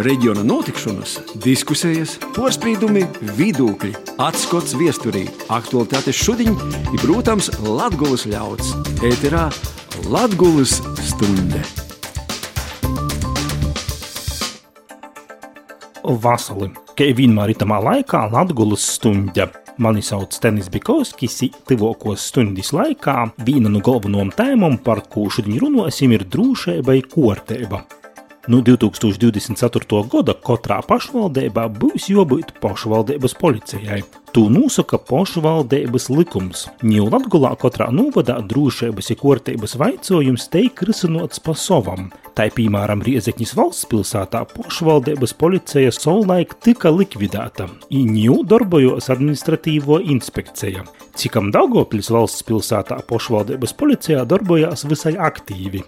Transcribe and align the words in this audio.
reģiona 0.00 0.42
notikšanas, 0.46 1.18
diskusijas, 1.42 2.16
porcelāna, 2.36 3.04
vidūkļi, 3.36 3.92
atskats 4.22 4.74
viesturī, 4.78 5.26
aktuālitātes 5.52 6.16
šodien 6.16 6.56
ir, 6.92 6.98
protams, 7.02 7.50
Latvijas 7.60 8.24
ļauds. 8.30 8.72
Ēterā 9.04 9.48
Latvijas 10.08 10.78
stunde. 11.04 11.62
Vasali, 16.02 16.72
kā 16.98 17.10
vienmēr 17.16 17.54
itamā 17.54 17.80
laikā 17.82 18.26
Latvijas 18.32 18.88
stunda. 18.96 19.50
Mani 19.82 20.02
sauc 20.04 20.34
Tenis 20.40 20.68
Bikovskis, 20.72 21.38
tuvākos 21.68 22.28
stundas 22.28 22.74
laikā 22.76 23.16
viena 23.46 23.72
no 23.72 23.80
galvenajām 23.84 24.32
tēmām, 24.36 24.78
par 24.84 25.04
ko 25.08 25.30
šodien 25.32 25.60
runāsim, 25.62 26.12
ir 26.12 26.28
drošība 26.28 26.92
vai 26.92 27.00
kārtība. 27.06 27.84
No 28.50 28.58
2024. 28.58 30.00
gada 30.10 30.34
katrā 30.34 30.80
pašvaldībā 30.82 31.68
būs 31.78 32.08
jābūt 32.10 32.56
pašvaldības 32.58 33.36
policijai. 33.38 34.00
To 34.34 34.48
nosaka 34.50 34.98
pašvaldības 34.98 36.08
likums. 36.10 36.64
Ņū 36.82 37.06
Latgulā 37.12 37.52
katrā 37.62 37.86
novadā 37.94 38.40
drošības 38.50 39.12
un 39.14 39.20
kārtības 39.22 39.76
vaicojums 39.78 40.48
teik 40.50 40.82
risinots 40.88 41.38
pa 41.38 41.54
savam. 41.54 42.10
Tā 42.34 42.48
piemēram 42.50 43.06
Riezekņas 43.06 43.54
valsts 43.60 43.86
pilsētā 43.92 44.42
pašvaldības 44.56 45.38
policija 45.38 45.94
savulaik 45.94 46.58
tika 46.66 46.90
likvidēta, 46.90 47.70
ņū 47.94 48.42
darbojos 48.50 49.12
administratīvo 49.14 50.02
inspekcija. 50.02 50.82
Cikam 51.14 51.54
Daugopils 51.54 52.10
valsts 52.10 52.42
pilsētā 52.50 53.04
pašvaldības 53.06 53.78
policijā 53.78 54.26
darbojās 54.26 54.88
visai 54.90 55.14
aktīvi. 55.30 55.86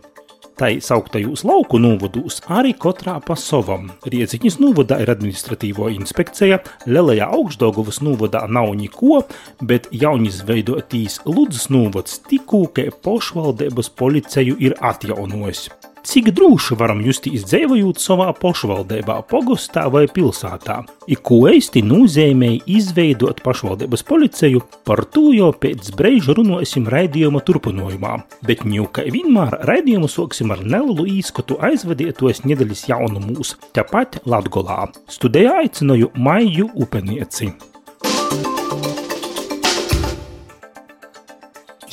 Tā 0.55 0.69
sauktajos 0.87 1.43
lauku 1.43 1.81
novadūs 1.83 2.37
arī 2.47 2.77
katrā 2.79 3.17
pa 3.27 3.35
savam. 3.35 3.89
Riedziņas 4.07 4.61
novadā 4.63 5.01
ir 5.03 5.11
administratīvo 5.11 5.89
inspekcija, 5.97 6.61
Lielajā 6.87 7.27
augšdaugavas 7.35 7.99
novadā 8.07 8.45
nav 8.47 8.71
neko, 8.79 9.25
bet 9.67 9.89
jaunis 9.91 10.45
veidotīs 10.47 11.19
Ludzas 11.27 11.67
novads 11.75 12.21
tikko, 12.31 12.69
ka 12.71 12.87
pašvaldības 13.03 13.91
policiju 13.99 14.61
ir 14.63 14.79
atjaunojis. 14.79 15.67
Cik 16.05 16.27
droši 16.37 16.77
varam 16.77 16.99
justies 17.01 17.47
dzīvojot 17.49 17.97
savā 18.03 18.27
pašvaldībā, 18.37 19.17
pogostā 19.31 19.87
vai 19.89 20.03
pilsētā? 20.05 20.83
I 21.09 21.17
ko 21.17 21.39
īsti 21.49 21.81
nozīmē 21.81 22.51
izveidot 22.69 23.41
pašvaldības 23.45 24.05
policiju, 24.05 24.61
par 24.85 25.07
to 25.17 25.31
jau 25.33 25.49
pēc 25.65 25.89
brīža 25.97 26.37
runāsim 26.37 26.85
raidījuma 26.93 27.41
turpinājumā. 27.49 28.19
Bet 28.45 28.69
jau 28.69 28.85
kā 28.93 29.09
vienmēr 29.09 29.63
raidījumu 29.65 30.13
sāksim 30.13 30.53
ar 30.53 30.61
nelielu 30.61 31.09
īskatu 31.17 31.57
aizvadītos 31.73 32.45
nedēļas 32.45 32.89
jaunumos, 32.93 33.57
tepat 33.73 34.21
Latgolā. 34.29 34.91
Studijā 35.09 35.63
aicināju 35.65 36.13
Maiju 36.21 36.69
Upenieci. 36.85 37.55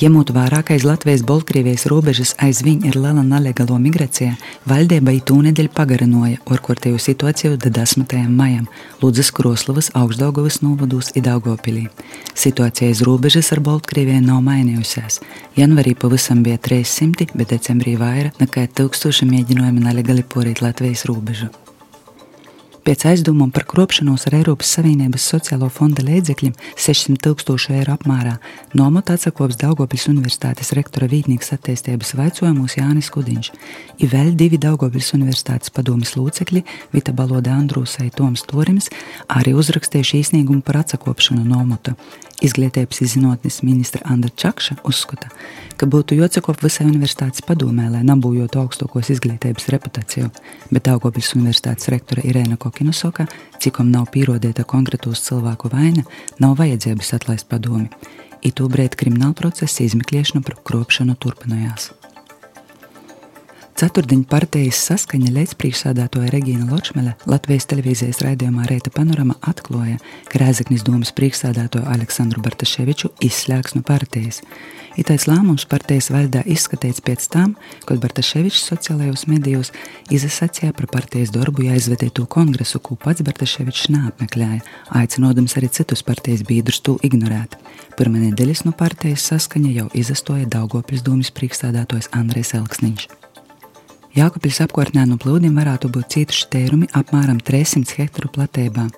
Ņemot 0.02 0.32
vērā, 0.34 0.64
ka 0.66 0.74
aiz 0.74 0.82
Latvijas-Baltkrievijas 0.82 1.84
robežas 1.86 2.32
aizvien 2.42 2.80
ir 2.88 2.96
liela 2.98 3.22
nelegālo 3.22 3.76
migrācija, 3.78 4.32
valdība 4.66 5.14
itū 5.14 5.36
nedēļu 5.46 5.70
pagarinoja 5.76 6.40
orkortēju 6.50 6.98
situāciju 7.04 7.52
līdz 7.52 7.70
10. 7.76 8.16
maijam 8.26 8.66
Ludzas 8.98 9.30
Kroslavas 9.30 9.92
augstdaugavas 9.94 10.58
novados 10.66 11.14
Idaugopilī. 11.14 11.86
Situācija 12.34 12.90
aiz 12.90 13.06
robežas 13.06 13.54
ar 13.54 13.62
Baltkrieviju 13.62 14.26
nav 14.26 14.42
mainījusies. 14.50 15.22
Janvarī 15.54 15.94
pavisam 15.94 16.42
bija 16.42 16.58
300, 16.58 17.30
bet 17.38 17.54
decembrī 17.54 17.94
vairāk 17.94 18.42
nekā 18.42 18.72
1000 18.82 19.30
mēģinājumi 19.30 19.86
nelegāli 19.86 20.26
porīt 20.26 20.66
Latvijas 20.66 21.06
robežu. 21.06 21.54
Pēc 22.82 23.04
aizdomām 23.06 23.52
par 23.54 23.62
kropšanos 23.70 24.24
ar 24.26 24.34
Eiropas 24.40 24.72
Savienības 24.74 25.22
sociālo 25.30 25.68
fonda 25.70 26.02
līdzekļiem 26.02 26.56
600 26.74 27.20
tūkstošu 27.22 27.76
eiro 27.76 27.94
apmērā 27.94 28.32
nomot 28.74 29.12
atsakops 29.14 29.60
Daugopils 29.60 30.08
Universitātes 30.10 30.72
rektora 30.74 31.06
vītnieks 31.12 31.54
attīstības 31.54 32.10
vaicojumos 32.18 32.74
Jānis 32.80 33.12
Kudiņš. 33.14 33.52
Ir 34.02 34.10
vēl 34.10 34.32
divi 34.34 34.58
Daugopils 34.58 35.12
Universitātes 35.14 35.70
padomis 35.70 36.16
locekļi 36.18 36.64
Vita 36.90 37.14
Baloda 37.14 37.54
Andrūsai 37.54 38.10
Toms 38.18 38.42
Torims 38.50 38.90
arī 39.30 39.54
uzrakstījuši 39.62 40.24
īsniegumu 40.24 40.66
par 40.66 40.82
atsakopšanu 40.82 41.46
nomota. 41.46 41.94
Izglītības 42.42 42.98
izzinātnes 43.04 43.60
ministra 43.62 44.02
Andra 44.10 44.32
Čakša 44.34 44.80
uzskata, 44.88 45.28
ka 45.78 45.86
būtu 45.86 46.16
jāatsakop 46.18 46.64
visai 46.64 46.88
universitātes 46.88 47.44
padomē, 47.46 47.86
lai 47.92 48.00
nabūjotu 48.02 48.58
augstākos 48.58 49.12
izglītības 49.14 49.68
reputāciju, 49.70 50.32
bet 50.72 50.88
Daugopils 50.88 51.30
Universitātes 51.38 51.86
rektora 51.94 52.26
Irēna 52.26 52.58
Kokina 52.72 52.92
saka, 52.96 53.26
cikom 53.60 53.90
nav 53.92 54.06
pierādīta 54.14 54.64
konkrētos 54.64 55.20
cilvēku 55.26 55.68
vaina, 55.74 56.06
nav 56.40 56.54
vajadzības 56.56 57.12
atlaist 57.18 57.50
padomi. 57.50 57.90
Itūbrēd 58.48 58.96
krimināla 58.96 59.36
procesa 59.36 59.84
izmeklēšana 59.84 60.40
par 60.46 60.56
kropšanu 60.64 61.18
turpinājās. 61.20 61.90
Ceturtdiņa 63.72 64.26
partijas 64.28 64.78
saskaņa 64.84 65.30
līdzpriekšsādātoja 65.32 66.28
Regīna 66.30 66.66
Ločmele 66.68 67.14
Latvijas 67.26 67.64
televīzijas 67.70 68.20
raidījumā 68.22 68.66
Reita 68.68 68.92
panorama 68.92 69.38
atklāja, 69.48 69.96
ka 70.28 70.42
Rēzaknis 70.42 70.84
domas 70.84 71.10
priekšsādātoju 71.16 71.88
Aleksandru 71.90 72.44
Bartaševiču 72.44 73.10
izslēgs 73.24 73.74
no 73.78 73.82
partijas. 73.86 74.42
Itais 75.00 75.24
lēmums 75.24 75.64
partijas 75.70 76.10
valdā 76.12 76.42
izskatīts 76.44 77.00
pēc 77.00 77.24
tam, 77.32 77.54
kad 77.88 78.02
Bartaševičs 78.02 78.66
sociālajos 78.68 79.24
medijos 79.30 79.72
izsacīja 80.12 80.74
par 80.76 80.90
partijas 80.92 81.32
darbu 81.32 81.64
jāizvedīto 81.70 82.26
kongresu, 82.28 82.82
ko 82.84 82.98
pats 83.00 83.24
Bartaševičs 83.24 83.88
neapmeklēja, 83.94 84.60
aicinodams 85.00 85.56
arī 85.56 85.72
citus 85.72 86.04
partijas 86.04 86.44
biedrus 86.44 86.84
to 86.84 86.98
ignorēt. 87.02 87.56
Pirmā 87.96 88.20
nedēļas 88.28 88.66
no 88.68 88.76
partijas 88.76 89.24
saskaņa 89.32 89.74
jau 89.80 89.90
izastoja 89.96 90.50
Daugopļas 90.52 91.08
domas 91.08 91.32
priekšsādātājs 91.32 92.12
Andrēs 92.12 92.52
Elksniņš. 92.60 93.21
Jākopļas 94.12 94.58
apkārtnē 94.66 95.06
no 95.08 95.16
plūdiem 95.16 95.54
varētu 95.56 95.88
būt 95.88 96.10
cietuši 96.12 96.48
tērumi 96.52 96.88
apmēram 96.98 97.38
300 97.40 97.96
hektāru 97.96 98.28
platībā. 98.34 98.90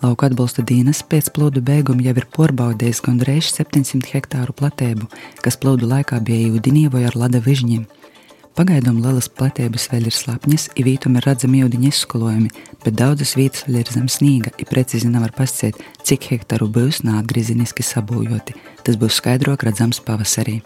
Lauka 0.00 0.30
atbalsta 0.30 0.64
dienas 0.64 1.02
pēc 1.04 1.28
plūdu 1.36 1.60
beiguma 1.60 2.00
jau 2.06 2.14
ir 2.16 2.26
porbaudījis 2.32 3.02
gandrīz 3.04 3.50
700 3.52 4.08
hektāru 4.14 4.56
platību, 4.56 5.10
kas 5.44 5.60
plūdu 5.60 5.90
laikā 5.92 6.22
bija 6.24 6.54
ūdenī 6.56 6.86
vai 6.88 7.04
ar 7.10 7.18
lada 7.20 7.42
vižņiem. 7.44 7.84
Pagaidām 8.56 9.04
lielas 9.04 9.28
platības 9.28 9.90
vēl 9.92 10.08
ir 10.08 10.16
slapņas, 10.16 10.70
ir 10.72 10.88
vītumi 10.88 11.20
redzami 11.20 11.62
ūdeņa 11.68 11.92
izskolojumi, 11.92 12.50
bet 12.80 12.96
daudzas 12.96 13.36
vietas 13.36 13.68
vēl 13.68 13.82
ir 13.84 13.92
zem 13.92 14.08
sniega, 14.08 14.56
ir 14.56 14.72
precīzi 14.72 15.12
nevar 15.12 15.36
pasciet, 15.36 15.76
cik 16.00 16.32
hektāru 16.32 16.72
būs 16.72 17.04
neatgriezeniski 17.04 17.84
sabojoti. 17.84 18.56
Tas 18.88 18.96
būs 18.96 19.20
skaidrāk 19.20 19.68
redzams 19.68 20.00
pavasarī. 20.00 20.62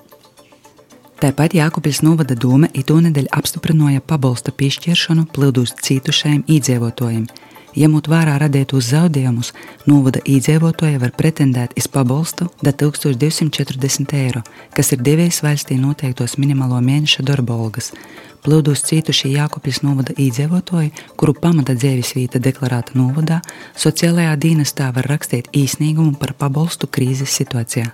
Tāpat 1.16 1.54
Jākopils 1.56 2.02
novada 2.04 2.34
doma 2.36 2.68
itūnedēļ 2.76 3.30
apstiprināja 3.32 4.02
pabalsta 4.04 4.52
piešķiršanu 4.52 5.22
plildus 5.32 5.72
cietušajiem 5.86 6.42
iedzīvotājiem. 6.44 7.22
Ņemot 7.76 8.10
vērā 8.12 8.34
radītos 8.40 8.90
zaudējumus, 8.90 9.54
novada 9.88 10.20
iedzīvotāji 10.28 11.00
var 11.00 11.14
pretendēt 11.16 11.72
uz 11.76 11.88
pabalstu 11.92 12.50
da 12.60 12.72
1240 12.72 14.12
eiro, 14.16 14.42
kas 14.76 14.92
ir 14.92 15.00
devies 15.08 15.40
valstī 15.44 15.78
noteiktos 15.80 16.36
minimālo 16.40 16.82
mēneša 16.84 17.24
darba 17.24 17.56
algas. 17.56 17.94
Plūdos 18.44 18.84
cietušie 18.84 19.32
Jākopļas 19.38 19.80
novada 19.88 20.16
iedzīvotāji, 20.20 20.92
kuru 21.16 21.32
pamata 21.40 21.72
dzīves 21.76 22.12
vieta 22.18 22.40
deklarēta 22.44 22.92
novadā, 22.96 23.40
sociālajā 23.72 24.36
dienestā 24.44 24.92
var 24.92 25.08
rakstīt 25.12 25.48
īsnīgumu 25.56 26.20
par 26.20 26.36
pabalstu 26.36 26.92
krīzes 26.92 27.32
situācijā. 27.40 27.88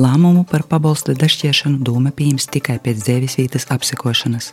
Lēmumu 0.00 0.46
par 0.48 0.62
pabalstu 0.64 1.12
dažķiešanu 1.12 1.82
doma 1.84 2.14
pieņems 2.16 2.46
tikai 2.54 2.78
pēc 2.80 3.02
dzīvesvietas 3.04 3.66
apsekošanas. 3.74 4.52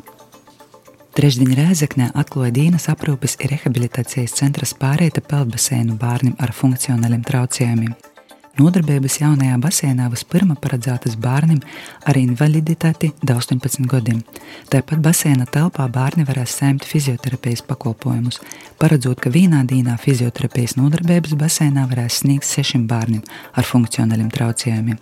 Trešdiņa 1.16 1.56
Rēzeknē 1.56 2.10
atklāja 2.20 2.52
Dīnas 2.58 2.90
aprūpes 2.92 3.38
rehabilitācijas 3.48 4.36
centra 4.36 4.68
pārēta 4.82 5.24
peldbaseinu 5.24 5.96
bērniem 6.00 6.36
ar 6.44 6.52
funkcionāliem 6.56 7.24
traucējumiem. 7.24 7.96
Nodarbības 8.60 9.22
jaunajā 9.22 9.56
basēnā 9.64 10.10
vispirms 10.12 10.60
paredzētas 10.60 11.14
bērniem 11.24 11.62
ar 12.10 12.18
invaliditāti 12.20 13.14
do 13.22 13.38
18 13.40 13.86
gadiem. 13.88 14.18
Tāpat 14.74 15.00
basēna 15.06 15.46
telpā 15.48 15.86
bērni 15.94 16.26
varēs 16.28 16.58
saņemt 16.60 16.88
fizioterapijas 16.90 17.64
pakalpojumus, 17.70 18.42
paredzot, 18.82 19.22
ka 19.24 19.32
vienā 19.32 19.62
dienā 19.70 19.96
fizioterapijas 20.02 20.76
nodarbības 20.80 21.38
basēnā 21.40 21.86
varēs 21.94 22.20
sniegt 22.26 22.50
sešiem 22.50 22.84
bērniem 22.90 23.24
ar 23.56 23.70
funkcionāliem 23.70 24.34
traucējumiem. 24.36 25.00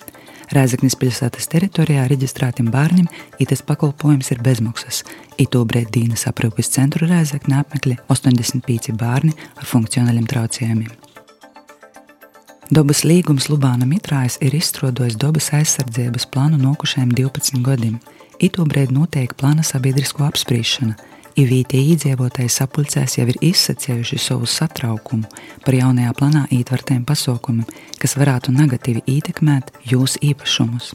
Rēzaknis 0.54 0.96
pilsētas 1.02 1.50
teritorijā 1.52 2.06
reģistrētiem 2.08 2.70
bērniem 2.72 3.10
itas 3.44 3.66
pakalpojums 3.66 4.32
ir 4.36 4.44
bezmaksas. 4.46 5.02
Itobrēd 5.42 5.90
Dīnas 5.98 6.30
aprūpes 6.30 6.72
centru 6.78 7.10
Rēzakne 7.10 7.58
apmeklē 7.64 7.98
85 8.08 8.96
bērni 9.02 9.36
ar 9.58 9.68
funkcionāliem 9.68 10.30
traucējumiem. 10.30 11.07
Dabas 12.68 13.06
līgums 13.08 13.46
Lubāna 13.48 13.86
Mitrājas 13.88 14.36
ir 14.44 14.52
izstrādājis 14.58 15.16
dabas 15.16 15.46
aizsardzības 15.56 16.26
plānu 16.34 16.58
nokušajiem 16.60 17.14
12 17.16 17.62
gadiem. 17.64 17.94
Itobrēd 18.44 18.92
notiek 18.92 19.32
plāna 19.40 19.64
sabiedrisko 19.64 20.26
apspriešana. 20.28 20.98
Ivītie 21.40 21.80
iedzīvotāji 21.94 22.52
sapulcēs 22.52 23.16
jau 23.20 23.28
ir 23.32 23.40
izsacējuši 23.54 24.20
savu 24.20 24.50
satraukumu 24.52 25.30
par 25.64 25.78
jaunajā 25.80 26.12
planā 26.20 26.44
ietvertiem 26.58 27.06
pasaukumiem, 27.08 27.70
kas 28.02 28.18
varētu 28.20 28.52
negatīvi 28.58 29.06
ietekmēt 29.16 29.72
jūsu 29.88 30.26
īpašumus. 30.34 30.92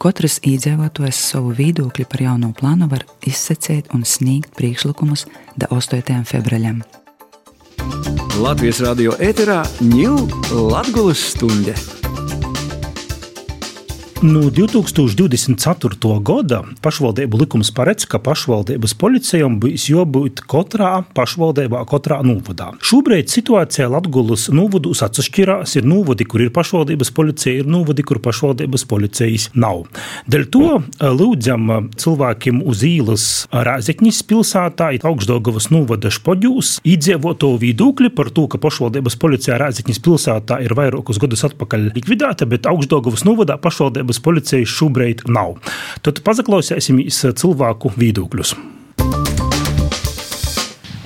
Katrs 0.00 0.38
iedzīvotājs 0.46 1.24
savu 1.32 1.56
viedokli 1.58 2.06
par 2.06 2.22
jauno 2.22 2.54
plānu 2.54 2.86
var 2.92 3.02
izsacīt 3.26 3.90
un 3.96 4.06
sniegt 4.06 4.54
priekšlikumus 4.54 5.26
da 5.58 5.72
8. 5.74 6.22
februārim. 6.22 6.84
Latvijas 8.38 8.78
radio 8.84 9.16
ēterā 9.18 9.62
ņūl 9.82 10.28
Latvijas 10.70 11.24
stunde. 11.32 11.99
No 14.20 14.50
2024. 14.52 16.18
gada 16.20 16.58
pašvaldību 16.84 17.38
likums 17.40 17.70
paredz, 17.72 18.04
ka 18.04 18.18
pašvaldības 18.20 18.92
policijām 19.00 19.54
būs 19.62 19.86
jābūt 19.88 20.42
katrā 20.44 20.90
pašvaldībā, 21.16 21.80
katrā 21.88 22.18
novadā. 22.28 22.66
Šobrīd 22.84 23.32
situācija 23.32 23.86
Latvijas 23.88 24.50
novados 24.52 25.00
atšķirās. 25.06 25.72
Ir 25.80 25.88
novadi, 25.88 26.26
kur 26.28 26.44
ir 26.44 26.50
pašvaldības 26.52 27.10
policija, 27.16 27.62
ir 27.62 27.70
novadi, 27.72 28.04
kur 28.04 28.20
pašvaldības 28.20 28.84
policijas 28.90 29.46
nav. 29.56 29.86
Dēļ 30.28 30.44
to 30.52 30.66
eh, 30.68 31.06
lūdzam 31.08 31.88
cilvēkiem 31.96 32.60
uz 32.60 32.84
īlas 32.84 33.26
Rāzekņas 33.48 34.20
pilsētā, 34.28 34.90
augstdogavas 35.00 35.70
novada 35.72 36.12
špoģūs, 36.12 36.74
iedzīvoto 36.84 37.54
viedokļi 37.64 38.12
par 38.20 38.28
to, 38.36 38.44
ka 38.52 38.60
pašvaldības 38.60 39.16
policija 39.16 39.56
Rāzekņas 39.64 40.04
pilsētā 40.04 40.60
ir 40.68 40.76
vairākus 40.76 41.24
gadus 41.24 41.48
atpakaļ 41.48 41.88
likvidēta, 41.96 42.44
bet 42.52 42.68
augstdogavas 42.68 43.24
novadā 43.24 43.56
pašvaldības 43.56 44.09
pašvaldības 44.10 44.20
policija 44.20 44.66
šobrīd 44.66 45.22
nav. 45.28 45.58
Tad 46.02 46.22
paklausīsimies 46.24 47.22
cilvēku 47.36 47.92
viedokļus. 47.96 48.54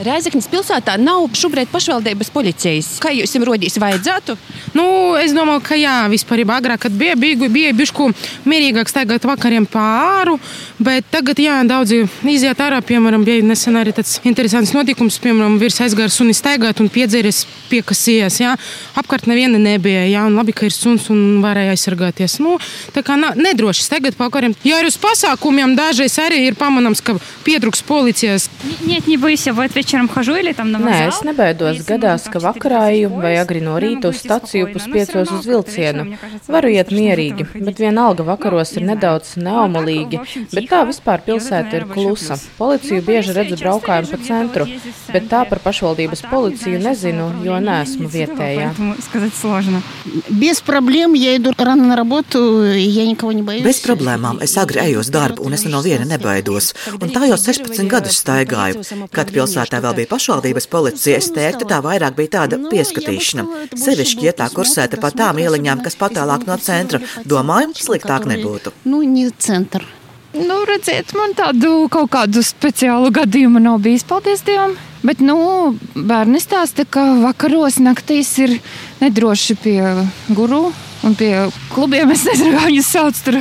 Reizeknas 0.03 0.47
pilsētā 0.47 0.93
nav 0.95 1.25
šobrīd 1.35 1.67
pašvaldības 1.73 2.29
policijas. 2.31 2.87
Kā 3.03 3.11
jūs 3.11 3.33
jums 3.35 3.47
rodīs, 3.49 3.75
vajadzētu? 3.83 4.37
Nu, 4.77 4.85
es 5.19 5.33
domāju, 5.35 5.59
ka 5.65 5.75
jā, 5.75 5.95
vispār 6.07 6.45
agrāk, 6.47 6.85
kad 6.85 6.93
bija, 6.95 7.17
bija, 7.19 7.49
bija 7.51 7.73
bišku 7.75 8.07
mierīgāk 8.47 8.87
staigāt 8.87 9.27
vakariem 9.27 9.67
pāri, 9.67 10.37
bet 10.79 11.09
tagad, 11.11 11.41
jā, 11.43 11.57
daudzi 11.67 12.05
iziet 12.23 12.61
ārā, 12.63 12.79
piemēram, 12.79 13.25
bija 13.27 13.43
nesen 13.43 13.75
arī 13.75 13.91
tāds 13.97 14.21
interesants 14.23 14.71
notikums, 14.71 15.17
piemēram, 15.19 15.57
virs 15.59 15.81
aizgāja 15.83 16.13
suni 16.15 16.37
staigāt 16.37 16.79
un 16.79 16.87
piedzēries 16.87 17.43
piekasījies, 17.67 18.39
jā. 18.45 18.55
Apkārt 18.95 19.27
neviena 19.27 19.59
nebija, 19.59 20.05
jā, 20.07 20.23
un 20.31 20.39
labi, 20.39 20.55
ka 20.55 20.69
ir 20.69 20.75
suns 20.77 21.09
un 21.11 21.41
varēja 21.43 21.75
aizsargāties. 21.75 22.37
Nu, 22.39 22.55
tā 22.95 23.03
kā 23.03 23.19
nedroši 23.19 23.83
staigāt 23.83 24.15
pa 24.15 24.29
vakariem. 24.29 24.55
Jā, 24.63 24.79
arī 24.79 24.93
uz 24.93 24.99
pasākumiem 25.01 25.75
dažreiz 25.75 26.15
arī 26.23 26.45
ir 26.47 26.55
pamanāms, 26.59 27.03
ka 27.03 27.19
pietrūks 27.43 27.83
policijas. 27.83 28.47
Нет, 28.85 29.07
не 29.07 29.17
бойся, 29.17 29.51
в 29.51 29.59
вечером 29.89 29.92
Nē, 29.94 30.96
es 31.08 31.20
nebaidos. 31.26 31.82
Gadās, 31.86 32.26
ka 32.32 32.40
vakarā 32.42 32.80
eju 32.94 33.10
vai 33.22 33.34
agri 33.38 33.60
no 33.62 33.76
rīta 33.82 34.10
uz 34.10 34.18
staciju 34.24 34.72
puspiecos 34.72 35.30
uz 35.36 35.46
vilcienu. 35.46 36.06
Varu 36.50 36.72
iet 36.74 36.90
mierīgi, 36.94 37.46
bet 37.54 37.78
vienalga 37.82 38.26
vakaros 38.26 38.74
ir 38.74 38.86
nedaudz 38.88 39.36
neomalīgi. 39.38 40.20
Bet 40.52 40.66
tā 40.72 40.82
vispār 40.88 41.22
pilsēta 41.26 41.78
ir 41.78 41.86
klusa. 41.90 42.38
Policiju 42.58 43.04
bieži 43.06 43.36
redzu 43.36 43.58
braukājumu 43.60 44.10
pa 44.10 44.20
centru, 44.26 44.66
bet 45.12 45.28
tā 45.30 45.44
par 45.50 45.62
pašvaldības 45.64 46.24
policiju 46.30 46.82
nezinu, 46.82 47.28
jo 47.46 47.60
neesmu 47.62 48.10
vietējā. 48.10 48.72
Bez 53.64 53.80
problēmām 53.84 54.42
es 54.44 54.56
agri 54.60 54.82
eju 54.88 55.04
uz 55.04 55.12
darbu 55.14 55.46
un 55.46 55.54
es 55.54 55.66
no 55.70 55.82
viena 55.86 56.08
nebaidos. 56.08 56.72
Un 56.98 57.14
tā 57.14 57.28
jau 57.30 57.38
16 57.40 57.88
gadus 57.90 58.18
staigāju, 58.24 58.82
kad 59.14 59.30
pilsēta 59.34 59.73
tā 59.74 59.80
vēl 59.82 59.96
bija 59.98 60.10
pašvaldības 60.12 60.68
policijas 60.70 61.30
teikta, 61.34 61.66
tā 61.66 61.80
vairāk 61.82 62.14
bija 62.18 62.34
tāda 62.38 62.60
pieskatīšana. 62.70 63.44
Sevišķi, 63.74 64.28
ja 64.28 64.34
tā 64.38 64.48
kursēta 64.54 65.00
pa 65.02 65.10
tām 65.10 65.40
ieliņām, 65.42 65.82
kas 65.84 65.98
patālāk 65.98 66.46
no 66.46 66.58
centra, 66.62 67.02
domāju, 67.26 67.74
sliktāk 67.80 68.28
nebūtu. 68.30 68.74
Nu, 68.86 69.02
centra. 69.38 69.84
Nu, 70.34 70.62
redziet, 70.66 71.12
man 71.14 71.34
tādu 71.38 71.86
kaut 71.94 72.10
kādu 72.14 72.42
speciālu 72.42 73.12
gadījumu 73.14 73.62
nav 73.62 73.78
bijis, 73.82 74.06
paldies 74.06 74.42
Dievam. 74.46 74.74
Bet, 75.04 75.20
nu, 75.22 75.36
bērni 75.94 76.40
stāsta, 76.42 76.86
ka 76.88 77.04
vakaros 77.22 77.76
naktīs 77.82 78.32
ir 78.42 78.56
nedroši 79.02 79.58
pie 79.62 79.78
guru 80.34 80.70
un 81.04 81.18
pie 81.18 81.32
klubiem. 81.74 82.14
Es 82.14 82.24
nezinu, 82.26 82.54
kā 82.56 82.66
viņus 82.70 82.90
sauc 82.96 83.20
tur. 83.26 83.38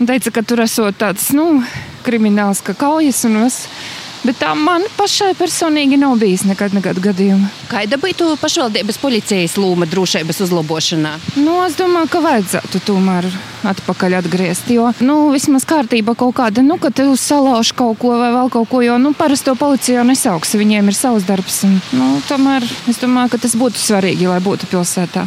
Un 0.00 0.08
teica, 0.08 0.32
ka 0.34 0.44
tur 0.46 0.62
esot 0.64 0.96
tāds, 1.00 1.30
nu, 1.36 1.64
krimināls, 2.06 2.62
ka 2.64 2.76
kaujas 2.78 3.24
un 3.28 3.42
es. 3.46 3.64
Vas 3.66 4.09
Bet 4.20 4.36
tā 4.42 4.50
man 4.52 4.84
pašai 4.98 5.30
personīgi 5.38 5.96
nav 6.00 6.18
bijis 6.20 6.42
nekad, 6.44 6.74
nekad 6.76 6.98
gadījuma. 7.00 7.48
Kāda 7.70 7.96
būtu 8.00 8.34
pašvaldības 8.40 8.98
policijas 9.00 9.56
loma 9.56 9.88
drošības 9.88 10.42
uzlabošanā? 10.44 11.14
Nu, 11.40 11.56
es 11.64 11.78
domāju, 11.78 12.10
ka 12.12 12.20
vajadzētu 12.26 12.82
tomēr 12.84 13.30
atpakaļ 13.70 14.18
atgriezt. 14.20 14.68
Jo, 14.72 14.90
nu, 15.00 15.16
vismaz 15.32 15.64
kārtība 15.68 16.12
kaut 16.18 16.36
kāda, 16.36 16.64
nu, 16.66 16.76
ka 16.80 16.92
te 16.92 17.08
uzsalauž 17.08 17.72
kaut 17.76 18.00
ko 18.02 18.16
vai 18.20 18.28
vēl 18.36 18.52
kaut 18.52 18.68
ko, 18.68 18.82
jo, 18.84 18.98
nu, 19.00 19.14
parasto 19.16 19.56
policiju 19.56 20.04
nesauks, 20.12 20.56
viņiem 20.60 20.92
ir 20.92 21.00
savs 21.00 21.28
darbs. 21.28 21.62
Un, 21.68 21.78
nu, 21.96 22.12
tomēr 22.28 22.66
es 22.92 23.00
domāju, 23.00 23.34
ka 23.34 23.44
tas 23.46 23.56
būtu 23.56 23.80
svarīgi, 23.80 24.28
lai 24.28 24.42
būtu 24.44 24.68
pilsētā. 24.68 25.24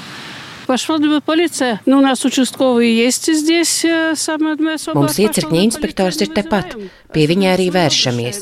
Pašvaldība 0.69 1.23
policija. 1.25 1.79
Nu, 1.87 1.99
у 1.99 2.03
нас 2.03 2.25
участковые 2.25 2.93
есть 2.95 3.33
здесь, 3.33 3.85
э, 3.85 4.15
самое 4.17 4.57
место. 4.57 4.93
Mums 4.93 5.17
iecirkņa 5.17 5.63
inspektors 5.65 6.21
ir 6.21 6.29
tepat, 6.29 6.77
pie 7.15 7.25
viņa 7.25 7.55
arī 7.57 7.71
vēršamies. 7.73 8.37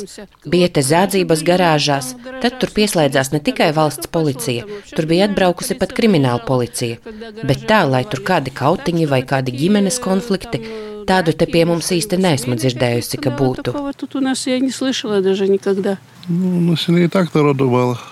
Bija 0.44 0.68
te 0.68 0.82
zādzības 0.82 1.44
garāžās, 1.46 2.16
tad 2.42 2.58
tur 2.58 2.74
pieslēdzās 2.74 3.30
ne 3.30 3.38
tikai 3.38 3.70
valsts 3.70 4.10
policija, 4.10 4.66
tur 4.90 5.06
bija 5.06 5.28
atbraukusi 5.30 5.78
pat 5.78 5.94
krimināla 5.94 6.42
policija. 6.42 6.98
Bet 7.46 7.62
tā, 7.70 7.86
lai 7.86 8.02
tur 8.10 8.24
kādi 8.26 8.50
kautiņi 8.50 9.06
vai 9.06 9.22
kādi 9.22 9.54
ģimenes 9.54 10.02
konflikti, 10.02 10.58
Tādu 11.07 11.33
te 11.37 11.47
pie 11.49 11.63
mums 11.69 11.89
īsti 11.93 12.17
neesmu 12.21 12.55
dzirdējusi, 12.59 13.19
ka 13.21 13.33
būtu. 13.37 13.73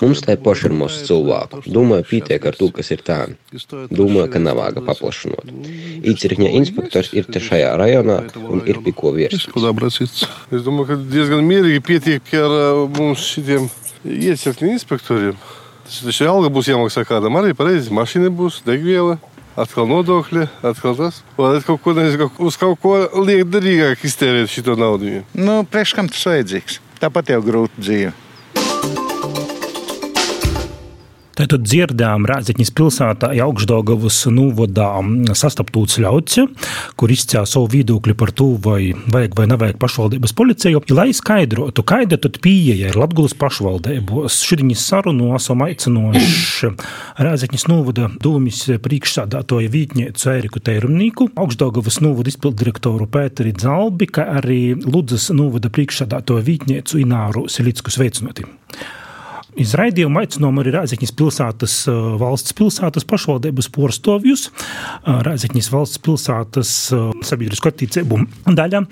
Mums 0.01 0.23
tā 0.25 0.35
ir 0.35 0.41
pašramos 0.45 0.95
cilvēku. 1.07 1.61
Domāju, 1.69 2.07
pietiek 2.09 2.47
ar 2.49 2.57
to, 2.57 2.71
kas 2.73 2.89
ir 2.95 3.03
tā. 3.05 3.19
Domāju, 3.93 4.27
ka 4.33 4.41
navāga 4.41 4.83
paplašinot. 4.85 5.51
Īcirkņa 6.09 6.49
inspektors 6.59 7.13
ir 7.13 7.29
te 7.29 7.41
šajā 7.43 7.75
rajonā 7.79 8.19
un 8.49 8.65
ir 8.65 8.81
pie 8.85 8.95
ko 8.97 9.13
vērsties. 9.15 9.47
Es 10.49 10.65
domāju, 10.65 10.89
ka 10.91 10.99
diezgan 11.13 11.45
mierīgi 11.45 11.85
pietiek 11.85 12.35
ar 12.41 12.57
uh, 12.57 12.83
mums 12.97 13.27
šitiem 13.35 13.69
iecirkņa 14.05 14.73
inspektoriem. 14.73 15.37
Tas 15.89 16.03
taču 16.05 16.29
alga 16.29 16.51
būs 16.53 16.69
jāmaksā 16.69 17.05
kādam 17.09 17.37
arī 17.39 17.55
pareizi. 17.57 17.93
Mašīna 17.93 18.29
būs, 18.33 18.61
degviela. 18.65 19.17
Atkal 19.57 19.89
nodokļi, 19.89 20.45
atkal 20.63 20.95
tas. 20.99 21.23
Varētu 21.37 21.71
kaut 21.71 21.81
ko, 21.83 21.95
nezinu, 21.97 22.29
uz 22.45 22.57
kaut 22.59 22.79
ko 22.83 22.95
liekt 23.25 23.49
derīgāk 23.55 24.05
iztērēt 24.05 24.51
šo 24.53 24.77
naudu. 24.79 25.23
Nu, 25.33 25.61
priekš 25.65 25.95
kam 25.97 26.11
tas 26.11 26.25
vajadzīgs? 26.29 26.79
Tāpat 26.99 27.33
jau 27.33 27.41
grūta 27.43 27.81
dzīve. 27.81 28.13
Tātad 31.39 31.63
dzirdējām 31.63 32.25
Rāzakņas 32.27 32.73
pilsētā 32.75 33.29
Augstdogavas 33.45 34.17
novadā 34.27 34.89
sastaptūts 35.39 36.01
ļauts, 36.03 36.41
kur 36.99 37.13
izcēla 37.13 37.47
savu 37.47 37.69
viedokli 37.71 38.11
par 38.19 38.33
to, 38.35 38.49
vai 38.59 38.91
vajag 38.91 39.37
vai 39.39 39.45
nevajag 39.47 39.79
pašvaldības 39.79 40.35
policiju. 40.35 40.83
Lai 40.91 41.13
skaidrotu, 41.15 41.85
kāda 41.87 42.19
tad 42.19 42.41
pieeja 42.43 42.91
ir 42.91 42.99
Latgulas 42.99 43.37
pašvaldībos, 43.39 44.41
šodien 44.43 44.75
sarunu 44.75 45.31
esam 45.39 45.63
aicinoši 45.63 46.73
Rāzakņas 47.23 47.67
novada 47.71 48.11
dūmis 48.19 48.65
priekšsādātoja 48.83 49.71
vītniecu 49.71 50.35
Eriku 50.35 50.59
Teirumnīku, 50.59 51.31
Augstdogavas 51.39 52.01
novada 52.03 52.35
izpildirektoru 52.35 53.07
Pēteri 53.07 53.55
Dzalbi, 53.55 54.11
kā 54.11 54.27
arī 54.41 54.61
Ludzas 54.83 55.31
novada 55.31 55.71
priekšsādātoja 55.71 56.49
vītniecu 56.51 56.99
Ināru 56.99 57.47
Silicku 57.47 57.95
sveicinoti. 57.95 58.49
Izraidījuma 59.57 60.21
aicinām 60.23 60.59
arī 60.61 60.73
Rāzakņas 60.75 61.13
pilsētas 61.17 61.75
uh, 61.89 61.97
valsts 62.21 62.53
pilsētas 62.57 63.05
pašvaldības 63.09 63.69
porstovjus. 63.73 64.49
Uh, 64.49 65.21
Rāzakņas 65.25 65.69
valsts 65.73 66.01
pilsētas 66.05 66.73
uh, 66.93 67.07
sabiedrisko 67.25 67.71
attīcību 67.71 68.19
daļa 68.59 68.83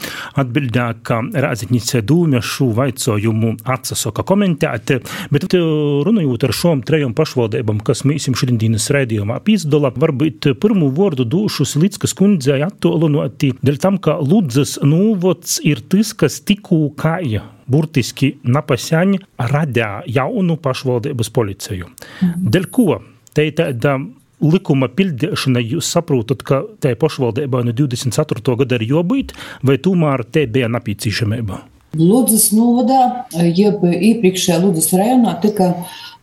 atbildēja, 0.42 0.98
ka 1.06 1.20
Rāzakņas 1.46 2.00
dūmja 2.08 2.42
šo 2.46 2.72
vaicojumu 2.78 3.54
atsasoka 3.70 4.26
komentēt, 4.28 4.96
bet 5.34 5.46
runājot 5.54 6.48
ar 6.48 6.56
šom 6.56 6.82
trejom 6.88 7.14
pašvaldībām, 7.18 7.84
kas 7.86 8.04
mēs 8.08 8.30
šodienas 8.38 8.90
raidījumā 8.94 9.40
pīzdala, 9.46 9.94
varbūt 9.98 10.50
pirmu 10.62 10.90
vārdu 10.98 11.28
dūšu 11.28 11.68
Silickas 11.70 12.16
kundzei 12.18 12.64
attolunoti, 12.66 13.54
dēļ 13.62 13.84
tam, 13.84 14.02
ka 14.02 14.18
Ludzas 14.24 14.78
novots 14.84 15.60
ir 15.66 15.84
tas, 15.86 16.16
kas 16.18 16.42
tikū 16.48 16.88
kāja 17.00 17.46
burtiski 17.68 18.36
napaseņi 18.44 19.22
radīja 19.52 20.04
jaunu 20.20 20.58
pašvaldības 20.64 21.32
policiju. 21.34 21.90
Mhm. 22.22 22.48
Dēļ 22.54 22.70
ko? 22.72 23.02
Te 23.34 23.46
ir 23.48 23.54
tāda 23.58 23.98
likuma 24.42 24.90
pildīšana, 24.94 25.62
jūs 25.62 25.90
saprotat, 25.94 26.44
ka 26.46 26.62
tai 26.82 26.94
pašvaldībai 27.00 27.64
no 27.66 27.74
24. 27.74 28.58
gada 28.62 28.78
ir 28.78 28.88
jābūt, 28.92 29.34
vai 29.64 29.78
tomēr 29.78 30.26
te 30.32 30.46
bija 30.46 30.70
nepieciešamība? 30.70 31.64
Ludzas 31.98 32.52
novadā, 32.54 33.26
jeb 33.34 33.82
iepriekšējā 33.82 34.58
Ludzas 34.62 34.92
rajonā, 34.94 35.38
tika 35.42 35.72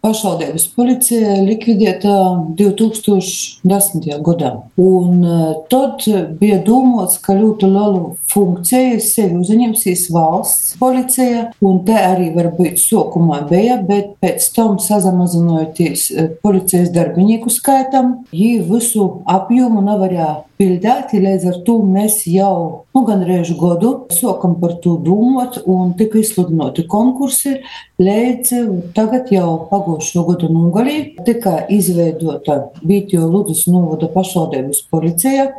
pašvaldības 0.04 0.66
policija 0.76 1.38
likvidēta 1.46 2.14
2010. 2.58 4.08
gadā. 4.26 4.52
Un 4.80 5.24
tad 5.72 6.04
bija 6.40 6.60
domāts, 6.64 7.16
ka 7.24 7.36
ļoti 7.38 7.70
lielu 7.72 8.02
funkciju 8.34 9.00
sevi 9.00 9.40
uzņemsīs 9.40 10.06
valsts 10.14 10.74
policija, 10.80 11.48
un 11.64 11.80
te 11.88 11.96
arī 11.96 12.30
varbūt 12.36 12.80
sākumā 12.82 13.44
bija, 13.48 13.78
bet 13.88 14.14
pēc 14.22 14.50
tam 14.56 14.76
samazinoties 14.82 16.10
policijas 16.44 16.92
darbinieku 16.94 17.52
skaitam, 17.52 18.18
viņi 18.34 18.64
visu 18.68 19.08
apjomu 19.30 19.84
nevarēja 19.86 20.32
pildīt. 20.60 21.14
Līdz 21.24 21.48
ar 21.50 21.60
to 21.66 21.78
mēs 21.86 22.22
jau 22.30 22.84
nu, 22.94 23.02
gandrīz 23.06 23.52
gadu 23.58 23.94
sākam 24.14 24.58
par 24.60 24.76
to 24.84 24.96
domāt, 25.02 25.60
un 25.66 25.94
tika 25.98 26.20
izsludināti 26.20 26.86
konkursi. 26.90 27.58
Līdz 28.02 28.52
tagad 28.96 29.30
jau 29.34 29.64
pagājušo 29.94 30.24
gadu 30.26 30.48
nogalī 30.52 31.14
tika 31.24 31.66
izveidota 31.70 32.70
Vītjo 32.82 33.28
Ludus 33.30 33.66
novada 33.66 34.08
pašvaldības 34.08 34.88
policija, 34.90 35.52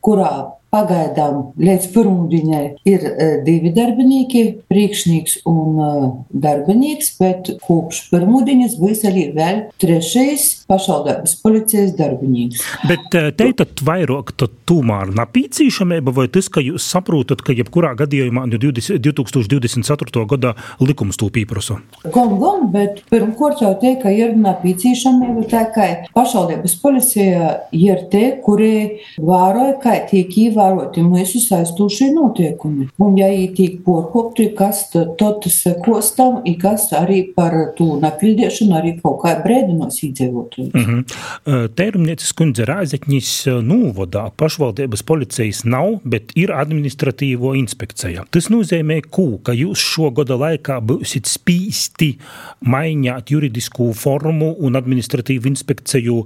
kurā 0.00 0.58
Pagaidām 0.72 1.50
līdz 1.60 1.86
pirmdienai 1.92 2.62
ir 2.88 3.02
uh, 3.04 3.32
divi 3.44 3.74
darbinieki, 3.76 4.42
priekšnieks 4.72 5.42
un 5.50 5.74
uh, 5.76 6.06
darbinieks, 6.32 7.10
bet 7.18 7.50
kopš 7.66 8.06
pirmdienas 8.08 8.78
būs 8.80 9.02
arī 9.10 9.26
vēl 9.36 9.58
trešais 9.82 10.46
pašvaldības 10.72 11.34
policijas 11.42 11.92
darbinieks. 11.98 12.62
Bet 12.88 13.18
uh, 13.20 13.28
te 13.36 13.50
tad 13.58 13.82
vairāk 13.84 14.32
tad 14.40 14.54
tomēr 14.64 15.12
napīcīšamība 15.18 16.14
vai 16.16 16.24
tas, 16.32 16.48
ka 16.48 16.64
jūs 16.64 16.88
saprotat, 16.94 17.44
ka 17.44 17.52
jebkurā 17.58 17.92
gadījumā 18.00 18.46
20, 18.54 18.96
2024. 19.04 20.24
gadā 20.32 20.54
likums 20.80 21.20
to 21.20 21.28
pīprasa? 21.36 21.82
Gan, 22.16 22.38
gan, 22.40 22.64
bet 22.72 23.04
pirmkārt 23.12 23.60
jau 23.60 23.74
te, 23.84 23.92
ka 24.00 24.08
ir 24.08 24.32
napīcīšamība, 24.40 25.44
tā 25.52 25.66
kā 25.76 25.90
pašvaldības 26.16 26.80
policija 26.80 27.52
ir 27.76 28.06
te, 28.08 28.24
kuri 28.40 28.72
vēroja, 29.20 29.76
kā 29.84 30.00
tiek 30.08 30.32
īvērta 30.32 30.61
ievēroti 30.62 31.02
mūsu 31.04 31.40
saistošie 31.42 32.10
noteikumi. 32.14 32.88
Un, 33.02 33.16
ja 33.18 33.28
viņi 33.30 33.48
tiek 33.56 33.78
porkopti, 33.86 34.48
kas 34.56 34.84
tad, 34.92 35.46
sekos 35.50 36.12
tam, 36.16 36.40
ir 36.48 36.58
kas 36.62 36.88
arī 36.96 37.22
par 37.34 37.54
to 37.78 37.96
napildīšanu, 38.02 38.76
arī 38.78 38.94
kaut 39.00 39.20
kā 39.24 39.34
brēdinos 39.42 40.02
iedzīvotājiem. 40.06 40.70
Mm 40.74 40.84
-hmm. 40.84 41.68
Tērumnieces 41.76 42.32
kundze 42.32 42.64
Rāzekņis 42.68 43.62
novadā 43.62 44.30
pašvaldības 44.36 45.02
policijas 45.02 45.64
nav, 45.64 46.00
bet 46.04 46.32
ir 46.36 46.52
administratīvo 46.52 47.54
inspekcija. 47.56 48.24
Tas 48.30 48.48
nozīmē, 48.50 49.00
ko, 49.10 49.38
ka 49.42 49.52
jūs 49.52 49.78
šo 49.78 50.10
gada 50.10 50.34
laikā 50.34 50.80
būsiet 50.80 51.26
spīsti 51.26 52.16
mainīt 52.60 53.30
juridisku 53.30 53.92
formu 53.92 54.54
un 54.58 54.76
administratīvu 54.76 55.48
inspekciju 55.48 56.24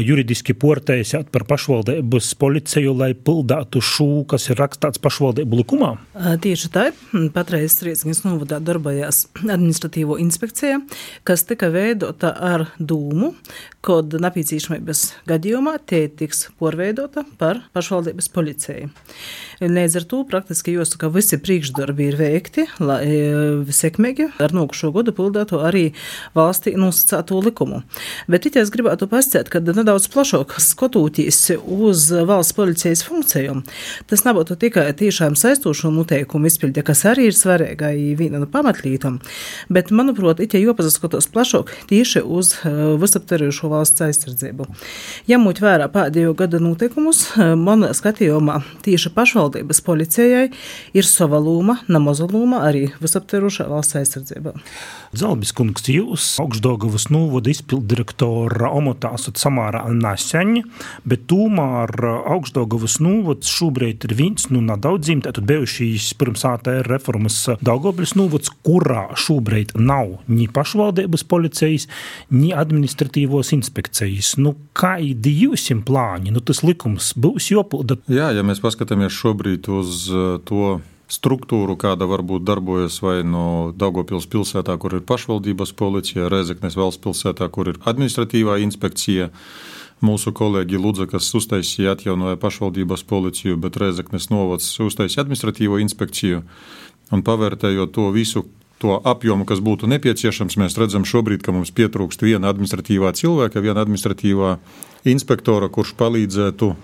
juridiski 0.00 0.54
portēsiet 0.54 1.30
par 1.30 1.44
pašvaldības 1.44 2.34
policiju, 2.34 2.94
lai 2.94 3.14
pildātu 3.14 3.75
šo, 3.84 4.24
kas 4.28 4.48
ir 4.50 4.60
rakstīts 4.60 5.00
pašvaldību 5.02 5.60
likumā? 5.60 5.92
Tieši 6.42 6.70
tā. 6.74 6.86
Patreiz 7.34 7.78
Rīgas 7.84 8.22
novadā 8.26 8.58
darbojās 8.62 9.26
administratīvo 9.42 10.18
inspekcija, 10.22 10.80
kas 11.26 11.46
tika 11.48 11.70
veidota 11.74 12.32
ar 12.34 12.68
dūmu, 12.78 13.32
kad 13.86 14.16
napīcīšamības 14.22 15.02
gadījumā 15.30 15.76
tie 15.86 16.06
tiks 16.08 16.48
porveidota 16.60 17.24
par 17.40 17.62
pašvaldības 17.76 18.30
policiju. 18.34 18.90
Līdz 19.62 20.00
ar 20.00 20.06
to 20.10 20.22
praktiski 20.28 20.74
jāsaka, 20.74 21.08
visi 21.14 21.38
priekšdarbi 21.40 22.10
ir 22.10 22.18
veikti, 22.20 22.66
lai 22.82 23.06
sekmīgi 23.72 24.28
ar 24.42 24.52
nokušo 24.56 24.90
gadu 24.96 25.14
pildītu 25.16 25.62
arī 25.64 25.84
valstī 26.36 26.74
nosacīto 26.76 27.40
likumu. 27.44 27.82
Bet 28.28 28.48
it 28.50 28.58
es 28.60 28.72
gribētu 28.74 29.08
pasciet, 29.08 29.48
ka 29.52 29.62
nedaudz 29.64 30.10
plašāk 30.12 30.58
skatoties 30.60 31.40
uz 31.62 32.10
valsts 32.26 32.56
policijas 32.56 33.06
funkciju, 33.06 33.62
Tas 34.06 34.22
nebūtu 34.26 34.56
tikai 34.60 34.86
tiešām 34.96 35.34
saistošo 35.38 35.90
noteikumu 35.94 36.48
izpilde, 36.50 36.82
kas 36.86 37.04
arī 37.10 37.28
ir 37.30 37.36
svarīga 37.36 37.90
viena 38.18 38.40
no 38.42 38.48
pamatlītām, 38.50 39.18
bet, 39.72 39.90
manuprāt, 39.94 40.40
it 40.44 40.54
jau 40.56 40.74
pazaskatos 40.78 41.28
plašāk 41.34 41.72
tieši 41.90 42.22
uz 42.22 42.54
eh, 42.60 42.76
visaptverošo 43.00 43.68
valsts 43.68 43.75
aizsardzību. 43.84 44.66
Ņemot 45.30 45.60
vērā 45.62 45.88
pēdējo 45.92 46.34
gadu 46.38 46.60
noteikumus, 46.62 47.22
eh, 47.36 47.54
man 47.56 47.86
skatījumā 47.96 48.60
tieši 48.86 49.12
pašvaldības 49.16 49.82
policijai 49.86 50.50
ir 50.94 51.08
sava 51.08 51.38
loma, 51.38 51.78
namaza 51.88 52.28
loma 52.30 52.64
arī 52.68 52.88
visaptverošā 53.02 53.68
valsts 53.70 53.98
aizsardzībā. 54.00 54.54
Zalbis 55.16 55.52
kungs, 55.56 55.86
jūs 55.88 56.24
augšdogavas 56.42 57.06
novada 57.08 57.48
izpildirektora 57.48 58.68
amatā 58.76 59.14
esat 59.16 59.40
samārā 59.40 59.84
neseņi, 59.92 60.62
bet 61.08 61.24
tomēr 61.30 61.92
augšdogavas 62.34 62.98
novads 63.04 63.48
šobrīd 63.48 64.04
ir 64.08 64.16
viens 64.18 64.48
nu, 64.52 64.60
nedaudziem, 64.66 65.22
tātad 65.24 65.46
bijušīs 65.48 66.10
pirms 66.20 66.44
ATR 66.48 66.88
reformas 66.90 67.38
Daugavpils 67.64 68.16
novads, 68.18 68.52
kurā 68.66 69.06
šobrīd 69.16 69.76
nav 69.80 70.18
ni 70.28 70.48
pašvaldības 70.52 71.24
policijas, 71.30 71.88
ni 72.34 72.52
administratīvos 72.56 73.54
inspekcijas. 73.56 74.34
Nu, 74.42 74.56
kādi 74.76 75.32
jūsim 75.46 75.80
plāni? 75.86 76.34
Nu, 76.34 76.44
tas 76.44 76.60
likums 76.66 77.14
būs 77.16 77.48
jopilda. 77.54 77.98
Jā, 78.12 78.32
ja 78.36 78.44
mēs 78.46 78.60
paskatāmies 78.64 79.16
šobrīd 79.16 79.70
uz 79.72 80.04
to 80.48 80.76
struktūru, 81.12 81.76
kāda 81.78 82.08
varbūt 82.10 82.44
darbojas 82.46 82.98
vai 83.02 83.20
no 83.26 83.72
Daugopils 83.76 84.26
pilsētā, 84.30 84.74
kur 84.82 84.98
ir 84.98 85.04
pašvaldības 85.06 85.72
policija, 85.78 86.30
Rezeknes 86.32 86.76
valsts 86.78 87.02
pilsētā, 87.04 87.48
kur 87.52 87.70
ir 87.70 87.80
administratīvā 87.84 88.58
inspekcija. 88.64 89.30
Mūsu 90.04 90.34
kolēģi 90.36 90.76
Lūdza, 90.76 91.06
kas 91.08 91.30
uztaisīja 91.38 91.94
atjaunoja 91.96 92.36
pašvaldības 92.40 93.06
policiju, 93.08 93.56
bet 93.62 93.78
Rezeknes 93.80 94.28
novads 94.28 94.68
uztaisīja 94.82 95.24
administratīvo 95.24 95.78
inspekciju. 95.80 96.42
Un 97.14 97.22
pavērtējot 97.24 97.94
to 97.94 98.10
visu, 98.12 98.42
to 98.82 98.98
apjomu, 99.08 99.46
kas 99.48 99.62
būtu 99.64 99.88
nepieciešams, 99.88 100.58
mēs 100.60 100.76
redzam 100.76 101.06
šobrīd, 101.08 101.40
ka 101.46 101.54
mums 101.54 101.72
pietrūkst 101.72 102.26
viena 102.26 102.50
administratīvā 102.52 103.14
cilvēka, 103.16 103.62
viena 103.64 103.86
administratīvā 103.86 104.58
inspektora, 105.08 105.70
kurš 105.72 105.94
palīdzētu 105.96 106.74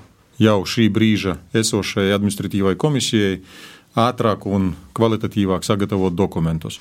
jau 0.41 0.59
šī 0.65 0.89
brīža 0.95 1.37
esošajai 1.59 2.15
administratīvai 2.17 2.79
komisijai 2.81 3.43
ātrāk 3.99 4.47
un 4.49 4.73
kvalitatīvāk 4.97 5.67
sagatavot 5.67 6.15
dokumentus. 6.17 6.81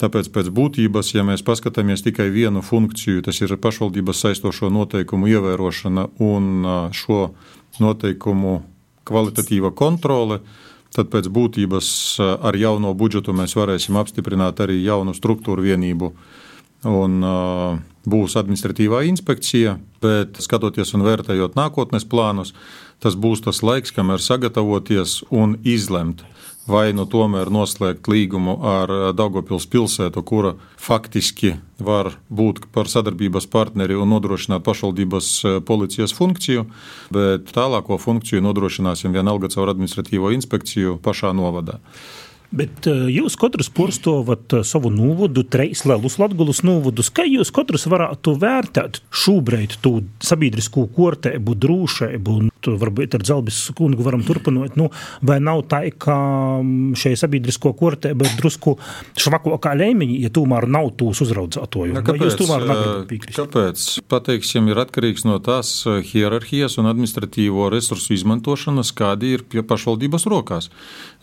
Tāpēc 0.00 0.28
pēc 0.32 0.50
būtības, 0.52 1.14
ja 1.16 1.24
mēs 1.24 1.44
paskatāmies 1.44 2.04
tikai 2.04 2.28
vienu 2.32 2.60
funkciju, 2.64 3.22
tas 3.24 3.40
ir 3.40 3.56
pašvaldības 3.56 4.20
saistošo 4.26 4.68
noteikumu 4.72 5.30
ievērošana 5.32 6.10
un 6.20 6.68
šo 6.92 7.30
noteikumu 7.80 8.58
kvalitatīva 9.08 9.72
kontrole, 9.76 10.42
tad 10.92 11.08
pēc 11.12 11.30
būtības 11.32 11.88
ar 12.20 12.56
jauno 12.56 12.92
budžetu 12.96 13.32
mēs 13.36 13.56
varēsim 13.56 13.96
apstiprināt 13.96 14.60
arī 14.64 14.82
jaunu 14.84 15.16
struktūru 15.16 15.64
vienību. 15.64 16.12
Un, 16.86 17.22
uh, 17.24 17.78
būs 18.06 18.36
administratīvā 18.38 19.02
inspekcija, 19.10 19.76
bet 20.02 20.38
skatoties 20.42 20.94
un 20.94 21.04
vērtējot 21.06 21.56
nākotnes 21.58 22.06
plānus, 22.08 22.54
tas 23.02 23.18
būs 23.18 23.42
tas 23.44 23.62
laiks, 23.66 23.92
kamēr 23.96 24.22
sagatavoties 24.22 25.22
un 25.34 25.56
izlemt, 25.66 26.22
vai 26.70 26.90
nu 26.96 27.06
tomēr 27.06 27.50
noslēgt 27.52 28.08
līgumu 28.10 28.58
ar 28.66 28.92
Daugopils 29.16 29.68
pilsētu, 29.70 30.22
kura 30.26 30.54
faktiski 30.80 31.54
var 31.78 32.12
būt 32.28 32.66
par 32.74 32.90
sadarbības 32.90 33.48
partneri 33.52 33.96
un 33.98 34.10
nodrošināt 34.10 34.64
pašvaldības 34.66 35.30
policijas 35.68 36.14
funkciju, 36.16 36.66
bet 37.14 37.52
tālāko 37.54 38.00
funkciju 38.02 38.42
nodrošināsim 38.44 39.14
vienalga 39.14 39.50
caur 39.54 39.70
administratīvo 39.72 40.32
inspekciju 40.34 40.98
pašā 41.04 41.32
novadā. 41.36 41.80
Bet 42.56 42.88
uh, 42.88 43.06
jūs 43.12 43.36
katrs 43.40 43.68
porstovat 43.74 44.54
uh, 44.56 44.64
savu 44.64 44.90
novadu, 44.92 45.44
trīs 45.44 45.84
lielus 45.88 46.16
latgulus 46.20 46.62
novadus. 46.64 47.10
Kā 47.12 47.26
jūs 47.28 47.52
katrs 47.54 47.84
varētu 47.90 48.36
vērtēt 48.40 49.02
šobrīd 49.12 49.76
to 49.84 49.98
sabiedrisko 50.24 50.86
kortēbu, 50.96 51.56
drūšēbu 51.66 52.36
un 52.40 52.52
varbūt 52.66 53.14
ar 53.18 53.24
Zelbis 53.26 53.58
kungu 53.76 54.02
varam 54.06 54.24
turpināt, 54.26 54.74
nu, 54.80 54.88
vai 55.26 55.36
nav 55.42 55.62
tā, 55.70 55.84
ka 56.02 56.16
mm, 56.62 56.96
šai 56.98 57.12
sabiedrisko 57.18 57.74
kortēba 57.78 58.26
ir 58.26 58.34
drusku 58.40 58.76
švakokā 59.20 59.76
līmeņi, 59.78 60.18
ja 60.24 60.32
tomēr 60.34 60.66
nav 60.70 60.90
tūs 60.98 61.22
uzraudzātoju? 61.26 61.94
Ja, 61.94 62.02
kāpēc, 62.06 62.24
jūs 62.26 62.38
tomēr 62.40 62.66
nevarat 62.66 63.06
piekrist? 63.10 63.38
Kāpēc? 63.38 63.86
Pateiksim, 64.10 64.72
ir 64.72 64.80
atkarīgs 64.82 65.26
no 65.28 65.38
tās 65.44 65.72
hierarhijas 66.10 66.78
un 66.80 66.90
administratīvo 66.90 67.68
resursu 67.74 68.16
izmantošanas, 68.16 68.94
kādi 68.96 69.36
ir 69.36 69.46
pašvaldības 69.66 70.26
rokās. 70.30 70.70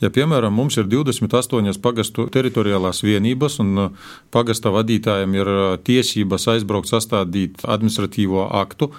Ja, 0.03 0.11
piemēram, 0.13 0.55
mums 0.55 0.77
ir 0.79 0.87
20 0.91 1.22
28 1.27 1.81
pagastu 1.83 2.27
teritoriālās 2.33 3.03
vienības, 3.05 3.59
un 3.63 3.87
uh, 3.87 4.05
pagasta 4.33 4.73
vadītājiem 4.73 5.35
ir 5.39 5.51
uh, 5.51 5.63
tiesības 5.83 6.49
aizbraukt, 6.55 6.91
sastādīt 6.91 7.63
administratīvo 7.63 8.47
aktu, 8.61 8.91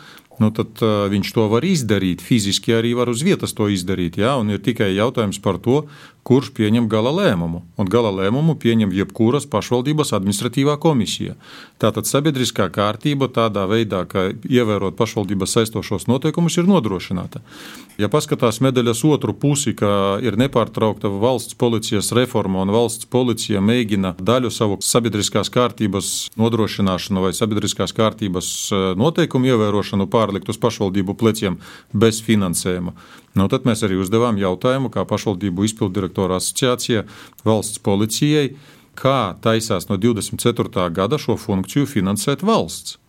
nu 0.42 0.50
tad 0.54 0.82
uh, 0.82 1.06
viņš 1.12 1.34
to 1.36 1.46
var 1.52 1.66
izdarīt. 1.66 2.24
Fiziski 2.24 2.74
arī 2.74 2.94
var 2.98 3.12
uz 3.12 3.22
vietas 3.26 3.54
to 3.54 3.68
izdarīt. 3.70 4.18
Jā, 4.22 4.34
un 4.40 4.50
ir 4.54 4.62
tikai 4.64 4.92
jautājums 4.96 5.40
par 5.42 5.60
to, 5.62 5.84
kurš 6.24 6.50
pieņem 6.56 6.88
gala 6.88 7.12
lēmumu. 7.12 7.62
Un 7.76 7.88
gala 7.92 8.10
lēmumu 8.16 8.56
pieņem 8.60 8.92
jebkuras 8.96 9.46
pašvaldības 9.50 10.14
administratīvā 10.16 10.78
komisija. 10.80 11.36
Tātad 11.82 12.08
sabiedriskā 12.08 12.70
kārtība 12.72 13.28
tādā 13.28 13.66
veidā, 13.68 14.04
ka 14.08 14.30
ievērot 14.32 14.96
pašvaldības 14.96 15.58
saistošos 15.58 16.08
noteikumus, 16.08 16.56
ir 16.56 16.70
nodrošināta. 16.70 17.42
Ja 18.00 18.08
paskatās 18.10 18.58
medaļas 18.64 19.04
otru 19.06 19.36
pusi, 19.38 19.74
ka 19.78 20.18
ir 20.24 20.34
nepārtraukta 20.40 21.12
valsts 21.12 21.54
policijas 21.54 22.10
reforma 22.16 22.64
un 22.64 22.72
valsts 22.74 23.06
policija 23.06 23.60
mēģina 23.62 24.16
daļu 24.18 24.50
savu 24.50 24.80
sabiedriskās 24.82 25.52
kārtības 25.54 26.08
nodrošināšanu 26.40 27.22
vai 27.22 27.34
sabiedriskās 27.36 27.94
kārtības 27.94 28.48
eh, 28.72 28.86
noteikumu 28.98 29.52
ievērošanu 29.52 30.08
pārlikt 30.10 30.50
uz 30.50 30.58
pašvaldību 30.62 31.14
pleciem 31.20 31.60
bez 31.92 32.18
finansējuma, 32.24 32.96
Nu, 33.34 33.48
tad 33.50 33.66
mēs 33.66 33.82
arī 33.82 33.98
uzdevām 33.98 34.38
jautājumu, 34.38 34.92
kā 34.94 35.02
pašvaldību 35.10 35.66
izpildirektora 35.66 36.38
asociācija 36.38 37.02
valsts 37.46 37.82
policijai, 37.82 38.52
kā 38.94 39.34
taisās 39.42 39.88
no 39.90 39.98
24. 39.98 40.86
gada 40.94 41.18
šo 41.18 41.34
funkciju 41.40 41.88
finansēt 41.90 42.46
valsts. 42.46 43.00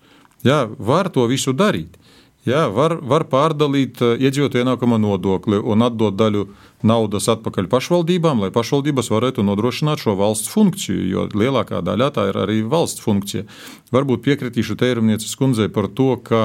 Jā, 0.46 0.66
var 0.78 1.12
to 1.14 1.28
visu 1.30 1.54
darīt. 1.54 2.00
Jā, 2.46 2.68
var, 2.70 3.00
var 3.02 3.24
pārdalīt 3.26 4.02
eh, 4.06 4.20
iedzīvotāju 4.22 4.62
ienākuma 4.62 5.00
nodokli 5.02 5.58
un 5.58 5.82
atdot 5.82 6.14
daļu 6.14 6.44
naudas 6.86 7.26
atpakaļ 7.34 7.66
pašvaldībām, 7.72 8.44
lai 8.44 8.52
pašvaldības 8.54 9.10
varētu 9.10 9.46
nodrošināt 9.48 10.04
šo 10.04 10.14
valsts 10.20 10.52
funkciju, 10.54 11.08
jo 11.10 11.26
lielākā 11.34 11.82
daļā 11.86 12.12
tā 12.14 12.28
ir 12.30 12.38
arī 12.44 12.60
valsts 12.70 13.02
funkcija. 13.02 13.48
Varbūt 13.96 14.22
piekritīšu 14.28 14.78
Tērumnieces 14.78 15.34
kundzei 15.42 15.72
par 15.74 15.90
to, 15.90 16.12
ka 16.22 16.44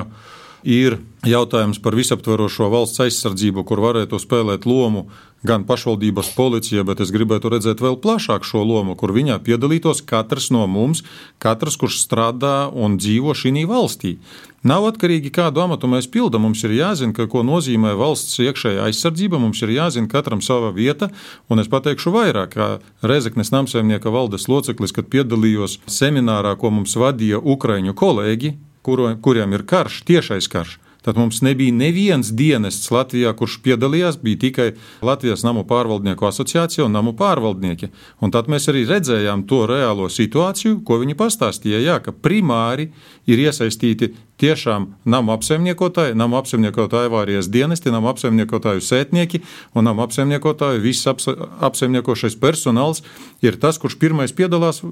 ir 0.65 0.99
jautājums 1.27 1.81
par 1.83 1.97
visaptverošo 1.99 2.71
valsts 2.73 3.03
aizsardzību, 3.05 3.65
kur 3.69 3.83
varētu 3.85 4.21
spēlēt 4.21 4.67
lomu 4.69 5.09
gan 5.47 5.65
pašvaldības 5.65 6.35
policija, 6.37 6.85
bet 6.85 7.01
es 7.01 7.13
gribētu 7.13 7.49
redzēt 7.53 7.81
vēl 7.81 7.97
plašāk 8.01 8.45
šo 8.45 8.61
lomu, 8.65 8.97
kur 8.97 9.13
viņā 9.17 9.39
piedalītos 9.45 10.03
katrs 10.05 10.51
no 10.53 10.67
mums, 10.69 11.03
katrs, 11.41 11.79
kurš 11.81 12.03
strādā 12.05 12.69
un 12.69 12.99
dzīvo 13.01 13.33
šī 13.37 13.65
valstī. 13.69 14.19
Nav 14.61 14.85
atkarīgi, 14.91 15.33
kādu 15.33 15.63
amatu 15.65 15.89
mēs 15.89 16.11
pildām. 16.13 16.45
Mums 16.45 16.61
ir 16.69 16.75
jāzina, 16.77 17.15
ka, 17.17 17.25
ko 17.33 17.41
nozīmē 17.49 17.95
valsts 17.97 18.37
iekšējā 18.45 18.85
aizsardzība. 18.91 19.41
Mums 19.41 19.63
ir 19.65 19.73
jāzina 19.73 20.11
katram 20.13 20.43
sava 20.45 20.69
vieta. 20.77 21.09
Un 21.49 21.65
es 21.65 21.71
pateikšu 21.73 22.13
vairāk, 22.13 22.53
kā 22.53 22.69
Rezeknes 23.01 23.55
namsaimnieka 23.57 24.13
valdes 24.13 24.51
loceklis, 24.53 24.93
kad 24.93 25.09
piedalījos 25.09 25.79
seminārā, 25.89 26.53
ko 26.61 26.75
mums 26.77 26.93
vadīja 27.01 27.41
Ukraiņu 27.41 27.97
kolēģi, 27.97 28.53
kuro, 28.83 29.11
kuriem 29.23 29.57
ir 29.57 29.67
karš, 29.69 30.03
tiešais 30.09 30.49
karš. 30.51 30.79
Tad 31.03 31.17
mums 31.17 31.41
nebija 31.41 31.73
nevienas 31.73 32.29
dienests 32.37 32.91
Latvijā, 32.93 33.33
kurš 33.37 33.57
piedalījās, 33.65 34.19
bija 34.21 34.37
tikai 34.45 34.67
Latvijas 35.03 35.45
namu 35.47 35.65
pārvaldnieku 35.65 36.27
asociācija 36.29 36.85
un 36.85 36.93
namu 36.93 37.15
pārvaldnieki. 37.17 37.89
Un 38.21 38.33
tad 38.35 38.51
mēs 38.53 38.69
arī 38.69 38.85
redzējām 38.89 39.47
to 39.49 39.63
reālo 39.71 40.11
situāciju, 40.13 40.83
ko 40.85 41.01
viņi 41.01 41.17
pastāstīja. 41.17 41.81
Jā, 41.87 41.97
ka 42.05 42.13
primāri 42.13 42.91
ir 43.25 43.41
iesaistīti 43.47 44.13
tiešām 44.41 44.91
namu 45.09 45.33
apsaimniekotāji, 45.37 46.17
namu 46.17 46.37
apsaimniekotāju 46.41 47.09
avārijas 47.09 47.49
dienesti, 47.53 47.93
namu 47.93 48.13
apsaimniekotāju 48.13 48.85
sētnieki 48.85 49.41
un 49.75 49.89
namu 49.89 50.05
apsaimniekotāju 50.05 50.85
viss 50.85 51.09
apsaimniekošais 51.09 52.37
personāls 52.41 53.01
ir 53.45 53.57
tas, 53.61 53.81
kurš 53.81 53.97
pirmais 54.01 54.37
piedalās 54.37 54.83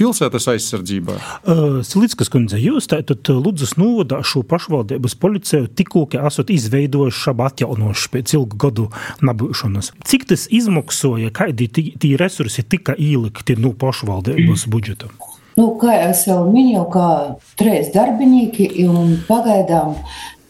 pilsētas 0.00 0.48
aizsardzībā. 0.52 1.16
Uh, 1.16 1.78
Silītskas 1.86 2.30
kundze, 2.32 2.60
jūs 2.60 2.88
tātad 2.92 3.28
Ludzas 3.32 3.76
novada 3.80 4.22
šo 4.26 4.42
pašvaldības 4.46 5.16
policiju 5.20 5.70
tikko 5.76 6.06
esat 6.20 6.52
izveidojuši 6.54 7.22
šādu 7.26 7.46
atjaunošu 7.46 8.12
pēc 8.14 8.36
ilgu 8.38 8.60
gadu 8.66 8.88
nabūšanas. 9.26 9.92
Cik 10.06 10.28
tas 10.32 10.46
izmaksoja, 10.52 11.32
kādi 11.34 11.68
tī 11.70 12.12
resursi 12.20 12.64
tika 12.64 12.96
ielikti 12.98 13.58
no 13.60 13.72
pašvaldības 13.76 14.68
budžeta? 14.72 15.10
Nu, 15.56 15.70
kā 15.80 15.94
jau 16.12 16.42
minēju, 16.52 16.82
kā 16.92 17.08
trīs 17.56 17.88
darbinieki, 17.94 18.68
un 18.92 19.14
pagaidām 19.24 19.94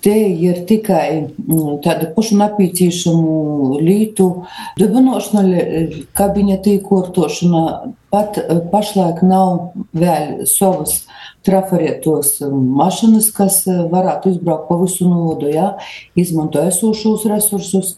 Te 0.05 0.13
ir 0.13 0.61
tikai 0.69 1.09
mm, 1.25 1.79
tāda 1.85 2.11
pašu 2.15 2.37
napīcīšanu 2.39 3.79
lītu 3.83 4.27
dubinošana, 4.79 5.63
kabineta 6.17 6.71
īkortošana. 6.77 7.63
Pat 8.13 8.39
eh, 8.39 8.61
pašlaik 8.71 9.23
nav 9.27 9.73
vēl 9.97 10.45
savas 10.47 11.01
trafarietos 11.47 12.37
mašinas, 12.51 13.31
kas 13.35 13.63
eh, 13.71 13.81
varētu 13.91 14.35
izbraukt 14.35 14.69
pa 14.69 14.79
visu 14.83 15.09
nodu, 15.09 15.49
ja, 15.51 15.73
izmanto 16.19 16.63
esošos 16.63 17.27
resursus. 17.33 17.97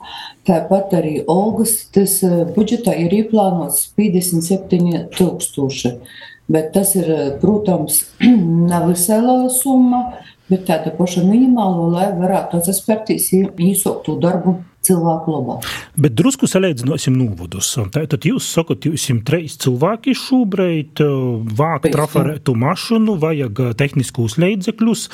Tāpat 0.49 0.95
arī 1.01 1.19
Olgas 1.29 1.77
tas 1.95 2.21
eh, 2.25 2.41
budžetā 2.57 2.97
ir 3.05 3.19
ieplānots 3.21 3.91
57 3.99 5.09
tūkstoši. 5.19 5.95
Bet 6.49 6.73
tas 6.73 6.95
ir, 6.97 7.11
protams, 7.43 8.07
nav 8.71 8.89
visai 8.95 9.21
liela 9.21 9.53
summa, 9.53 10.07
bet 10.49 10.67
tāda 10.69 10.93
paša 10.97 11.25
minimāla, 11.27 11.89
lai 11.93 12.09
varētu 12.17 12.61
atspērties 12.63 13.31
īsāku 13.35 14.17
darbu 14.23 14.59
cilvēku 14.87 15.33
labā. 15.35 15.57
Bet 15.99 16.15
drusku 16.19 16.49
salīdzināsim 16.49 17.17
novadus. 17.19 17.73
Tātad 17.93 18.25
jūs 18.29 18.47
sakat, 18.55 18.87
jūs 18.89 19.03
esat 19.09 19.25
trīs 19.29 19.57
cilvēki 19.61 20.15
šobrīd, 20.17 21.03
vākt 21.59 21.91
trafarētu 21.93 22.55
mašīnu, 22.59 23.17
vajag 23.21 23.63
tehniskos 23.81 24.39
līdzekļus. 24.41 25.05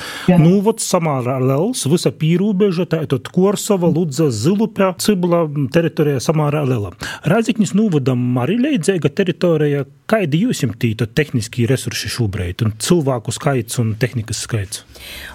Novads 0.40 0.86
samārā 0.92 1.38
liels, 1.42 1.86
visa 1.90 2.12
pīrūbeža, 2.14 2.86
tātad 2.92 3.32
Korsava, 3.34 3.88
Ludza, 3.90 4.28
Zilupē, 4.34 4.92
Cibla 5.02 5.44
teritorija 5.74 6.20
samārā 6.22 6.62
liela. 6.68 6.92
Rāziknis 7.26 7.74
novadam 7.74 8.22
arī 8.44 8.60
līdzīga 8.60 9.10
teritorija. 9.16 9.86
Kādi 10.04 10.42
jūs 10.42 10.58
esat 10.60 10.76
tī 10.82 10.92
tehniskie 11.00 11.64
resursi 11.64 12.10
šobrīd, 12.12 12.60
un 12.66 12.74
cilvēku 12.76 13.32
skaits 13.32 13.80
un 13.80 13.94
tehnikas 13.96 14.42
skaits? 14.44 14.82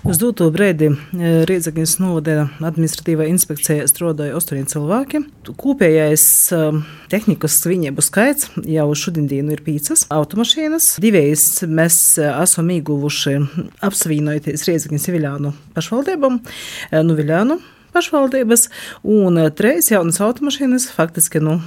Uz 0.05 0.19
doto 0.21 0.45
brīdi 0.53 0.91
Rīdzekņas 1.49 1.95
novada 2.03 2.45
administratīvā 2.61 3.25
inspekcija 3.31 3.87
strādāja 3.89 4.18
strādāja 4.19 4.35
astoņi 4.35 4.67
cilvēki. 4.67 5.19
Kopējais 5.59 6.25
um, 6.55 6.81
tehnikas 7.11 7.55
svinību 7.63 8.03
skaits 8.03 8.49
jau 8.67 8.87
šodien 8.95 9.49
ir 9.49 9.63
pīcis 9.63 10.07
automašīnas. 10.11 10.97
Divējs 10.99 11.63
mēs 11.67 12.19
uh, 12.19 12.41
esam 12.43 12.69
ieguvuši 12.75 13.37
apsvīnojoties 13.85 14.67
Riezikņas 14.67 15.09
Viļānu 15.15 15.53
pašvaldībām, 15.77 16.39
uh, 16.43 17.03
nu 17.05 17.15
Viļānu 17.15 17.59
pašvaldības, 17.95 18.67
un 19.03 19.39
eh, 19.41 19.49
trīs 19.55 19.91
jaunas 19.91 20.19
automašīnas 20.23 20.89
faktiski 20.95 21.41
nu, 21.43 21.57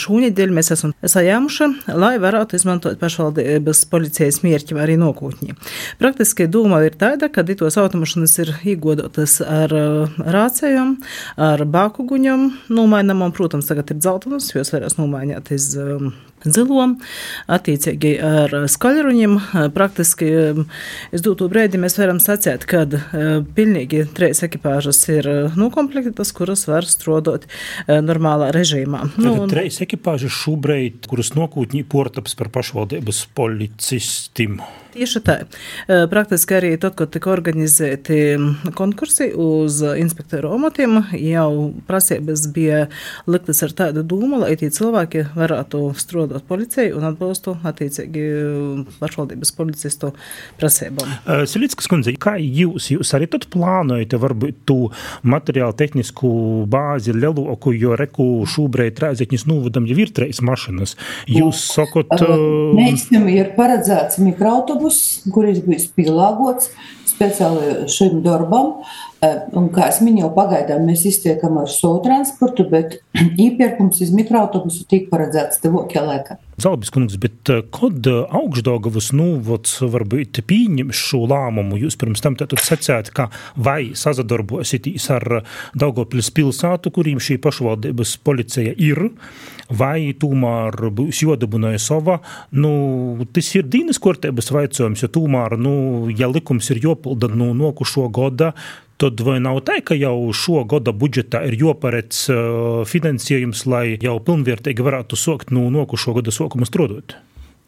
šūnedēļ 0.00 0.54
mēs 0.54 0.72
esam 0.76 0.94
sajāmuši, 1.02 1.68
lai 1.98 2.14
varētu 2.22 2.58
izmantot 2.58 3.00
pašvaldības 3.02 3.84
policijas 3.92 4.42
mierķi 4.46 4.78
arī 4.82 4.98
nokūtņi. 5.00 5.56
Praktiski 6.02 6.48
doma 6.50 6.82
ir 6.86 6.96
tāda, 6.98 7.30
ka 7.32 7.44
tos 7.52 7.78
automašīnas 7.80 8.38
ir 8.44 8.54
iegodotas 8.74 9.38
ar 9.44 9.76
eh, 9.76 10.18
rācējiem, 10.38 10.96
ar 11.36 11.64
bākuguņiem, 11.76 12.48
nomainamam, 12.72 13.34
protams, 13.36 13.68
tagad 13.70 13.92
ir 13.94 14.02
dzeltenas, 14.02 14.52
jo 14.54 14.62
es 14.64 14.72
varēs 14.74 14.98
nomainīt 15.00 15.52
iz 15.54 15.72
um, 15.80 16.12
zilo, 16.44 16.86
attiecīgi 17.52 18.12
ar 18.22 18.54
skaļruņiem. 18.70 19.38
Praktiski 19.74 20.30
es 21.12 21.24
dotu 21.24 21.48
brīdi 21.52 21.80
mēs 21.82 21.98
varam 22.00 22.20
sacēt, 22.22 22.66
ka 22.68 22.84
pilnīgi 23.56 24.04
trīs 24.16 24.42
ekipāžas 24.46 25.02
ir 25.12 25.28
nokomplektas, 25.58 26.34
kuras 26.36 26.66
var 26.70 26.88
strādāt 26.88 27.48
normālā 27.88 28.52
režīmā. 28.54 29.04
Nu, 29.16 29.36
un... 29.44 29.50
Trīs 29.52 29.80
ekipāžas 29.84 30.34
šobrīd, 30.42 31.06
kuras 31.10 31.34
nokūtņi 31.38 31.84
portaps 31.92 32.38
par 32.38 32.52
pašvaldības 32.54 33.26
policistiem. 33.36 34.60
Tieši 34.92 35.20
tā. 35.24 35.36
Praktiski 35.88 36.56
arī 36.58 36.70
tad, 36.76 36.92
kad 36.98 37.08
tika 37.14 37.30
organizēti 37.32 38.18
konkursi 38.76 39.30
uz 39.32 39.78
inspektoru 39.96 40.50
amatiem, 40.58 40.98
jau 41.16 41.70
prasības 41.88 42.44
bija 42.52 42.82
liktas 43.24 43.62
ar 43.64 43.72
tādu 43.78 44.02
domu, 44.04 44.42
lai 44.42 44.52
tie 44.60 44.68
cilvēki 44.74 45.24
varētu 45.32 45.80
strādāt 45.96 46.44
policijai 46.48 46.90
un 46.92 47.06
atbalstu 47.08 47.54
attiecīgi 47.64 48.26
pašvaldības 49.00 49.54
policistu 49.56 50.12
prasībām. 50.60 51.16
Silītskas 51.48 51.88
kundze, 51.88 52.12
kā 52.20 52.36
jūs, 52.36 52.90
jūs 52.92 53.14
arī 53.16 53.30
tad 53.32 53.48
plānojat 53.52 54.12
varbūt 54.20 54.60
tu 54.68 54.78
materiālu 55.24 55.72
tehnisku 55.78 56.28
bāzi 56.68 57.16
lielāku, 57.16 57.72
jo 57.72 57.96
reku 57.96 58.28
šobrīd 58.44 59.00
Rēzekņas 59.00 59.48
novadam 59.48 59.88
jau 59.88 59.96
ir 60.04 60.12
treis 60.12 60.44
mašinas. 60.44 60.98
Jūs 61.32 61.64
sakot... 61.72 62.12
Mēs 62.76 63.08
ir 63.08 63.54
paredzēts 63.56 64.20
mikroautobus 64.20 64.81
autobuss, 64.82 65.22
kuris 65.32 65.62
bija 65.64 65.86
pielāgots 65.96 66.70
speciāli 67.06 67.88
šim 67.92 68.22
darbam. 68.24 68.82
Un, 69.54 69.68
kā 69.70 69.86
jau 69.86 70.06
minēju, 70.08 70.32
pagaidām 70.34 70.82
mēs 70.88 71.04
iztiekam 71.06 71.60
ar 71.60 71.68
savu 71.70 72.00
transportu, 72.02 72.64
bet 72.66 72.96
īpērkums 73.46 74.00
uz 74.02 74.10
mikroautobusu 74.16 74.86
tiek 74.90 75.06
paredzēts 75.12 75.62
tuvākajā 75.62 76.02
laikā. 76.08 76.38
Zalbis 76.62 76.90
kungs, 76.94 77.14
bet 77.22 77.50
kad 77.74 78.08
augšdaugavas 78.08 79.12
nūvots 79.14 79.78
varbūt 79.92 80.42
pieņem 80.46 80.90
šo 80.94 81.22
lēmumu, 81.30 81.78
jūs 81.84 81.98
pirms 82.00 82.22
tam 82.22 82.34
tad 82.38 82.54
secējat, 82.58 83.12
ka 83.14 83.28
vai 83.54 83.92
sazadarbositīs 83.98 85.08
ar 85.14 85.42
Daugopils 85.78 86.32
pilsētu, 86.34 86.90
kuriem 86.94 87.22
šī 87.22 87.38
pašvaldības 87.42 88.16
policija 88.26 88.74
ir, 88.74 89.06
vai 89.78 90.12
tomēr 90.18 90.76
būs 90.92 91.22
jodabunai 91.24 91.74
sava, 91.82 92.20
nu, 92.52 92.72
tas 93.32 93.50
ir 93.56 93.68
dīnas 93.72 94.00
kortēbas 94.02 94.52
vaicojums, 94.54 95.02
jo 95.04 95.10
tomēr, 95.12 95.56
nu, 95.60 95.74
ja 96.12 96.30
likums 96.30 96.70
ir 96.74 96.82
jopilda 96.84 97.30
nu, 97.32 97.52
nokušo 97.56 98.08
goda, 98.12 98.52
tad 99.02 99.20
vai 99.26 99.40
nav 99.42 99.62
tā, 99.66 99.80
ka 99.82 99.96
jau 99.98 100.14
šo 100.36 100.62
gada 100.70 100.94
budžetā 100.94 101.42
ir 101.48 101.58
joparedz 101.58 102.28
finansējums, 102.88 103.66
lai 103.66 103.84
jau 103.96 104.16
pilnvērtīgi 104.22 104.86
varētu 104.86 105.18
sokt 105.18 105.50
no 105.50 105.66
nu, 105.66 105.76
nokušo 105.80 106.14
gada 106.20 106.34
sokuma 106.34 106.68
strādāt? 106.68 107.18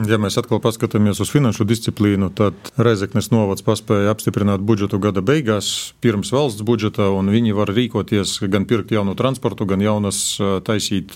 Ja 0.02 0.16
mēs 0.18 0.34
atkal 0.36 0.58
paskatāmies 0.58 1.20
uz 1.22 1.30
finanšu 1.30 1.64
disciplīnu, 1.70 2.32
tad 2.34 2.56
Rezeknes 2.82 3.30
novads 3.30 3.62
paspēja 3.62 4.10
apstiprināt 4.10 4.64
budžetu 4.66 4.98
gada 4.98 5.22
beigās, 5.22 5.94
pirms 6.02 6.32
valsts 6.34 6.64
budžeta, 6.66 7.06
un 7.14 7.30
viņi 7.30 7.54
var 7.54 7.70
rīkoties 7.70 8.40
gan 8.50 8.66
pirkt 8.66 8.90
jaunu 8.90 9.14
transportu, 9.14 9.68
gan 9.70 9.84
jaunas 9.84 10.18
taisīt 10.66 11.14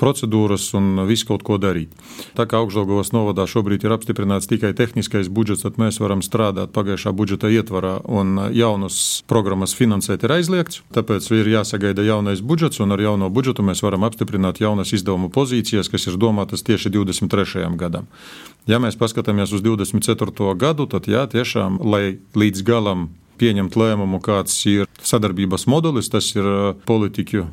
procedūras 0.00 0.68
un 0.76 1.04
visu 1.08 1.28
kaut 1.30 1.44
ko 1.46 1.58
darīt. 1.60 1.92
Tā 2.36 2.46
kā 2.48 2.60
augšdaļgavas 2.62 3.12
novadā 3.14 3.46
šobrīd 3.48 3.86
ir 3.86 3.94
apstiprināts 3.96 4.48
tikai 4.50 4.72
tehniskais 4.76 5.30
budžets, 5.32 5.64
tad 5.66 5.80
mēs 5.80 6.00
varam 6.02 6.22
strādāt 6.24 6.72
pagājušā 6.76 7.12
budžeta 7.16 7.50
ietvarā, 7.52 7.98
un 8.04 8.38
jaunas 8.56 9.22
programmas 9.30 9.76
finansēt 9.76 10.26
ir 10.26 10.36
aizliegts. 10.38 10.82
Tāpēc 10.96 11.28
ir 11.36 11.52
jāsagaida 11.56 12.04
jaunais 12.06 12.42
budžets, 12.44 12.80
un 12.84 12.96
ar 12.96 13.02
jauno 13.02 13.30
budžetu 13.32 13.64
mēs 13.66 13.82
varam 13.84 14.06
apstiprināt 14.08 14.60
jaunas 14.62 14.92
izdevumu 14.96 15.30
pozīcijas, 15.32 15.90
kas 15.92 16.08
ir 16.10 16.20
domātas 16.20 16.64
tieši 16.66 16.92
23. 16.92 17.68
gadam. 17.80 18.10
Ja 18.66 18.80
mēs 18.82 18.98
paskatāmies 18.98 19.52
uz 19.54 19.62
24. 19.62 20.56
gadu, 20.58 20.88
tad 20.90 21.06
jā, 21.06 21.26
tiešām, 21.30 21.78
lai 21.86 22.18
līdz 22.34 22.66
galam 22.66 23.08
pieņemt 23.40 23.76
lēmumu, 23.76 24.20
kāds 24.24 24.56
ir 24.70 24.88
sadarbības 25.02 25.68
modelis, 25.70 26.10
tas 26.12 26.32
ir 26.34 26.48
politiķu 26.88 27.46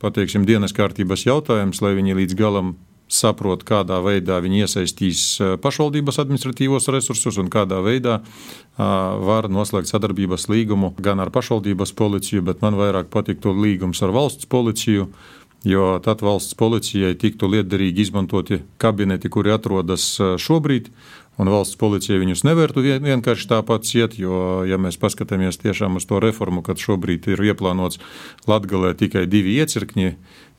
pateiksim, 0.00 0.46
dienas 0.48 0.74
kārtības 0.76 1.26
jautājums, 1.28 1.82
lai 1.84 1.94
viņi 1.98 2.16
līdz 2.22 2.38
galam 2.38 2.74
saprot, 3.10 3.64
kādā 3.66 3.98
veidā 4.04 4.38
viņi 4.42 4.62
iesaistīs 4.64 5.22
pašvaldības 5.62 6.20
administratīvos 6.22 6.86
resursus 6.94 7.40
un 7.42 7.50
kādā 7.50 7.80
veidā 7.82 8.20
var 8.78 9.50
noslēgt 9.50 9.90
sadarbības 9.90 10.46
līgumu 10.52 10.94
gan 11.02 11.20
ar 11.20 11.32
pašvaldības 11.34 11.92
policiju, 11.98 12.44
bet 12.46 12.62
man 12.62 12.78
vairāk 12.78 13.10
patiktu 13.10 13.54
līgums 13.56 14.02
ar 14.06 14.14
valsts 14.14 14.48
policiju. 14.50 15.10
Jo 15.60 15.98
tad 16.00 16.22
valsts 16.24 16.56
policijai 16.56 17.12
tiktu 17.20 17.50
liederīgi 17.52 18.06
izmantoti 18.06 18.62
kabineti, 18.80 19.28
kuri 19.28 19.52
atrodas 19.52 20.14
šobrīd, 20.40 20.86
un 21.38 21.50
valsts 21.52 21.78
policija 21.80 22.20
viņus 22.20 22.44
nevarētu 22.48 22.82
vienkārši 23.04 23.48
tāpat 23.52 23.86
ciet, 23.88 24.18
jo, 24.20 24.62
ja 24.68 24.80
mēs 24.80 24.98
paskatāmies 25.00 25.60
tiešām 25.62 26.00
uz 26.00 26.06
to 26.08 26.20
reformu, 26.22 26.64
kad 26.66 26.80
šobrīd 26.82 27.30
ir 27.32 27.44
ieplānots 27.52 28.00
Latgalē 28.50 28.94
tikai 28.98 29.26
divi 29.30 29.56
iecirkņi, 29.62 30.14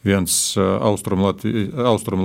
viens 0.06 0.36
austrumu 0.58 1.30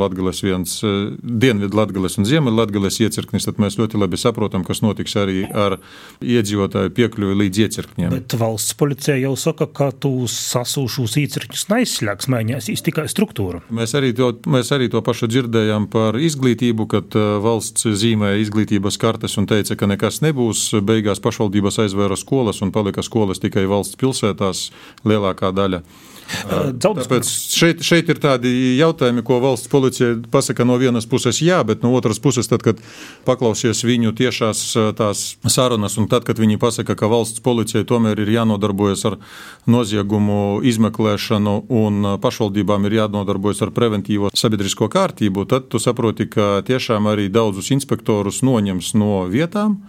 latgales, 0.00 0.40
viens 0.44 0.78
dienvidu 1.20 1.76
latgales 1.76 2.16
un 2.16 2.26
ziemeļu 2.28 2.56
latgales 2.56 2.96
iecirknis, 3.04 3.44
tad 3.48 3.60
mēs 3.60 3.76
ļoti 3.80 4.00
labi 4.00 4.20
saprotam, 4.20 4.64
kas 4.64 4.80
notiks 4.84 5.16
arī 5.20 5.44
ar 5.46 5.76
iedzīvotāju 6.24 6.94
piekļuvi 6.96 7.36
līdz 7.42 7.62
iecirkņiem. 7.66 8.14
Bet 8.14 8.36
valsts 8.40 8.76
policija 8.80 9.18
jau 9.20 9.34
saka, 9.40 9.68
ka 9.68 9.90
tu 9.92 10.12
sasūšus 10.30 11.18
iecirkņus 11.20 11.66
neizslēgs, 11.72 12.30
mainīsies 12.32 12.84
tikai 12.86 13.06
struktūra. 13.12 13.62
Mēs 13.68 13.96
arī, 13.98 14.14
to, 14.16 14.32
mēs 14.48 14.72
arī 14.76 14.88
to 14.92 15.04
pašu 15.04 15.28
dzirdējām 15.32 15.90
par 15.92 16.16
izglītību, 16.16 16.88
kad 16.96 17.16
valsts 17.44 17.88
zīmēja 18.00 18.40
izglītības 18.46 19.00
kartes 19.02 19.36
un 19.40 19.48
teica, 19.50 19.76
ka 19.76 19.90
nekas 19.90 20.22
nebūs. 20.24 20.68
Beigās 20.86 21.20
pašvaldības 21.24 21.82
aizvēra 21.84 22.16
skolas 22.18 22.62
un 22.64 22.72
palika 22.72 23.04
skolas 23.04 23.42
tikai 23.42 23.68
valsts 23.68 24.00
pilsētās 24.00 24.70
lielākā 25.04 25.52
daļa. 25.56 25.84
Tāpēc 26.26 27.28
šeit, 27.28 27.82
šeit 27.86 28.10
ir 28.10 28.18
tādi 28.22 28.50
jautājumi, 28.80 29.22
ko 29.26 29.38
valsts 29.42 29.70
policija 29.70 30.16
pasaka 30.32 30.66
no 30.66 30.78
vienas 30.80 31.06
puses 31.06 31.38
jā, 31.42 31.60
bet 31.66 31.84
no 31.86 31.92
otras 31.94 32.18
puses, 32.22 32.48
tad, 32.50 32.64
kad 32.66 32.80
paklausies 33.28 33.84
viņu 33.86 34.14
tiešās 34.18 34.62
tās 34.98 35.24
sarunas, 35.52 35.96
un 36.00 36.08
tad, 36.10 36.26
kad 36.26 36.40
viņi 36.42 36.58
pasaka, 36.62 36.96
ka 36.98 37.10
valsts 37.10 37.42
policijai 37.44 37.86
tomēr 37.86 38.24
ir 38.24 38.32
jānodarbojas 38.34 39.06
ar 39.10 39.18
noziegumu 39.70 40.60
izmeklēšanu 40.66 41.56
un 41.82 42.12
pašvaldībām 42.22 42.88
ir 42.88 43.00
jānodarbojas 43.00 43.62
ar 43.66 43.74
preventīvo 43.76 44.32
sabiedrisko 44.34 44.90
kārtību, 44.92 45.46
tad 45.50 45.70
tu 45.70 45.82
saproti, 45.82 46.28
ka 46.30 46.62
tiešām 46.66 47.06
arī 47.12 47.28
daudzus 47.32 47.70
inspektorus 47.76 48.42
noņems 48.46 48.94
no 48.98 49.26
vietām, 49.30 49.80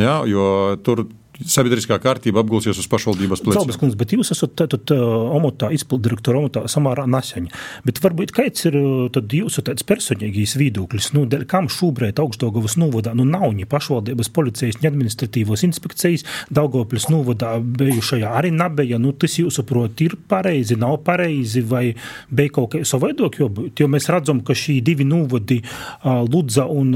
jā, 0.00 0.22
jo 0.28 0.46
tur 0.84 1.06
sabiedriskā 1.40 1.96
kārtība 2.02 2.42
apgulsies 2.42 2.78
uz 2.78 2.88
pašvaldības 2.90 3.42
pleciem. 3.42 3.60
Zalbis 3.60 3.78
kundze, 3.80 3.98
bet 4.00 4.12
jūs 4.14 4.32
esat 4.34 4.54
tātad 4.58 4.92
omotā, 4.92 5.70
izpildirektora 5.74 6.42
omotā 6.42 6.64
samārā 6.70 7.06
naseņa. 7.10 7.52
Bet 7.86 8.00
varbūt 8.04 8.34
kāds 8.36 8.66
ir 8.68 8.76
tad 9.14 9.32
jūsu 9.32 9.64
tāds 9.66 9.86
personīgīs 9.88 10.56
viedoklis, 10.60 11.12
nu, 11.16 11.24
dēļ 11.30 11.46
kam 11.50 11.70
šobrīd 11.72 12.20
augstdaugavas 12.22 12.76
novadā, 12.80 13.14
nu, 13.18 13.26
nav 13.28 13.48
ni 13.56 13.66
pašvaldības 13.68 14.32
policijas, 14.34 14.80
ni 14.82 14.90
administratīvos 14.90 15.64
inspekcijas, 15.68 16.26
Daugavpils 16.52 17.08
novadā 17.12 17.54
bijušajā 17.60 18.32
arī 18.38 18.52
nabeja, 18.54 19.00
nu, 19.02 19.14
tas 19.16 19.38
jūsuprot 19.40 20.04
ir 20.04 20.18
pareizi, 20.28 20.76
nav 20.80 20.98
pareizi, 21.06 21.64
vai 21.64 21.84
bija 22.30 22.56
kaut 22.58 22.74
kā 22.74 22.82
savādāk 22.88 23.40
jābūt, 23.40 23.82
jo 23.82 23.88
mēs 23.90 24.10
redzam, 24.12 24.42
ka 24.44 24.56
šī 24.58 24.80
divi 24.84 25.06
novadi, 25.08 25.62
Ludza 26.02 26.66
un 26.70 26.92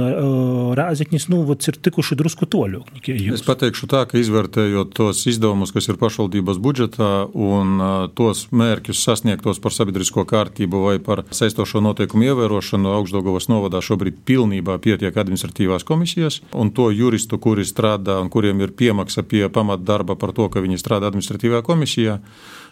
Rēzekņas 0.77 1.29
novads 1.33 1.70
ir 1.70 1.81
tikuši 1.88 2.18
drusku 2.18 2.49
toļok. 2.53 3.09
Es 3.37 3.44
pateikšu 3.46 3.88
tā, 3.90 4.05
ka 4.09 4.18
izvērtējot 4.26 4.92
tos 4.96 5.22
izdevumus, 5.30 5.72
kas 5.74 5.88
ir 5.88 5.98
pašvaldības 6.00 6.58
budžetā 6.62 7.10
un 7.32 7.78
tos 8.18 8.46
mērķus 8.50 9.02
sasniegtos 9.06 9.60
par 9.62 9.74
sabiedrisko 9.74 10.26
kārtību 10.28 10.82
vai 10.88 10.96
par 11.02 11.22
saistošo 11.30 11.80
noteikumu 11.84 12.28
ievērošanu, 12.28 12.92
augstdagovas 12.98 13.48
novadā 13.52 13.80
šobrīd 13.84 14.20
pilnībā 14.28 14.78
pietiek 14.82 15.16
administratīvās 15.16 15.86
komisijas 15.86 16.42
un 16.52 16.72
to 16.74 16.90
juristu, 16.94 17.38
kuri 17.42 17.66
strādā 17.66 18.18
un 18.20 18.30
kuriem 18.32 18.60
ir 18.64 18.74
piemaksa 18.76 19.24
pie 19.26 19.46
pamatdarba 19.52 20.18
par 20.18 20.34
to, 20.36 20.50
ka 20.50 20.64
viņi 20.64 20.80
strādā 20.82 21.10
administratīvā 21.10 21.62
komisijā. 21.66 22.20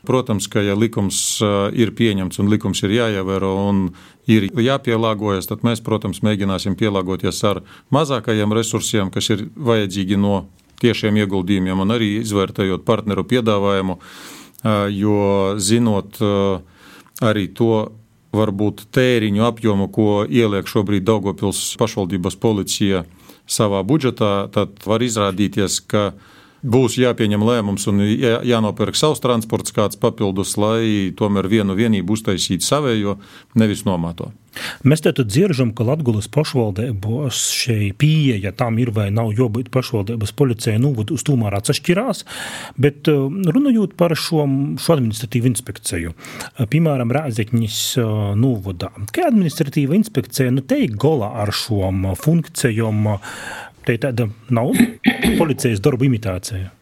Protams, 0.04 0.50
ka 0.52 0.60
ja 0.60 0.74
likums 0.76 1.40
ir 1.72 1.94
pieņemts 1.96 2.42
un 2.42 2.50
likums 2.52 2.82
ir 2.84 2.92
jāievēro 2.92 3.54
un 3.70 3.86
ir 4.28 4.50
jāpielāgojas, 4.52 5.48
tad 5.48 5.64
mēs, 5.64 5.80
protams, 5.84 6.20
mēģināsim 6.24 6.76
pielāgoties 6.76 7.40
ar 7.48 7.62
mazākajiem 7.94 8.52
resursiem, 8.52 9.12
kas 9.14 9.30
ir 9.32 9.46
vajadzīgi 9.56 10.20
no 10.20 10.44
tiešiem 10.82 11.20
ieguldījumiem 11.24 11.84
un 11.84 11.94
arī 11.94 12.16
izvērtējot 12.22 12.86
partneru 12.86 13.26
piedāvājumu, 13.28 13.98
jo 14.94 15.18
zinot 15.60 16.18
arī 17.24 17.48
to 17.54 17.74
varbūt 18.34 18.86
tēriņu 18.94 19.44
apjomu, 19.46 19.88
ko 19.92 20.24
ieliek 20.26 20.68
šobrīd 20.68 21.06
Daugopils 21.06 21.74
pašvaldības 21.80 22.38
policija 22.40 23.04
savā 23.46 23.82
budžetā, 23.86 24.48
tad 24.52 24.80
var 24.88 25.04
izrādīties, 25.04 25.80
ka 25.86 26.12
būs 26.64 26.96
jāpieņem 26.98 27.44
lēmums 27.44 27.86
un 27.92 28.00
jā, 28.08 28.38
jānopērk 28.46 28.96
savs 28.96 29.20
transports 29.22 29.74
kāds 29.76 30.00
papildus, 30.00 30.56
lai 30.56 31.12
tomēr 31.16 31.50
vienu 31.52 31.76
vienību 31.76 32.16
uztaisītu 32.16 32.64
savējo, 32.64 33.18
nevis 33.60 33.84
nomāto. 33.88 34.32
Mēs 34.86 35.02
te 35.04 35.12
dzirdam, 35.16 35.72
ka 35.76 35.86
Latvijas 35.86 36.28
pašvaldībos 36.32 37.40
šī 37.54 37.92
pieeja 37.98 38.52
tam 38.56 38.78
ir 38.82 38.92
vai 38.94 39.08
nav 39.14 39.32
jābūt 39.36 39.70
pašvaldības 39.74 40.34
policijai, 40.36 40.78
nu, 40.82 40.92
uz 40.94 41.24
tomēr 41.26 41.56
atšķirās. 41.58 42.24
Bet 42.80 43.08
runājot 43.08 43.96
par 44.00 44.16
šo, 44.18 44.46
šo 44.80 44.96
administratīvu 44.98 45.50
inspekciju, 45.52 46.14
piemēram, 46.70 47.12
Rāzekņas 47.14 47.80
novadā, 48.40 48.90
kā 49.14 49.28
administratīva 49.30 49.96
inspekcija 49.98 50.54
nu, 50.54 50.64
teikt 50.66 50.98
galā 51.02 51.32
ar 51.44 51.52
šom 51.54 52.10
funkcijām, 52.20 53.10
te 53.84 53.98
tāda 54.00 54.30
nav 54.54 54.72
policijas 55.38 55.82
darba 55.84 56.08
imitācija. 56.08 56.72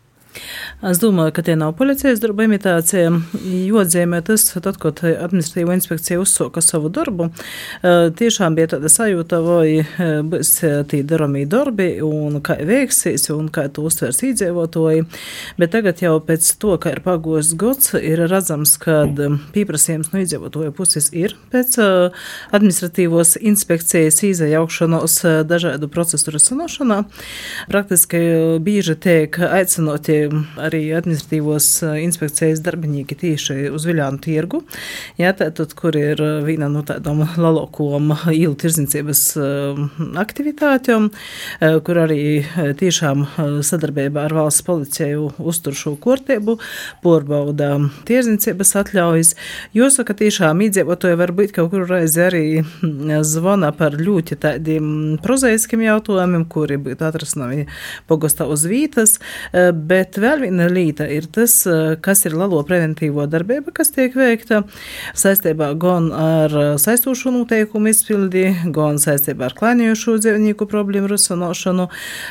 Es 0.82 0.98
domāju, 0.98 1.32
ka 1.36 1.42
tie 1.46 1.54
nav 1.58 1.74
policijas 1.78 2.20
darba 2.22 2.46
imitācija. 2.48 3.10
Jodzēmē 3.42 4.22
tas, 4.26 4.48
tad, 4.54 4.78
kad 4.82 5.02
administratīva 5.04 5.76
inspekcija 5.76 6.20
uzsāka 6.22 6.62
savu 6.64 6.90
darbu, 6.92 7.28
tiešām 8.18 8.56
bija 8.58 8.72
tāda 8.74 8.90
sajūta, 8.90 9.38
vai 9.44 9.84
būs 10.26 10.54
tie 10.90 11.02
darāmie 11.06 11.44
darbi, 11.50 12.00
un 12.02 12.40
kā 12.44 12.56
veiksīs, 12.66 13.28
un 13.34 13.50
kā 13.52 13.68
to 13.70 13.84
uztvers 13.86 14.22
iedzīvotāji. 14.26 15.04
Bet 15.60 15.74
tagad 15.76 16.02
jau 16.02 16.16
pēc 16.24 16.48
to, 16.62 16.74
ka 16.82 16.94
ir 16.96 17.02
pagojis 17.04 17.52
gads, 17.60 17.92
ir 17.98 18.24
redzams, 18.30 18.74
ka 18.82 19.04
pieprasījums 19.54 20.10
no 20.12 20.22
iedzīvotāju 20.24 20.74
puses 20.76 21.10
ir 21.14 21.36
pēc 21.52 21.78
administratīvos 22.50 23.36
inspekcijas 23.38 24.22
izajaukšanos 24.32 25.20
dažādu 25.46 25.90
procesu 25.92 26.34
risināšanā. 26.34 27.02
Praktiski 27.70 28.22
bieži 28.64 28.98
tiek 28.98 29.38
aicinotie 29.38 30.21
arī 30.60 30.82
administratīvos 30.96 31.68
inspekcijas 32.02 32.62
darbinieki 32.64 33.16
tieši 33.18 33.70
uz 33.72 33.86
Viļānu 33.88 34.20
tirgu, 34.22 34.62
jā, 35.20 35.32
tātad, 35.36 35.74
kur 35.78 35.96
ir 35.98 36.20
viena 36.46 36.68
no 36.72 36.82
tādām 36.86 37.24
lalokom 37.36 38.12
īlu 38.32 38.54
tirdzniecības 38.60 39.22
aktivitātēm, 40.22 41.08
kur 41.86 42.02
arī 42.04 42.22
tiešām 42.80 43.26
sadarbībā 43.64 44.26
ar 44.28 44.36
valsts 44.36 44.66
policiju 44.66 45.32
uztur 45.42 45.76
šo 45.78 45.94
kārtību, 46.02 46.58
porbauda 47.04 47.74
tirdzniecības 48.08 48.74
atļaujas. 48.82 49.34
Jāsaka, 49.76 50.16
tiešām 50.18 50.62
iedzīvotāji 50.66 51.18
varbūt 51.20 51.56
kaut 51.56 51.72
kur 51.72 51.86
reizi 51.88 52.22
arī 52.24 52.44
zvana 53.26 53.72
par 53.76 53.96
ļoti 53.98 54.38
tādiem 54.42 54.86
prozaiskiem 55.22 55.84
jautājumiem, 55.86 56.44
kuri 56.50 56.78
būtu 56.82 57.06
atrasnami 57.06 57.66
pogostā 58.10 58.46
uz 58.50 58.64
vītas, 58.68 59.18
bet 59.52 60.11
vēl 60.20 60.46
viena 60.46 60.66
līta 60.72 61.06
ir 61.10 61.26
tas, 61.32 61.54
kas 62.04 62.24
ir 62.28 62.34
lalo 62.38 62.60
preventīvo 62.66 63.24
darbība, 63.30 63.72
kas 63.74 63.92
tiek 63.94 64.14
veikta 64.16 64.62
saistībā 65.18 65.70
gan 65.80 66.10
ar 66.14 66.54
saistošo 66.80 67.32
noteikumu 67.34 67.92
izpildi, 67.92 68.44
gan 68.74 69.00
saistībā 69.02 69.48
ar 69.48 69.56
klāņojošo 69.58 70.16
dzīvnieku 70.22 70.66
problēmu 70.70 71.10
risināšanu, 71.12 71.88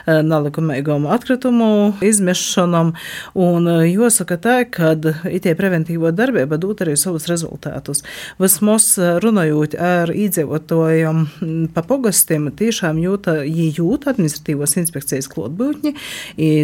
nelikumīgumu 0.08 1.12
atkritumu 1.15 1.70
izmešanam, 2.06 2.94
un 3.38 3.70
jāsaka 3.88 4.38
tā, 4.41 4.58
ka 4.70 4.94
itie 5.32 5.56
preventīvo 5.58 6.12
darbība 6.15 6.60
dot 6.62 6.84
arī 6.86 6.98
savus 7.00 7.30
rezultātus. 7.32 8.04
Vismaz 8.41 8.94
runājot 9.24 9.78
ar 9.80 10.12
iedzīvotājiem 10.13 11.70
pa 11.76 11.86
pogastiem, 11.88 12.50
tiešām 12.58 13.00
jūta, 13.02 13.39
jūt 13.46 14.10
administratīvos 14.12 14.78
inspekcijas 14.82 15.30
klotbūtņi, 15.32 15.96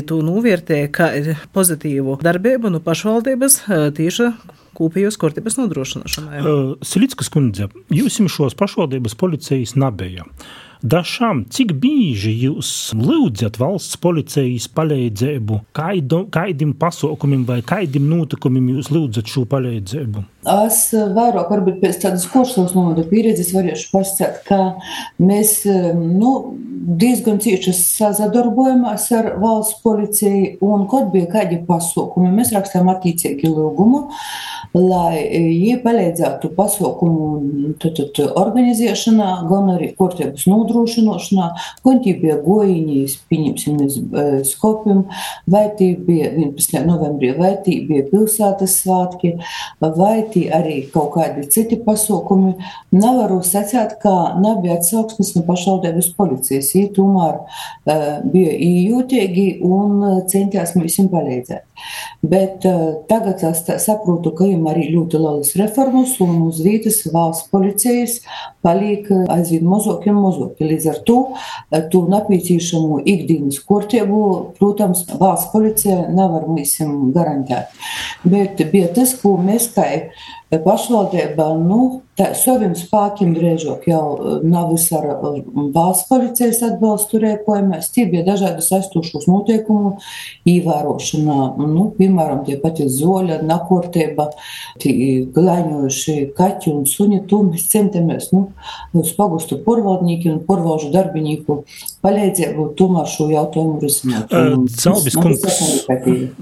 to 0.08 0.22
novērtē, 0.26 0.84
kā 1.08 1.16
ir 1.20 1.34
pozitīvu 1.56 2.20
darbību 2.26 2.72
no 2.74 2.84
pašvaldības 2.84 3.62
tieši 3.98 4.32
kopējos 4.78 5.18
kārtības 5.18 5.58
nodrošināšanai. 5.58 6.40
Uh, 6.44 6.72
Silickas 6.86 7.32
kundze, 7.34 7.72
jūs 7.94 8.20
šos 8.30 8.58
pašvaldības 8.58 9.18
policijas 9.18 9.76
nebija. 9.80 10.28
Dažām, 10.86 11.42
cik 11.50 11.72
bieži 11.82 12.36
jūs 12.38 12.70
lūdzat 12.94 13.58
valsts 13.58 13.98
policijas 13.98 14.68
palīdzību, 14.78 15.64
kādiem 15.74 16.76
pasaukumiem 16.78 17.48
vai 17.50 17.64
kādiem 17.66 18.06
notikumiem 18.12 18.76
jūs 18.76 18.92
lūdzat 18.94 19.32
šo 19.34 19.48
palīdzību? 19.50 20.22
Es 20.48 20.78
vairāk, 20.94 21.50
varbūt 21.52 21.82
pēc 21.82 21.98
tādas 22.06 22.24
kursos 22.32 22.72
novada 22.76 23.04
pieredzes 23.10 23.50
varēšu 23.56 23.90
pasakāt, 23.92 24.38
ka 24.48 24.60
mēs 25.20 25.60
nu, 25.98 26.34
diezgan 26.88 27.42
cieši 27.44 27.74
sadarbojamies 27.76 29.10
ar 29.18 29.34
valsts 29.42 29.82
policiju, 29.84 30.54
un 30.64 30.86
kaut 30.88 31.10
bija 31.12 31.28
kādi 31.34 31.60
pasaukumi, 31.68 32.32
mēs 32.38 32.54
rakstām 32.56 32.88
attiecīgi 32.94 33.50
lūgumu, 33.52 34.06
lai 34.78 35.26
viņi 35.34 35.82
palīdzētu 35.84 36.54
pasaukumu 36.56 37.74
organizēšanā, 38.40 39.30
gan 39.52 39.74
arī 39.76 39.92
kārtības 40.00 40.48
nodrošināšanā, 40.48 41.50
gan 41.84 42.02
tie 42.06 42.16
bija 42.22 42.40
gojiņas, 42.46 43.18
pieņemsim, 43.28 43.82
skopim, 44.48 45.04
vai 45.50 45.66
tie 45.76 45.92
bija 46.08 46.32
11. 46.38 46.80
novembrī, 46.88 47.34
vai 47.36 47.56
tie 47.66 47.82
bija 47.90 48.08
pilsētas 48.14 48.80
svētki, 48.84 49.36
vai 49.84 50.16
tie 50.32 50.37
arī 50.54 50.78
kaut 50.94 51.14
kādi 51.16 51.46
citi 51.54 51.80
pasākumi. 51.84 52.54
Nevaru 52.96 53.40
sacīt, 53.46 53.98
ka 54.04 54.14
nebija 54.42 54.78
atsauksmes 54.78 55.34
no 55.36 55.44
pašvaldības 55.48 56.12
policijas. 56.18 56.74
Viņi 56.76 56.94
tomēr 56.98 57.40
uh, 57.42 58.08
bija 58.24 58.56
ījūtīgi 58.68 59.48
un 59.68 60.24
centījās 60.32 60.76
mums 60.78 61.00
palīdzēt. 61.14 61.66
Bet 62.26 62.66
uh, 62.68 63.00
tagad 63.10 63.44
es 63.46 63.64
saprotu, 63.84 64.34
ka 64.36 64.48
viņam 64.48 64.70
arī 64.72 64.88
ļoti 64.96 65.22
lielas 65.22 65.54
reformas 65.60 66.16
un 66.24 66.42
uz 66.48 66.62
vietas 66.66 67.04
valsts 67.14 67.50
policijas 67.54 68.20
paliek 68.66 69.08
aizvien 69.32 69.68
mazāk 69.70 70.08
un 70.10 70.22
mazāk. 70.24 70.64
Līdz 70.64 70.90
ar 70.92 71.02
to 71.08 71.18
to 71.94 72.04
nepieciešamo 72.12 73.02
ikdienas 73.08 73.62
kārtību, 73.68 74.22
protams, 74.58 75.06
valsts 75.20 75.52
policija 75.54 76.08
nevar 76.14 76.48
mums 76.50 76.78
garantēt. 77.16 77.72
Bet 78.28 78.62
bija 78.72 78.92
tas, 78.96 79.16
ko 79.22 79.38
mēs 79.42 79.70
kā 79.76 79.88
pašvaldība 80.52 81.50
nu, 81.60 82.02
saviem 82.18 82.74
spēkiem 82.78 83.34
drēžok 83.36 83.84
jau 83.92 84.04
nav 84.48 84.72
ar 84.98 85.06
valsts 85.76 86.08
policijas 86.10 86.64
atbalstu 86.66 87.20
rēkojamies. 87.22 87.92
Tie 87.94 88.08
bija 88.10 88.24
dažādi 88.26 88.64
saistošos 88.66 89.28
noteikumu 89.30 89.98
ievērošana, 90.48 91.38
nu, 91.62 91.90
piemēram, 91.98 92.42
tie 92.48 92.58
pati 92.62 92.88
zoļa, 92.90 93.42
nakortība, 93.46 94.30
glāņojuši 95.36 96.16
kaķi 96.38 96.74
un 96.74 96.88
suņi. 96.90 97.22
To 97.30 97.44
mēs 97.50 97.68
centamies 97.74 98.32
nu, 98.34 98.48
uz 98.98 99.14
pagustu 99.18 99.60
porvaldnieku 99.66 100.32
un 100.32 100.42
porvalžu 100.48 100.90
darbinieku 100.96 101.62
palīdzību 102.06 102.70
tomēr 102.80 103.12
šo 103.12 103.30
jautājumu 103.34 103.82
risināt. 103.84 104.34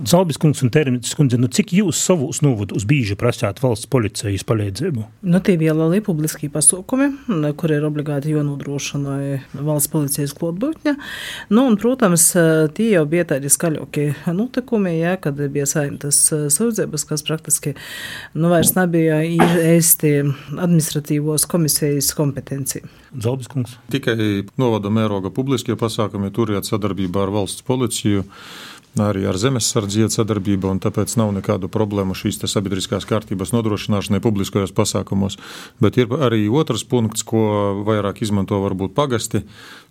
Zalbis 0.06 0.39
kungs 0.39 0.63
un 0.63 0.72
Termicis 0.72 1.18
kundze, 1.18 1.39
nu 1.41 1.52
cik 1.52 1.76
jūs 1.82 2.00
savus 2.06 2.41
novadus 2.46 2.88
bīži 2.88 3.18
prasāt 3.20 3.60
valsts 3.63 3.89
policijas 3.96 4.44
palīdzību? 4.48 5.04
Nu, 5.30 5.40
tie 5.46 5.56
bija 5.60 5.76
lieli 5.78 6.02
publiski 6.04 6.50
pasākumi, 6.52 7.08
kur 7.60 7.72
ir 7.72 7.86
obligāti 7.88 8.34
jānodrošina 8.34 9.16
valsts 9.56 9.92
policijas 9.94 10.36
klātbūtne. 10.36 10.96
Nu, 11.54 11.66
un, 11.70 11.78
protams, 11.80 12.28
tie 12.76 12.90
jau 12.92 13.06
bija 13.10 13.28
tādi 13.32 13.52
skaļākie 13.54 14.10
notikumi, 14.36 14.98
ja, 15.00 15.16
kad 15.22 15.40
bija 15.40 15.68
saimtas 15.70 16.20
sūdzības, 16.32 17.08
kas 17.08 17.26
praktiski 17.26 17.76
nu, 18.36 18.50
vairs 18.52 18.76
nebija 18.76 19.22
īsti 19.24 20.14
administratīvos 20.60 21.48
komisijas 21.52 22.12
kompetencija. 22.18 22.86
Zalbis 23.16 23.48
kungs. 23.52 23.78
Tikai 23.94 24.44
novada 24.60 24.92
mēroga 24.92 25.32
publiskie 25.34 25.78
pasākumi 25.80 26.34
turiet 26.36 26.68
sadarbībā 26.68 27.24
ar 27.24 27.32
valsts 27.38 27.64
policiju 27.66 28.26
arī 29.02 29.26
ar 29.28 29.38
zemesardzi 29.40 30.06
iet 30.06 30.16
sadarbība, 30.16 30.70
un 30.72 30.80
tāpēc 30.84 31.16
nav 31.20 31.34
nekādu 31.36 31.70
problēmu 31.72 32.16
šīs 32.16 32.40
sabiedriskās 32.48 33.08
kārtības 33.10 33.52
nodrošināšanai 33.56 34.22
publiskajos 34.24 34.76
pasākumos. 34.76 35.40
Bet 35.84 36.00
ir 36.00 36.12
arī 36.16 36.46
otrs 36.48 36.86
punkts, 36.88 37.26
ko 37.28 37.84
vairāk 37.88 38.22
izmanto 38.24 38.62
varbūt 38.64 38.96
pagasti. 38.96 39.44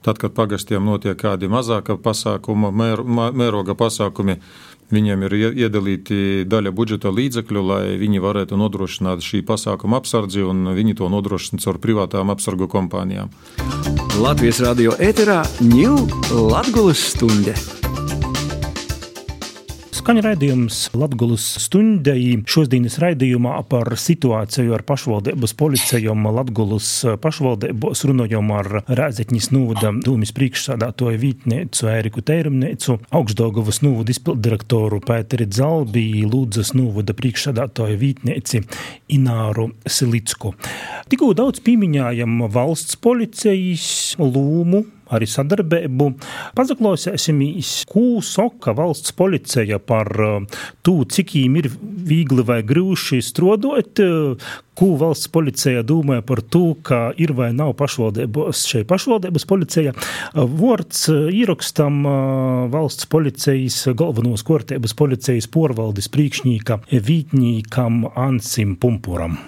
Tad, 0.04 0.20
kad 0.20 0.36
pagastiem 0.36 0.84
notiek 0.84 1.18
kādi 1.20 1.48
mazāka 1.48 1.96
pasākuma, 2.00 2.72
mēr, 2.72 3.04
mēroga 3.04 3.76
pasākumi, 3.76 4.38
viņiem 4.92 5.24
ir 5.26 5.36
iedalīti 5.66 6.18
daļa 6.48 6.72
budžeta 6.76 7.12
līdzekļu, 7.12 7.62
lai 7.64 7.82
viņi 8.00 8.20
varētu 8.24 8.58
nodrošināt 8.60 9.24
šī 9.24 9.40
pasākuma 9.48 10.00
apsardzi, 10.00 10.44
un 10.44 10.68
viņi 10.76 10.98
to 11.00 11.08
nodrošina 11.12 11.62
caur 11.64 11.80
privātām 11.80 12.32
apsargu 12.34 12.68
kompānijām. 12.72 13.32
Latvijas 14.20 14.60
radio 14.62 14.94
ēterā 15.02 15.40
ņūl 15.64 16.04
Latgulas 16.52 17.00
stunde 17.14 17.56
skan 20.04 20.18
raidījums 20.20 20.78
Latvijas 21.00 21.44
stundai. 21.64 22.34
Šodienas 22.50 22.98
raidījumā 23.00 23.54
par 23.70 23.88
situāciju 23.96 24.74
ar 24.76 24.82
pašvaldības 24.84 25.54
policijām 25.56 26.26
Latvijas 26.28 26.88
pašvaldībos 27.22 28.02
runājam 28.10 28.50
ar 28.52 28.68
Rēzekņas 28.84 29.48
novada 29.54 29.94
dūmis 30.04 30.34
priekšsādātoju 30.36 31.20
vītniecu 31.22 31.88
Ēriku 31.88 32.20
Teirumniecu, 32.20 32.98
augstdaugavas 33.16 33.80
novada 33.86 34.12
izpildirektoru 34.12 35.00
Pēteri 35.08 35.46
Dzalbī, 35.48 36.04
Lūdzas 36.28 36.74
novada 36.76 37.16
priekšsādātoju 37.16 37.96
vītnieci 38.02 38.60
Ināru 39.16 39.70
Silicku. 39.88 40.52
Tikko 41.08 41.32
daudz 41.38 41.64
pieminējam 41.64 42.44
valsts 42.52 43.00
policijas 43.00 43.88
lūmu 44.20 44.84
arī 45.14 45.28
sadarbību. 45.30 46.10
Pazaklausīsimies, 46.58 47.72
ko 47.90 48.20
saka 48.24 48.74
valsts 48.76 49.14
policija 49.16 49.80
par 49.82 50.10
uh, 50.20 50.60
to, 50.86 51.00
cik 51.04 51.34
viņiem 51.34 51.58
ir 51.62 51.70
viegli 52.08 52.44
vai 52.46 52.60
grūti 52.66 53.22
strādāt. 53.24 54.02
Uh, 54.02 54.52
ko 54.74 54.96
valsts 54.98 55.30
policija 55.30 55.84
domā 55.86 56.18
par 56.26 56.40
to, 56.50 56.74
ka 56.82 57.12
ir 57.20 57.30
vai 57.38 57.52
nav 57.54 57.76
pašvaldības 57.78 58.64
šeit 58.66 58.88
pašvaldības 58.90 59.46
policija. 59.50 59.94
Uh, 59.94 60.44
Vārds 60.64 61.06
ierakstam 61.10 62.02
valsts 62.72 63.08
policijas 63.10 63.80
galvenos 63.96 64.44
kārtības 64.46 64.94
policijas 64.98 65.48
porvaldes 65.50 66.10
priekšnieka 66.12 66.80
Vītņīkam 66.90 68.04
Ansim 68.18 68.74
Pumpuram. 68.80 69.38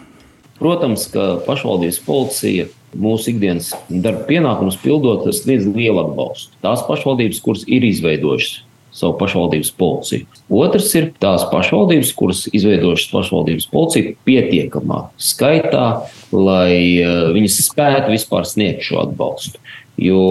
Protams, 0.57 1.05
ka 1.13 1.37
pašvaldības 1.45 1.99
policija 2.07 2.67
mūsu 2.95 3.33
ikdienas 3.35 3.73
darba 3.91 4.27
pienākumus 4.29 4.79
pildot, 4.83 5.27
sniedz 5.35 5.67
lielu 5.69 6.05
atbalstu. 6.05 6.55
Tās 6.65 6.85
pašvaldības, 6.87 7.43
kuras 7.45 7.67
ir 7.67 7.87
izveidojušas 7.89 8.63
savu 8.97 9.17
pašvaldības 9.21 9.71
policiju. 9.77 10.27
Otrs 10.57 10.95
ir 10.97 11.11
tās 11.21 11.45
pašvaldības, 11.51 12.13
kuras 12.17 12.47
izveidojušas 12.57 13.11
pašvaldības 13.13 13.67
policiju 13.73 14.15
pietiekamā 14.29 15.03
skaitā, 15.21 15.89
lai 16.33 16.79
uh, 17.03 17.27
viņas 17.37 17.59
spētu 17.67 18.15
vispār 18.15 18.49
sniegt 18.49 18.87
šo 18.87 19.03
atbalstu. 19.05 19.61
Jo, 20.01 20.23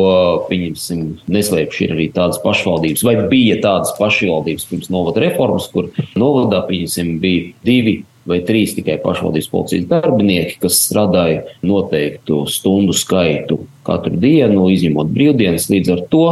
pieņemsim, 0.46 1.06
neslēpšu, 1.34 1.86
ir 1.88 1.94
arī 1.96 2.10
tādas 2.14 2.38
pašvaldības, 2.44 3.02
vai 3.06 3.16
bija 3.32 3.58
tādas 3.64 3.96
pašvaldības 3.98 4.68
pirms 4.70 4.92
novada 4.94 5.24
reformas, 5.24 5.66
kur 5.74 5.90
novadā, 6.14 6.62
pieņemsim, 6.68 7.16
bija 7.22 7.48
divi 7.66 7.96
vai 8.30 8.42
trīs 8.46 8.74
tikai 8.78 8.98
pašvaldības 9.04 9.52
policijas 9.52 9.86
darbinieki, 9.90 10.58
kas 10.64 10.82
strādāja 10.88 11.44
noteiktu 11.66 12.44
stundu 12.52 12.96
skaitu 12.98 13.62
katru 13.86 14.18
dienu, 14.22 14.68
izņemot 14.74 15.14
brīvdienas. 15.14 15.70
Līdz 15.72 15.94
ar 15.96 16.04
to, 16.12 16.26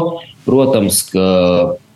protams, 0.47 1.03
ka 1.13 1.29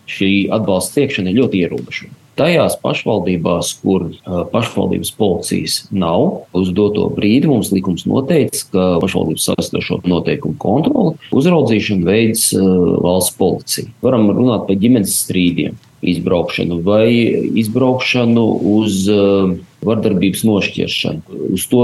šī 0.08 0.32
atbalsta 0.54 0.98
sniegšana 0.98 1.34
ir 1.34 1.42
ļoti 1.42 1.66
ierobežota. 1.66 2.16
Tajās 2.38 2.76
pašvaldībās, 2.84 3.72
kur 3.82 4.04
uh, 4.12 4.44
pašvaldības 4.52 5.10
policijas 5.18 5.78
nav, 5.90 6.44
uz 6.54 6.70
doto 6.78 7.08
brīdi 7.16 7.50
mums 7.50 7.72
likums 7.74 8.06
noteica, 8.06 8.62
ka 8.70 8.84
pašvaldības 9.02 9.48
sastāvdaļo 9.50 10.04
noteikumu 10.06 10.60
kontroli 10.62 11.16
uzraudzīšanu 11.34 12.06
veids 12.06 12.52
uh, 12.54 12.68
valsts 13.02 13.34
policija. 13.42 13.90
Varam 14.06 14.30
runāt 14.38 14.68
par 14.70 14.78
ģimenes 14.78 15.18
strīdiem, 15.24 15.80
izbraukšanu 16.02 16.80
vai 16.86 17.10
izbraukšanu 17.58 18.46
uz 18.78 19.04
uh, 19.10 19.54
vardarbības 19.86 20.44
nošķiršanu. 20.48 21.42
Uz 21.58 21.68
to 21.72 21.84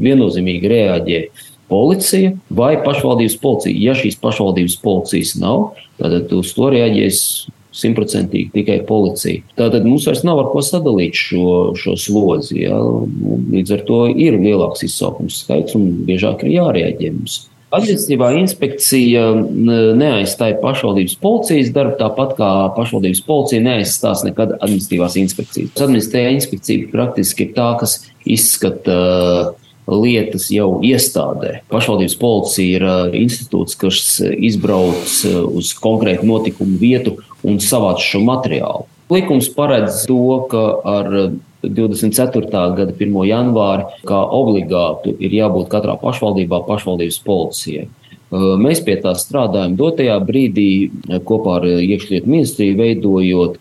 viennozīmīgi 0.00 0.70
reaģē 0.70 1.22
policija 1.70 2.34
vai 2.50 2.74
pašvaldības 2.84 3.38
policija. 3.42 3.76
Ja 3.78 3.94
šīs 3.98 4.18
pašvaldības 4.22 4.76
policijas 4.82 5.36
nav, 5.40 5.70
tad 6.00 6.32
uz 6.34 6.54
to 6.56 6.70
reaģēs 6.74 7.22
simtprocentīgi 7.80 8.50
tikai 8.54 8.80
policija. 8.88 9.44
Tātad 9.58 9.86
mums 9.86 10.08
vairs 10.08 10.24
nav 10.26 10.40
ar 10.42 10.50
ko 10.50 10.62
sadalīt 10.64 11.14
šo, 11.18 11.44
šo 11.78 11.94
slodzi. 12.00 12.64
Ja? 12.64 12.80
Līdz 13.54 13.76
ar 13.76 13.84
to 13.86 14.00
ir 14.10 14.40
lielāks 14.42 14.82
izsaukums 14.86 15.44
skaits 15.44 15.78
un 15.78 15.86
biežāk 16.08 16.44
ir 16.46 16.56
jārēģē 16.58 17.12
mums. 17.14 17.44
Administratīvā 17.70 18.32
inspekcija 18.40 19.28
neaizstāja 19.94 20.56
pašvaldības 20.58 21.14
policijas 21.22 21.70
darbu, 21.74 21.94
tāpat 22.00 22.32
kā 22.40 22.50
pašvaldības 22.74 23.22
policija 23.28 23.62
neaizstās 23.62 24.24
nekad 24.26 24.56
administratīvās 24.56 25.14
inspekcijas. 25.20 25.76
Administratīvā 25.78 26.32
inspekcija 26.34 26.90
praktiski 26.90 27.46
ir 27.46 27.52
tā, 27.54 27.68
kas 27.78 28.00
izskata 28.26 28.96
lietas 29.90 30.48
jau 30.54 30.80
iestādē. 30.86 31.60
Pašvaldības 31.70 32.16
policija 32.18 32.80
ir 32.80 33.14
institūts, 33.20 33.78
kas 33.78 34.18
izbrauc 34.20 35.14
uz 35.50 35.70
konkrētu 35.78 36.26
notikumu 36.26 36.78
vietu 36.82 37.16
un 37.46 37.62
savāc 37.62 38.02
šo 38.02 38.22
materiālu. 38.26 38.88
Likums 39.10 39.48
paredz 39.54 40.04
to, 40.06 40.20
ka 40.50 40.64
ar 40.86 41.08
24. 41.62 42.50
gada 42.76 42.92
1. 42.92 43.16
janvāri 43.28 43.88
kā 44.08 44.20
obligātu 44.32 45.14
ir 45.20 45.34
jābūt 45.36 45.68
katrā 45.72 45.96
pašvaldībā 46.00 46.62
pašvaldības 46.68 47.18
policijai. 47.26 47.88
Mēs 48.30 48.80
pie 48.86 48.94
tā 49.02 49.12
strādājam 49.18 49.74
dotajā 49.76 50.16
brīdī 50.22 50.90
kopā 51.26 51.58
ar 51.58 51.66
iekšlietu 51.66 52.30
ministriju, 52.30 52.78
veidojot 52.78 53.58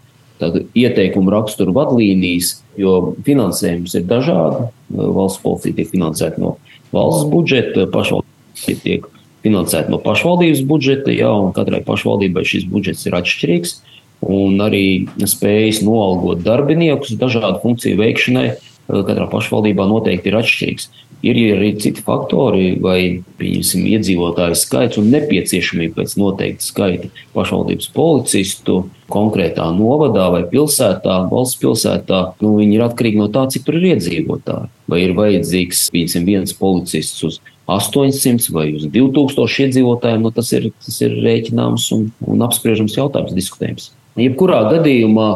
ieteikumu 0.77 1.33
raksturu 1.33 1.73
vadlīnijas, 1.75 2.59
jo 2.79 3.15
finansējums 3.25 3.97
ir 3.97 4.05
dažādi. 4.07 4.69
Valsts 4.93 5.41
policija 5.43 5.75
tiek 5.79 5.89
finansēta 5.91 6.39
no 6.41 6.55
valsts 6.95 7.27
budžeta, 7.33 7.89
pašvaldība 7.91 8.77
tiek 8.85 9.09
finansēta 9.43 9.91
no 9.91 9.99
pašvaldības 10.03 10.63
budžeta, 10.69 11.11
jā, 11.15 11.31
un 11.33 11.51
katrai 11.55 11.81
pašvaldībai 11.85 12.45
šis 12.47 12.69
budžets 12.69 13.07
ir 13.09 13.17
atšķirīgs. 13.19 13.79
Un 14.25 14.59
arī 14.59 15.07
spējas 15.23 15.79
noalgot 15.85 16.41
darbiniekus 16.43 17.15
dažādu 17.19 17.61
funkciju 17.63 18.01
veikšanai 18.01 18.49
katrā 18.89 19.29
pašvaldībā 19.29 19.85
noteikti 19.89 20.31
ir 20.31 20.39
atšķirīgs. 20.39 20.89
Ir 21.19 21.35
arī 21.57 21.73
citi 21.83 21.99
faktori, 21.99 22.77
vai 22.79 23.19
pieņemsim 23.41 23.83
iedzīvotāju 23.91 24.55
skaits 24.55 25.01
un 25.01 25.09
nepieciešamība 25.11 25.97
pēc 25.97 26.13
noteikta 26.15 26.63
skaita 26.63 27.09
pašvaldības 27.35 27.89
policistu 27.91 28.85
konkrētā 29.11 29.67
novadā 29.75 30.29
vai 30.31 30.45
pilsētā, 30.47 31.17
valsts 31.27 31.59
pilsētā. 31.59 32.21
Nu, 32.39 32.53
viņi 32.61 32.79
ir 32.79 32.85
atkarīgi 32.87 33.19
no 33.19 33.27
tā, 33.35 33.43
cik 33.51 33.67
tur 33.67 33.81
ir 33.81 33.89
iedzīvotāji. 33.97 34.71
Vai 34.89 35.03
ir 35.03 35.15
vajadzīgs 35.19 35.89
pieņemsim, 35.91 36.29
viens 36.29 36.55
policists 36.55 37.27
uz 37.27 37.41
800 37.69 38.49
vai 38.55 38.69
uz 38.79 38.87
2000 38.87 39.67
iedzīvotājiem, 39.67 40.23
nu, 40.23 40.31
tas, 40.33 40.55
ir, 40.55 40.71
tas 40.85 41.03
ir 41.03 41.19
rēķināms 41.19 41.91
un, 41.97 42.09
un 42.31 42.47
apspriežams 42.47 42.95
jautājums, 42.95 43.35
diskutējams. 43.35 43.91
Jebkurā 44.23 44.63
gadījumā 44.73 45.29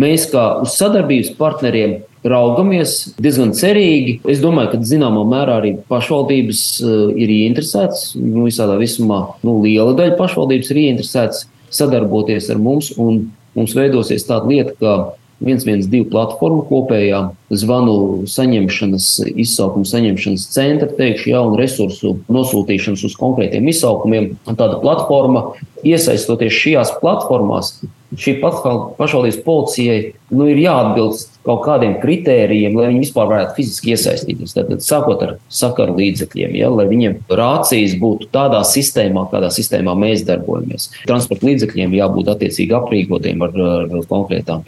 mēs 0.00 0.28
kā 0.30 0.44
uz 0.64 0.76
sadarbības 0.78 1.34
partneriem 1.38 1.98
raugamies 2.26 3.14
diezgan 3.20 3.54
cerīgi. 3.56 4.18
Es 4.28 4.42
domāju, 4.42 4.74
ka 4.74 4.82
zināmā 4.86 5.24
mērā 5.28 5.60
arī 5.62 5.74
pašvaldības 5.90 6.64
uh, 6.84 6.98
ir 7.16 7.32
ieinteresētas. 7.36 8.10
Nu, 8.18 8.44
visādā 8.48 8.76
visumā 8.80 9.22
nu, 9.46 9.60
liela 9.64 9.96
daļa 9.98 10.18
pašvaldības 10.20 10.72
ir 10.74 10.82
ieinteresētas 10.84 11.46
sadarboties 11.72 12.50
ar 12.52 12.60
mums, 12.60 12.92
un 13.00 13.30
mums 13.56 13.74
veidosies 13.78 14.26
tāda 14.28 14.50
lieta, 14.50 14.76
ka 14.80 14.94
112 15.40 16.10
platformu 16.12 16.66
kopējā 16.68 17.20
zvanu 17.62 18.26
saņemšanas, 18.28 19.06
izsaukumu 19.40 19.88
saņemšanas 19.88 20.44
centra, 20.52 20.90
teikšu, 20.98 21.30
ja, 21.32 21.40
un 21.46 21.56
resursu 21.56 22.18
nosūtīšanas 22.32 23.06
uz 23.08 23.16
konkrētiem 23.16 23.70
izsaukumiem. 23.72 24.34
Tāda 24.50 24.76
platforma, 24.82 25.46
iesaistoties 25.80 26.58
šajās 26.60 26.92
platformās, 27.00 27.78
šī 28.18 28.36
pašvaldības 28.42 29.38
policijai 29.44 29.98
nu, 30.34 30.46
ir 30.50 30.58
jāatbilst 30.62 31.38
kaut 31.46 31.62
kādiem 31.64 31.96
kritērijiem, 32.02 32.74
lai 32.76 32.90
viņi 32.90 33.02
vispār 33.04 33.28
varētu 33.30 33.56
fiziski 33.58 33.94
iesaistīties. 33.94 34.54
Tad, 34.56 34.72
sākot 34.84 35.22
ar 35.24 35.34
sakaru 35.52 35.96
līdzekļiem, 35.98 36.56
ja, 36.58 36.70
lai 36.74 36.86
viņiem 36.90 37.18
rācijas 37.40 37.96
būtu 38.00 38.30
tādā 38.34 38.62
sistēmā, 38.66 39.26
kādā 39.32 39.50
sistēmā 39.54 39.94
mēs 39.98 40.24
darbojamies. 40.28 40.90
Transporta 41.06 41.48
līdzekļiem 41.48 41.96
jābūt 42.00 42.32
attiecīgi 42.34 42.76
aprīkotiem 42.80 43.46
ar, 43.46 43.60
ar 43.80 44.08
konkrētām 44.10 44.64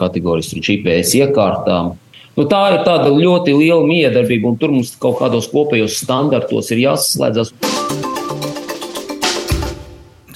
kategorijas 0.00 0.54
GPS 0.56 1.18
iekārtām. 1.20 1.94
Nu, 2.38 2.46
tā 2.48 2.60
ir 2.72 2.84
tāda 2.86 3.10
ļoti 3.12 3.52
liela 3.52 3.82
miedarbība, 3.84 4.52
un 4.52 4.58
tur 4.60 4.72
mums 4.72 4.94
kaut 5.02 5.18
kādos 5.18 5.50
kopējos 5.50 5.98
standartos 6.00 6.70
ir 6.72 6.86
jāsaslēdzas 6.86 7.50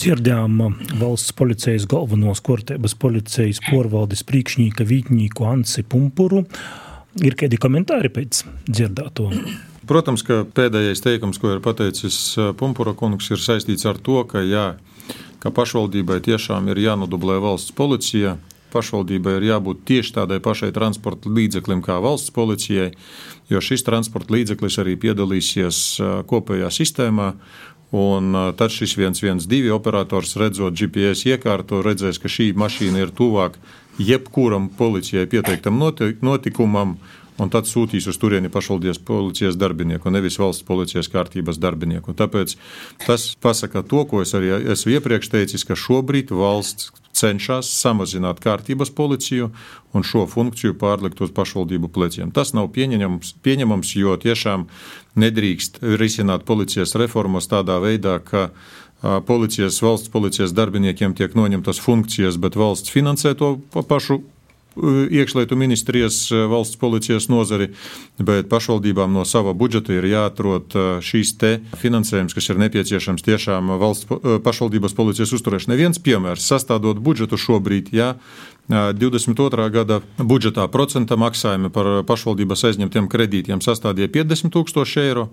dzirdējām 0.05 0.59
valsts 1.01 1.33
policijas 1.37 1.87
galvenos 1.89 2.43
kortēbas 2.45 2.93
policijas 3.01 3.61
porvaldes 3.65 4.25
priekšnieka 4.29 4.85
vītņīku 4.85 5.47
Ansi 5.49 5.85
Pumpuru. 5.89 6.43
Ir 7.25 7.37
kādi 7.39 7.57
komentāri 7.63 8.11
pēc 8.13 8.43
dzirdēto? 8.69 9.31
Protams, 9.89 10.25
ka 10.27 10.43
pēdējais 10.45 11.05
teikums, 11.05 11.41
ko 11.41 11.55
ir 11.55 11.63
pateicis 11.65 12.19
Pumpura 12.61 12.93
kungs, 12.99 13.31
ir 13.33 13.41
saistīts 13.41 13.87
ar 13.89 14.01
to, 14.01 14.21
ka, 14.29 14.43
jā, 14.45 14.75
ka 15.41 15.53
pašvaldībai 15.55 16.21
tiešām 16.25 16.69
ir 16.73 16.83
jānodublē 16.85 17.39
valsts 17.45 17.73
policija. 17.77 18.37
Pašvaldībai 18.75 19.37
ir 19.39 19.53
jābūt 19.53 19.85
tieši 19.87 20.17
tādai 20.17 20.41
pašai 20.43 20.73
transporta 20.75 21.31
līdzeklim 21.31 21.85
kā 21.85 22.01
valsts 22.03 22.35
policijai, 22.35 22.91
jo 23.49 23.61
šis 23.63 23.87
transporta 23.87 24.35
līdzeklis 24.35 24.81
arī 24.83 24.97
piedalīsies 24.99 25.85
kopējā 26.27 26.73
sistēmā 26.75 27.37
Un 27.95 28.35
tad 28.59 28.73
šis 28.75 28.97
112 28.99 29.71
operators 29.71 30.35
redzot 30.41 30.75
GPS 30.75 31.29
iekārtu, 31.31 31.79
redzēs, 31.85 32.19
ka 32.19 32.31
šī 32.33 32.49
mašīna 32.59 33.05
ir 33.05 33.13
tuvāk 33.15 33.61
jebkuram 34.03 34.67
policijai 34.79 35.29
pieteiktam 35.31 35.79
notikumam, 35.79 36.97
un 37.39 37.51
tad 37.55 37.71
sūtīs 37.71 38.09
uz 38.11 38.19
turieni 38.19 38.51
pašvaldības 38.51 38.99
policijas 39.07 39.59
darbinieku, 39.59 40.11
nevis 40.11 40.41
valsts 40.43 40.67
policijas 40.67 41.11
kārtības 41.13 41.61
darbinieku. 41.63 42.17
Tāpēc 42.19 42.57
tas 43.07 43.31
pasaka 43.39 43.85
to, 43.87 44.03
ko 44.11 44.23
es 44.27 44.35
arī 44.35 44.57
esmu 44.75 44.97
iepriekš 44.99 45.31
teicis, 45.31 45.67
ka 45.67 45.79
šobrīd 45.79 46.35
valsts 46.35 46.91
cenšas 47.15 47.71
samazināt 47.81 48.43
kārtības 48.45 48.91
policiju 48.95 49.51
un 49.95 50.07
šo 50.07 50.25
funkciju 50.31 50.77
pārlikt 50.81 51.23
uz 51.25 51.33
pašvaldību 51.35 51.91
pleciem. 51.95 52.33
Tas 52.35 52.53
nav 52.57 52.71
pieņemams, 52.75 53.37
pieņemams 53.45 53.95
jo 54.01 54.17
tiešām 54.21 54.67
nedrīkst 55.21 55.83
risināt 56.01 56.47
policijas 56.49 56.97
reformas 56.99 57.49
tādā 57.51 57.79
veidā, 57.83 58.19
ka 58.25 58.51
policijas, 59.27 59.81
valsts 59.85 60.11
policijas 60.13 60.55
darbiniekiem 60.57 61.15
tiek 61.15 61.35
noņemtas 61.37 61.81
funkcijas, 61.83 62.39
bet 62.41 62.57
valsts 62.57 62.93
finansē 62.93 63.35
to 63.39 63.57
pašu 63.75 64.23
iekšlietu 64.77 65.57
ministrijas 65.57 66.31
valsts 66.51 66.77
policijas 66.81 67.29
nozari, 67.29 67.71
bet 68.19 68.49
pašvaldībām 68.51 69.13
no 69.15 69.25
sava 69.25 69.55
budžeta 69.55 69.95
ir 69.95 70.09
jāatrod 70.11 70.75
šīs 71.05 71.35
te 71.41 71.53
finansējums, 71.81 72.35
kas 72.35 72.51
ir 72.51 72.61
nepieciešams 72.63 73.27
tiešām 73.27 73.75
valsts 73.81 74.09
pašvaldības 74.45 74.97
policijas 74.97 75.35
uzturēšanai. 75.37 75.79
Viens 75.79 75.99
piemērs- 76.03 76.49
sastādot 76.53 76.99
budžetu 76.99 77.39
šobrīd, 77.39 77.93
ja 77.93 78.15
22. 78.69 79.71
gada 79.71 80.01
budžetā 80.17 80.65
procenta 80.73 81.17
maksājumi 81.21 81.69
par 81.71 82.03
pašvaldības 82.09 82.65
aizņemtiem 82.71 83.09
kredītiem 83.13 83.61
sastādīja 83.61 84.09
50 84.09 84.51
tūkstoši 84.55 85.01
eiro, 85.05 85.29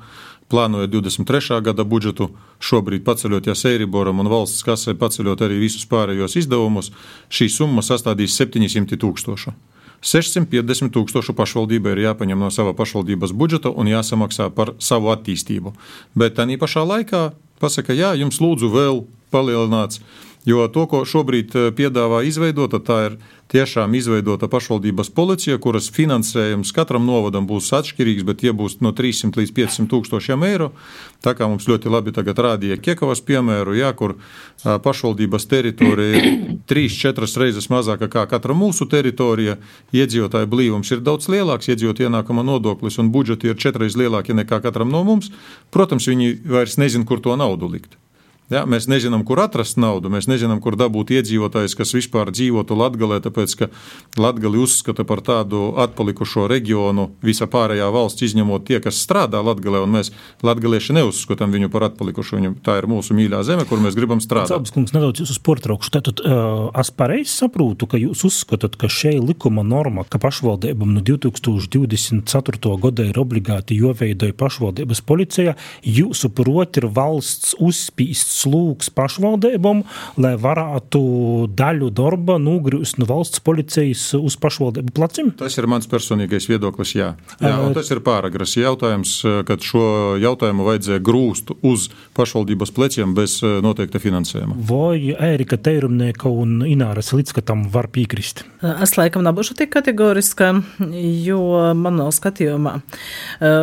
plānojot 0.52 0.92
23. 0.92 1.62
gada 1.64 1.86
budžetu, 1.88 2.30
šobrīd 2.60 3.06
paceļot 3.08 3.48
ja 3.48 3.56
Eiriboram 3.72 4.20
un 4.20 4.30
valsts 4.32 4.66
kasē 4.68 4.98
paceļot 5.00 5.44
arī 5.48 5.62
visus 5.64 5.88
pārējos 5.88 6.36
izdevumus, 6.44 6.92
šī 7.32 7.48
summa 7.50 7.84
sastādīs 7.86 8.36
700 8.36 9.00
tūkstošu. 9.00 9.56
650 10.02 10.90
tūkstošu 10.96 11.36
pašvaldībai 11.38 11.94
ir 11.94 12.04
jāpaņem 12.08 12.40
no 12.42 12.50
sava 12.54 12.74
pašvaldības 12.74 13.36
budžeta 13.38 13.70
un 13.70 13.90
jāsamaksā 13.92 14.50
par 14.56 14.74
savu 14.82 15.12
attīstību. 15.14 15.76
Bet 16.18 16.40
tā 16.40 16.48
pašā 16.58 16.84
laikā 16.90 17.32
pasaka, 17.62 17.94
jā, 17.94 18.16
jums 18.18 18.42
lūdzu 18.42 18.72
vēl 18.74 19.04
palielināts. 19.32 20.02
Jo 20.46 20.66
to, 20.74 20.88
ko 20.90 21.04
šobrīd 21.06 21.54
piedāvā 21.78 22.24
izveidot, 22.26 22.74
tā 22.82 22.98
ir 23.12 23.18
tiešām 23.52 23.94
izveidota 23.94 24.48
pašvaldības 24.50 25.12
policija, 25.14 25.60
kuras 25.62 25.92
finansējums 25.94 26.72
katram 26.74 27.06
novadam 27.06 27.46
būs 27.46 27.68
atšķirīgs, 27.78 28.26
bet 28.26 28.40
tie 28.42 28.54
būs 28.56 28.80
no 28.82 28.90
300 28.96 29.38
līdz 29.38 29.54
500 29.60 29.92
tūkstošiem 29.92 30.46
eiro. 30.48 30.72
Tā 31.22 31.36
kā 31.38 31.46
mums 31.52 31.68
ļoti 31.70 31.94
labi 31.94 32.16
tagad 32.16 32.42
rādīja 32.42 32.80
Kiekavas 32.82 33.22
piemēru, 33.28 33.76
jā, 33.78 33.92
kur 33.94 34.16
pašvaldības 34.64 35.46
teritorija 35.52 36.24
ir 36.24 36.30
3-4 36.72 37.30
reizes 37.44 37.70
mazāka 37.70 38.10
kā 38.10 38.26
katra 38.32 38.58
mūsu 38.58 38.90
teritorija, 38.90 39.60
iedzīvotāju 39.94 40.50
blīvums 40.50 40.96
ir 40.96 41.06
daudz 41.06 41.30
lielāks, 41.30 41.70
iedzīvotāju 41.70 42.10
ienākuma 42.10 42.48
nodoklis 42.48 42.98
un 43.04 43.14
budžeti 43.14 43.52
ir 43.52 43.60
četreiz 43.62 44.00
lielāki 44.00 44.34
nekā 44.38 44.64
katram 44.64 44.90
no 44.90 45.04
mums. 45.06 45.30
Protams, 45.70 46.10
viņi 46.10 46.40
vairs 46.50 46.80
nezin, 46.82 47.06
kur 47.06 47.22
to 47.22 47.38
naudu 47.38 47.70
likt. 47.70 48.00
Ja, 48.52 48.66
mēs 48.68 48.90
nezinām, 48.92 49.24
kur 49.24 49.40
atrast 49.40 49.78
naudu, 49.80 50.10
mēs 50.12 50.28
nezinām, 50.28 50.60
kur 50.64 50.76
dabūt 50.76 51.14
iedzīvotājus, 51.16 51.76
kas 51.80 51.94
vispār 51.96 52.34
dzīvotu 52.36 52.76
Latvijā, 52.76 53.22
tāpēc 53.24 53.54
ka 53.56 53.70
Latvija 54.20 54.52
uzskata 54.60 55.06
par 55.08 55.22
tādu 55.24 55.70
atpalikušo 55.80 56.50
reģionu 56.52 57.08
visā 57.24 57.48
pārējā 57.48 57.88
valsts, 57.96 58.26
izņemot 58.28 58.66
tie, 58.68 58.82
kas 58.84 59.00
strādā 59.00 59.40
Latvijā, 59.40 59.86
mēs 59.88 60.12
latvieši 60.44 60.98
neuzskatām 61.00 61.56
viņu 61.56 61.72
par 61.72 61.88
atpalikušu. 61.88 62.42
Viņu, 62.42 62.52
tā 62.66 62.76
ir 62.82 62.90
mūsu 62.92 63.16
mīļā 63.16 63.40
zeme, 63.48 63.64
kur 63.70 63.80
mēs 63.84 63.96
gribam 63.96 64.20
strādāt. 64.24 64.52
Abas 64.58 64.76
kungs 64.76 64.92
nedaudz 64.96 65.24
jūs 65.24 65.32
uz 65.38 65.40
portraukšu. 65.48 65.94
Tātad 65.96 66.20
uh, 66.26 66.68
es 66.80 66.92
pareizi 66.96 67.32
saprotu, 67.32 67.88
ka 67.88 68.00
jūs 68.02 68.26
uzskatāt, 68.28 68.76
ka 68.80 68.92
šī 68.92 69.16
likuma 69.24 69.64
norma, 69.68 70.04
ka 70.04 70.20
pašvaldībam 70.20 70.92
no 70.98 71.06
2024. 71.08 72.76
gada 72.84 73.08
ir 73.08 73.20
obligāti 73.24 73.80
jāveidoja 73.80 74.36
pašvaldības 74.36 75.04
policija, 75.08 75.56
jūsu 75.88 76.32
proti 76.36 76.84
ir 76.84 76.92
valsts 76.92 77.56
uzspīsts 77.62 78.41
slūgs 78.42 78.92
pašvaldībām, 78.96 79.84
lai 80.22 80.34
varētu 80.42 81.02
daļu 81.58 81.92
darba 81.96 82.38
nogrūst 82.42 83.00
no 83.02 83.08
valsts 83.10 83.44
policijas 83.46 84.08
uz 84.18 84.38
pašvaldību 84.42 84.94
pleciem? 84.98 85.32
Tas 85.40 85.58
ir 85.60 85.68
mans 85.72 85.90
personīgais 85.92 86.48
viedoklis, 86.50 86.96
jā. 86.98 87.14
jā 87.42 87.56
tas 87.76 87.92
ir 87.94 88.02
pāragras 88.06 88.56
jautājums, 88.60 89.18
kad 89.48 89.64
šo 89.66 89.84
jautājumu 90.22 90.66
vajadzēja 90.68 91.04
grūst 91.06 91.54
uz 91.62 91.90
pašvaldības 92.18 92.74
pleciem 92.76 93.16
bez 93.18 93.40
noteikta 93.42 94.02
finansējuma. 94.02 94.58
Vai 94.70 95.14
Ērika 95.16 95.60
Teirumnieka 95.62 96.30
un 96.32 96.62
Ināras 96.68 97.12
Litskatam 97.16 97.68
var 97.74 97.90
piekrist? 97.94 98.44
Es 98.62 98.96
laikam 98.98 99.26
nebūšu 99.26 99.56
tik 99.58 99.72
kategoriska, 99.74 100.52
jo 101.26 101.42
manā 101.78 102.10
skatījumā 102.14 102.78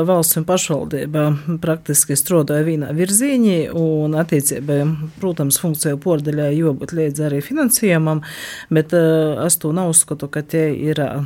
valsts 0.09 0.41
un 0.41 0.47
pašvaldība 0.49 1.27
praktiski 1.63 2.17
strādāja 2.19 2.67
vienā 2.67 2.93
virzienī 2.97 3.59
un 3.75 4.17
attiecībā 4.59 5.09
protams, 5.21 5.59
funkciju 5.61 5.99
pordaļai 6.03 6.53
jābūt 6.57 6.93
līdz 6.97 7.23
arī 7.29 7.41
finansējumam, 7.43 8.23
bet 8.71 8.93
uh, 8.97 9.45
es 9.47 9.57
to 9.59 9.73
neuzskatu, 9.73 10.29
ka 10.29 10.43
tie 10.43 10.71
ir 10.75 11.01
uh, 11.03 11.25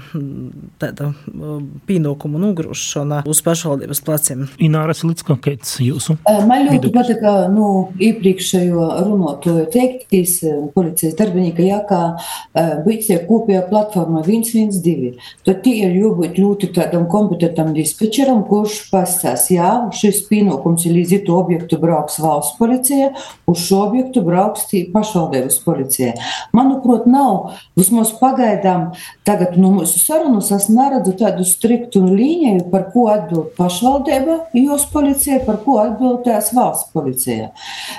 tāda 0.80 1.12
uh, 1.12 1.61
pienākumu 1.87 2.41
nogrūšana 2.43 3.22
uz 3.26 3.43
pašvaldības 3.45 4.03
pleciem. 4.05 4.47
Ināras 4.62 5.03
Litska, 5.05 5.37
kāds 5.43 5.78
jūsu? 5.83 6.18
Man 6.47 6.68
ļoti 6.68 6.93
patika, 6.95 7.49
nu, 7.53 7.93
iepriekšējo 8.01 8.87
runātoju 9.07 9.66
teiktīs 9.72 10.39
policijas 10.74 11.16
darbinieka, 11.18 11.62
jā, 11.66 11.80
kā 11.89 12.03
bija 12.87 13.20
kopējā 13.28 13.64
platforma 13.68 14.22
112. 14.26 15.18
Tad 15.47 15.62
tie 15.64 15.74
ir 15.87 15.97
jābūt 15.99 16.39
ļoti 16.41 16.72
tādam 16.76 17.09
kompetentam 17.11 17.72
dispečeram, 17.76 18.45
kurš 18.49 18.78
pasās, 18.93 19.49
jā, 19.53 19.70
šis 19.97 20.22
pienākums 20.28 20.87
ir 20.89 20.97
līdz 20.99 21.22
to 21.26 21.37
objektu 21.39 21.78
brauks 21.83 22.18
valsts 22.22 22.57
policija, 22.59 23.12
uz 23.47 23.64
šo 23.66 23.83
objektu 23.87 24.23
brauks 24.25 24.68
pašvaldības 24.93 25.59
policija. 25.64 26.12
Manuprāt, 26.57 27.07
nav 27.11 27.59
vismaz 27.79 28.12
pagaidām, 28.20 28.91
tagad 29.27 29.57
no 29.61 29.73
mūsu 29.77 30.01
sarunas 30.03 30.51
es 30.55 30.68
neredzu 30.73 31.14
tādu 31.20 31.47
striktu 31.49 32.05
līniju, 32.07 32.68
par 32.73 32.89
ko 32.95 33.09
atbild 33.12 33.53
pašvaldība, 33.59 34.39
jos 34.57 34.87
policija, 34.93 35.43
par 35.47 35.61
ko 35.64 35.79
atbildēs 35.83 36.53
valsts 36.57 36.93
policija. 36.95 37.51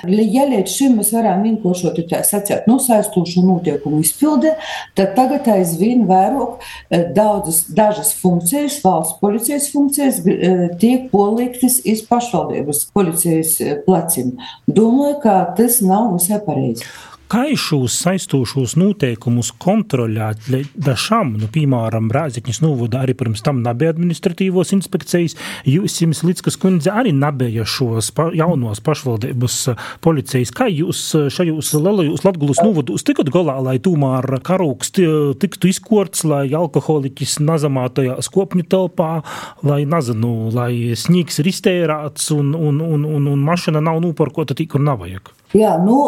Ja 0.08 0.46
līdz 0.50 0.70
šim 0.70 0.98
mēs 1.00 1.12
varam 1.14 1.44
vienkāršot 1.46 2.00
tā 2.10 2.22
sacīt 2.26 2.68
nosaistošu 2.70 3.44
notiekumu 3.46 4.02
izpildi, 4.04 4.54
tad 4.98 5.14
tagad 5.18 5.48
aizvien 5.54 6.04
vairāk 6.08 6.60
eh, 6.60 7.06
daudzas, 7.14 7.64
dažas 7.74 8.12
funkcijas, 8.20 8.80
valsts 8.84 9.18
policijas 9.20 9.70
funkcijas 9.72 10.20
eh, 10.26 10.66
tiek 10.80 11.08
poliktas 11.12 11.80
iz 11.84 12.04
pašvaldības 12.08 12.86
policijas 12.94 13.56
eh, 13.60 13.76
plecim. 13.86 14.34
Domāju, 14.66 15.13
ka 15.22 15.54
tas 15.56 15.80
nav 15.82 16.12
visai 16.16 16.40
pareizi 16.46 16.84
kā 17.34 17.56
šos 17.58 17.96
saistošos 17.98 18.76
noteikumus 18.78 19.48
kontrolēt 19.58 20.44
dažām, 20.78 21.32
nu, 21.40 21.48
piemēram, 21.50 22.06
Rāzikņas 22.14 22.60
novodā 22.62 23.00
arī 23.02 23.16
pirms 23.18 23.42
tam 23.42 23.58
nebija 23.64 23.90
administratīvos 23.90 24.70
inspekcijas, 24.76 25.34
jūs 25.66 25.98
Līdzkas 26.24 26.58
kundze 26.62 26.92
arī 26.94 27.10
nebija 27.16 27.66
šos 27.66 28.12
pa, 28.14 28.28
jaunos 28.36 28.78
pašvaldības 28.86 29.58
policijas. 30.04 30.54
Kā 30.54 30.68
jūs 30.70 31.02
šajos 31.34 31.72
lielajos 31.74 32.22
Latgulas 32.22 32.62
novodos 32.62 33.02
tikat 33.02 33.32
galā, 33.34 33.58
lai 33.66 33.80
tomēr 33.82 34.38
karūks 34.46 34.94
tiktu 34.94 35.72
izkorts, 35.72 36.22
lai 36.28 36.46
alkoholiķis 36.54 37.40
nazamātajā 37.42 38.20
skopņu 38.22 38.68
telpā, 38.70 39.12
lai, 39.66 39.82
nezinu, 39.90 40.52
lai 40.54 40.94
sniegs 40.94 41.42
ir 41.42 41.50
iztērāts 41.50 42.30
un, 42.36 42.54
un, 42.54 42.78
un, 42.78 43.08
un, 43.10 43.32
un 43.34 43.48
mašina 43.50 43.82
nav 43.82 44.04
nūparkota 44.06 44.54
tik, 44.54 44.76
kur 44.76 44.86
nav 44.86 45.02
vajag? 45.02 45.34
Jā, 45.54 45.76
nu, 45.78 45.98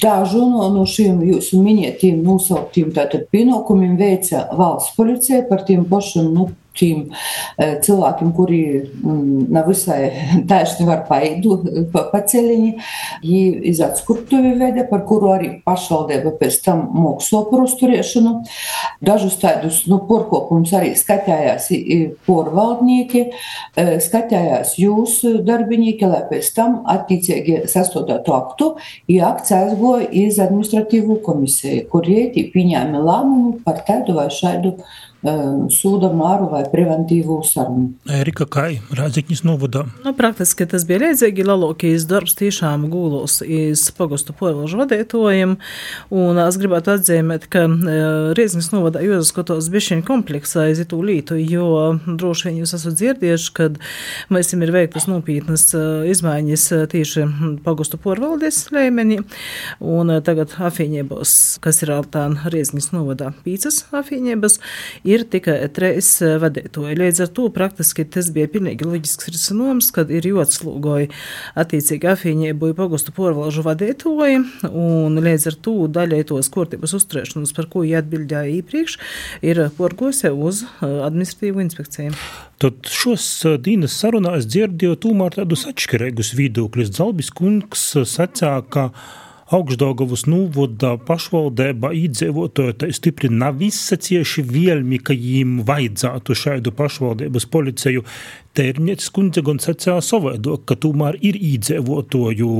dažu 0.00 0.46
no, 0.48 0.70
no 0.72 0.86
šiem 0.88 1.18
jūsu 1.26 1.58
minētiem 1.60 2.22
nosauktiem 2.24 2.88
pienākumiem 3.28 3.98
veica 4.00 4.46
valsts 4.56 4.94
policija 4.96 5.42
par 5.50 5.66
tiem 5.68 5.84
pašiem 5.90 6.30
nu, 6.32 6.46
tiem 6.78 7.06
cilvēkiem, 7.58 8.32
kuri 8.36 8.62
mm, 8.80 9.46
nav 9.52 9.70
visai 9.70 10.10
taisni 10.50 10.86
var 10.88 11.04
paidu 11.08 11.58
pa, 11.92 12.06
pa 12.12 12.22
ceļiņi, 12.30 12.72
viņi 13.24 13.70
iz 13.70 13.80
atskurtuvi 13.84 14.54
veda, 14.60 14.84
par 14.90 15.04
kuru 15.08 15.32
arī 15.34 15.50
pašvaldība 15.66 16.34
pēc 16.40 16.60
tam 16.64 16.86
mūk 16.96 17.24
sopu 17.24 17.62
uzturēšanu. 17.64 18.34
Dažus 19.04 19.38
tādus, 19.40 19.82
nu, 19.90 20.00
porkopums 20.08 20.72
arī 20.76 20.92
skatījās 20.98 21.70
porvaldnieki, 22.26 23.26
skatījās 23.76 24.76
jūs 24.80 25.20
darbinieki, 25.46 26.08
lai 26.10 26.22
pēc 26.30 26.52
tam 26.56 26.80
attiecīgi 26.90 27.64
sastādātu 27.70 28.34
aktu, 28.36 28.72
ja 29.10 29.30
akts 29.34 29.54
aizgoja 29.56 30.08
iz 30.24 30.40
administratīvu 30.42 31.20
komisiju, 31.26 31.86
kur 31.92 32.08
ieti 32.08 32.48
pieņēma 32.54 33.04
lēmumu 33.04 33.60
par 33.64 33.82
tādu 33.86 34.16
vai 34.18 34.28
šādu 34.34 34.76
sūda 35.20 36.08
māru 36.16 36.48
vai 36.48 36.62
preventīvu 36.72 37.40
sarunu. 37.44 37.90
Erika 38.08 38.46
Kai, 38.48 38.80
Rāzikņas 38.96 39.42
novadā. 39.44 39.84
Nu, 40.04 40.14
praktiski 40.16 40.64
tas 40.70 40.86
bija 40.88 41.02
liedzīgi, 41.04 41.44
lalokijas 41.44 42.06
darbs 42.08 42.38
tiešām 42.38 42.86
gūlos 42.92 43.40
iz 43.44 43.82
pagostu 43.96 44.32
poilžu 44.36 44.80
vadētojiem, 44.80 45.56
un 46.16 46.40
es 46.40 46.56
gribētu 46.60 46.94
atzīmēt, 46.94 47.48
ka 47.52 47.66
Riezņas 48.38 48.70
novadā 48.72 49.02
jūzaskatos 49.04 49.68
bišķiņ 49.74 50.04
kompleksā 50.08 50.70
aiz 50.70 50.80
itū 50.86 51.02
lītu, 51.04 51.36
jo 51.36 52.00
droši 52.08 52.48
vien 52.48 52.62
jūs 52.62 52.74
esat 52.78 52.96
dzirdieši, 52.96 53.52
kad 53.56 53.76
mēs 54.32 54.54
ir 54.56 54.72
veiktas 54.72 55.08
nopietnas 55.10 55.68
izmaiņas 56.08 56.66
tieši 56.94 57.26
pagostu 57.66 58.00
porvaldes 58.00 58.62
līmenī, 58.72 59.20
un 59.84 60.16
tagad 60.24 60.56
afiņiebos, 60.56 61.36
kas 61.60 61.84
ir 61.84 61.92
altā 61.98 62.24
Riezņas 62.50 62.90
novadā 62.94 63.34
pīcas 63.44 63.84
afiņiebas, 63.92 64.58
ir 65.10 65.24
tikai 65.30 65.56
trīs 65.74 66.08
eh, 66.24 66.36
vadītāji. 66.42 66.98
Līdz 67.00 67.22
ar 67.24 67.30
to 67.36 67.46
praktiski 67.54 68.06
tas 68.08 68.30
bija 68.34 68.50
pilnīgi 68.50 68.86
loģisks 68.86 69.30
risinājums, 69.32 69.90
kad 69.94 70.10
ir 70.14 70.28
joatslūgoja 70.30 71.10
attiecīgi 71.60 72.10
afīņiebu 72.14 72.72
pogostu 72.78 73.14
porvalžu 73.16 73.64
vadītāji, 73.66 74.42
un 74.70 75.18
līdz 75.22 75.48
ar 75.52 75.58
to 75.66 75.76
daļai 75.92 76.22
tos 76.30 76.50
kārtības 76.52 76.94
uzturēšanas, 77.00 77.54
par 77.56 77.70
ko 77.72 77.84
jāatbildēja 77.86 78.60
iepriekš, 78.60 78.98
ir 79.46 79.64
porgose 79.78 80.32
uz 80.32 80.64
eh, 80.66 80.86
administratīvu 81.08 81.64
inspekciju. 81.66 82.14
Tad 82.60 82.90
šos 82.92 83.26
eh, 83.48 83.56
dienas 83.62 83.96
sarunās 83.96 84.48
dzirdēju 84.50 85.00
tomēr 85.06 85.40
tādus 85.40 85.66
atšķirīgus 85.70 86.34
viedokļus. 86.38 86.94
Zalbis 86.98 87.32
kungs 87.34 87.90
sacīja, 88.04 88.60
ka 88.68 88.90
Augstdaugavas 89.50 90.28
novada 90.30 90.92
pašvaldība 91.08 91.90
iedzīvotāji 91.98 92.76
tā 92.78 92.88
stipri 92.94 93.32
nav 93.34 93.58
izsacieši 93.66 94.44
vielmi, 94.46 95.00
ka 95.02 95.16
jīm 95.16 95.64
vajadzētu 95.66 96.36
šādu 96.38 96.72
pašvaldības 96.78 97.48
policiju. 97.50 98.04
Tērņets 98.54 99.10
kundze 99.14 99.42
gan 99.46 99.58
sacīja 99.62 99.98
savādāk, 100.06 100.68
ka 100.70 100.78
tomēr 100.78 101.18
ir 101.26 101.34
iedzīvotāju 101.34 102.54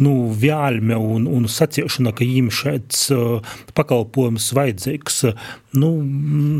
nu, 0.00 0.16
vēlme 0.40 0.96
un, 0.96 1.28
un 1.28 1.44
saciešana, 1.44 2.16
ka 2.16 2.24
jīm 2.24 2.48
šāds 2.48 3.06
uh, 3.12 3.54
pakalpojums 3.76 4.50
vajadzīgs. 4.56 5.22
Nu, 5.76 5.94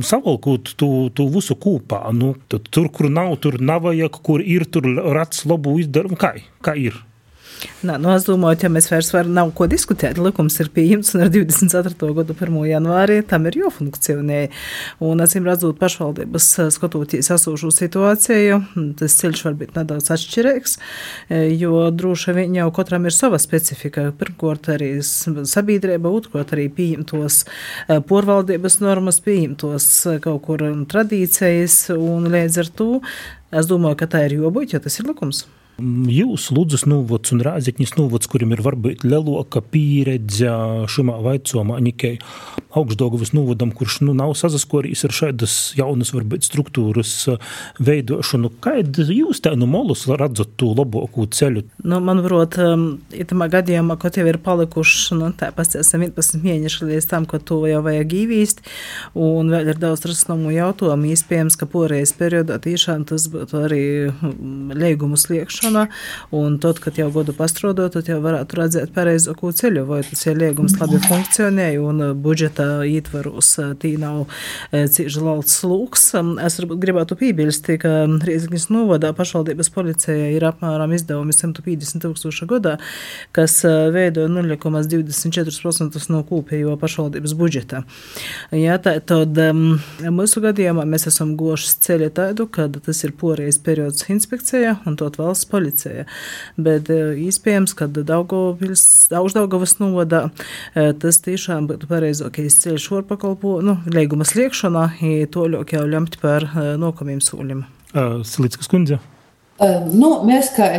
savalkot 0.05 0.75
to, 0.81 1.09
to 1.17 1.31
visu 1.33 1.57
kopā, 1.57 2.05
nu, 2.13 2.35
tur, 2.53 2.93
kur 2.93 3.09
nav, 3.09 3.39
tur 3.41 3.57
nav 3.65 3.87
vajag, 3.89 4.21
kur 4.29 4.45
ir, 4.45 4.69
tur 4.69 4.93
rats 5.17 5.47
labu 5.49 5.79
izdarbu. 5.81 6.21
Kā, 6.21 6.37
kā 6.61 6.77
ir? 6.77 7.01
Nā, 7.85 7.97
nu, 8.01 8.11
es 8.13 8.25
domāju, 8.27 8.59
ja 8.65 8.71
mēs 8.73 8.89
vairs 8.91 9.11
var, 9.15 9.29
nav 9.29 9.51
ko 9.57 9.67
diskutēt, 9.71 10.19
likums 10.21 10.57
ir 10.63 10.71
pieņemts 10.75 11.15
un 11.17 11.25
ar 11.25 11.31
24. 11.33 12.09
gadu 12.17 12.37
1. 12.37 12.57
janvārī 12.71 13.19
tam 13.29 13.47
ir 13.49 13.59
jāfunkcionē. 13.61 14.41
Un, 15.05 15.23
acīm 15.25 15.49
redzot, 15.49 15.79
pašvaldības 15.81 16.49
skatoties 16.77 17.31
esošo 17.35 17.73
situāciju, 17.75 18.61
tas 19.01 19.17
ceļš 19.21 19.45
var 19.47 19.59
būt 19.61 19.77
nedaudz 19.79 20.11
atšķirīgs, 20.17 20.77
jo 21.61 21.85
droši 21.97 22.37
vien 22.37 22.59
jau 22.61 22.71
katram 22.77 23.09
ir 23.09 23.17
sava 23.17 23.41
specifika. 23.43 24.09
Pirmkārt, 24.21 24.73
arī 24.77 24.93
sabiedrība, 25.05 26.13
otrkārt, 26.21 26.57
arī 26.57 26.69
pieņemtos 26.77 27.43
porvaldības 28.09 28.81
normas, 28.85 29.21
pieņemtos 29.25 29.89
kaut 30.25 30.45
kur 30.49 30.65
tradīcijas, 30.91 31.83
un 31.97 32.29
līdz 32.33 32.61
ar 32.65 32.75
to 32.77 32.91
es 33.51 33.71
domāju, 33.71 34.03
ka 34.03 34.13
tā 34.13 34.27
ir 34.29 34.39
jābūt, 34.41 34.77
jo 34.77 34.85
tas 34.85 35.01
ir 35.01 35.11
likums. 35.11 35.47
Jūs, 35.81 36.51
Lūdzes 36.55 36.85
novads 36.89 37.33
un 37.35 37.43
Rāzikņas 37.45 37.97
novads, 37.97 38.29
kuriem 38.31 38.55
ir 38.55 38.63
varbūt 38.65 39.05
lielāka 39.07 39.63
pieredze 39.65 40.53
šajā 40.91 41.17
vaicomā, 41.25 41.79
Nikai 41.85 42.19
augstdogavas 42.77 43.33
novadam, 43.35 43.73
kurš 43.75 44.01
nu, 44.05 44.15
nav 44.15 44.35
sazaskorījis 44.39 45.05
ar 45.09 45.15
šādas 45.17 45.55
jaunas, 45.79 46.13
varbūt, 46.15 46.47
struktūras 46.47 47.13
veidošanu. 47.83 48.53
Kāda 48.63 49.07
jūs 49.11 49.43
tā 49.45 49.57
no 49.59 49.67
molus 49.71 50.07
redzat 50.07 50.53
to 50.61 50.71
labāko 50.79 51.27
ceļu? 51.35 51.65
Nu, 51.83 51.99
manuprāt, 52.05 52.59
itamā 53.11 53.51
gadījumā, 53.51 53.97
kaut 54.01 54.21
jau 54.21 54.27
ir 54.31 54.39
palikuši, 54.45 55.19
nu, 55.19 55.33
tā 55.37 55.51
pastāstam 55.57 56.05
11 56.07 56.45
mēneši 56.45 56.91
līdz 56.93 57.11
tam, 57.11 57.27
ka 57.31 57.41
to 57.43 57.63
jau 57.71 57.83
vajag 57.87 58.15
īvīst, 58.21 58.63
un 59.19 59.51
vēl 59.51 59.73
ir 59.75 59.83
daudz 59.83 60.07
rasnomu 60.07 60.55
jautājumu, 60.55 61.11
iespējams, 61.15 61.59
ka 61.59 61.69
poreiz 61.71 62.15
periodā 62.17 62.61
tiešām 62.63 63.07
tas 63.11 63.27
būtu 63.33 63.65
arī 63.65 63.85
līgumu 64.79 65.19
sliekšana 65.19 65.70
likumdošanā, 65.71 65.89
un 66.31 66.59
tad, 66.59 66.79
kad 66.81 66.99
jau 66.99 67.11
godu 67.11 67.33
pastrodot, 67.33 67.93
tad 67.93 68.09
jau 68.09 68.21
varētu 68.23 68.59
redzēt 68.59 68.93
pareizāko 68.95 69.53
ceļu, 69.53 69.85
vai 69.87 70.03
tas 70.03 70.27
ir 70.27 70.39
liegums 70.39 70.77
labi 70.81 71.01
funkcionē, 71.07 71.79
un 71.81 72.01
uh, 72.01 72.15
budžeta 72.15 72.85
ietvaros 72.85 73.59
uh, 73.59 73.75
tī 73.75 73.97
nav 73.99 74.27
uh, 74.27 74.87
cieši 74.91 75.21
lauts 75.21 75.63
lūks. 75.65 76.15
Um, 76.19 76.39
es 76.39 76.59
gribētu 76.61 77.17
piebilst, 77.19 77.71
ka 77.81 78.07
Rīzaknis 78.25 78.69
novadā 78.71 79.13
pašvaldības 79.17 79.71
policija 79.71 80.31
ir 80.35 80.45
apmēram 80.49 80.93
izdevumi 80.95 81.35
150 81.35 82.05
tūkstoši 82.05 82.49
gadā, 82.51 82.77
kas 83.37 83.61
veido 83.65 84.27
0,24% 84.31 86.01
no 86.11 86.23
kopējo 86.27 86.77
pašvaldības 86.81 87.35
budžeta. 87.39 87.85
Jā, 88.57 88.79
tā, 88.83 88.97
tad 89.05 89.39
um, 89.45 89.79
mūsu 90.15 90.43
gadījumā 90.45 90.87
mēs 90.89 91.09
esam 91.11 91.37
goši 91.39 91.77
ceļa 91.87 92.11
tādu, 92.17 92.49
kad 92.51 92.79
tas 92.85 93.05
ir 93.07 93.15
porijas 93.19 93.61
periods 93.63 94.09
inspekcijā 94.11 94.79
un 94.89 94.97
tot 95.01 95.19
valsts 95.21 95.49
policija 95.51 95.60
policija. 95.61 96.07
Bet 96.61 96.91
iespējams, 96.91 97.77
ka 97.79 97.89
Augstdaugavas 99.21 99.77
novadā 99.81 100.27
tas 100.75 101.21
tiešām 101.27 101.69
būtu 101.71 101.91
pareizākais 101.91 102.59
ceļš 102.65 102.91
var 102.97 103.07
pakalpo, 103.13 103.59
nu, 103.65 103.79
līguma 103.93 104.27
sliekšanā, 104.29 104.89
to 105.31 105.47
ļoti 105.55 105.79
jau 105.79 105.87
lemt 105.87 106.21
par 106.25 106.49
nokamiem 106.81 107.23
soļiem. 107.25 107.65
Slītskas 107.95 108.71
kundze. 108.71 109.01
Nu, 109.61 110.09
mēs, 110.25 110.55
kā 110.57 110.71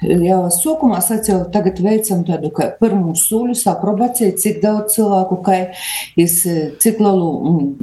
jau 0.00 0.38
sākumā 0.54 1.02
sacīju, 1.04 1.50
tagad 1.52 1.82
veicam 1.84 2.22
tādu 2.24 2.48
pirmo 2.80 3.12
soļu, 3.18 3.52
aprobāciju, 3.68 4.32
cik 4.40 4.62
daudz 4.62 4.94
cilvēku, 4.94 5.36
kā 5.44 5.58
es, 6.16 6.38
cik 6.80 7.02
lielu 7.04 7.26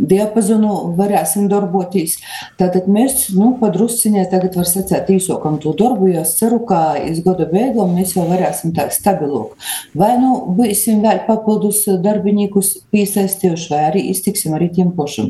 diapazonu 0.10 0.96
varēsim 0.98 1.46
darboties. 1.52 2.16
Tātad 2.58 2.88
mēs, 2.90 3.28
nu, 3.38 3.52
padrusciņā 3.62 4.24
tagad 4.32 4.58
var 4.58 4.66
sacīt 4.70 5.12
īsokam 5.14 5.60
to 5.62 5.76
darbu, 5.78 6.10
jo 6.16 6.24
es 6.26 6.34
ceru, 6.40 6.64
ka 6.66 6.98
iz 6.98 7.22
gada 7.26 7.46
beigām 7.52 7.94
mēs 8.00 8.16
jau 8.18 8.26
varēsim 8.32 8.74
tā 8.74 8.88
stabilāk. 8.96 9.54
Vai 9.94 10.16
nu 10.18 10.34
būsim 10.58 11.04
vēl 11.06 11.28
papildus 11.30 11.84
darbiniekus 12.02 12.74
piesaistījuši, 12.90 13.70
vai 13.76 13.84
arī 13.92 14.08
iztiksim 14.16 14.58
arī 14.58 14.72
tiem 14.74 14.96
pašam. 14.98 15.30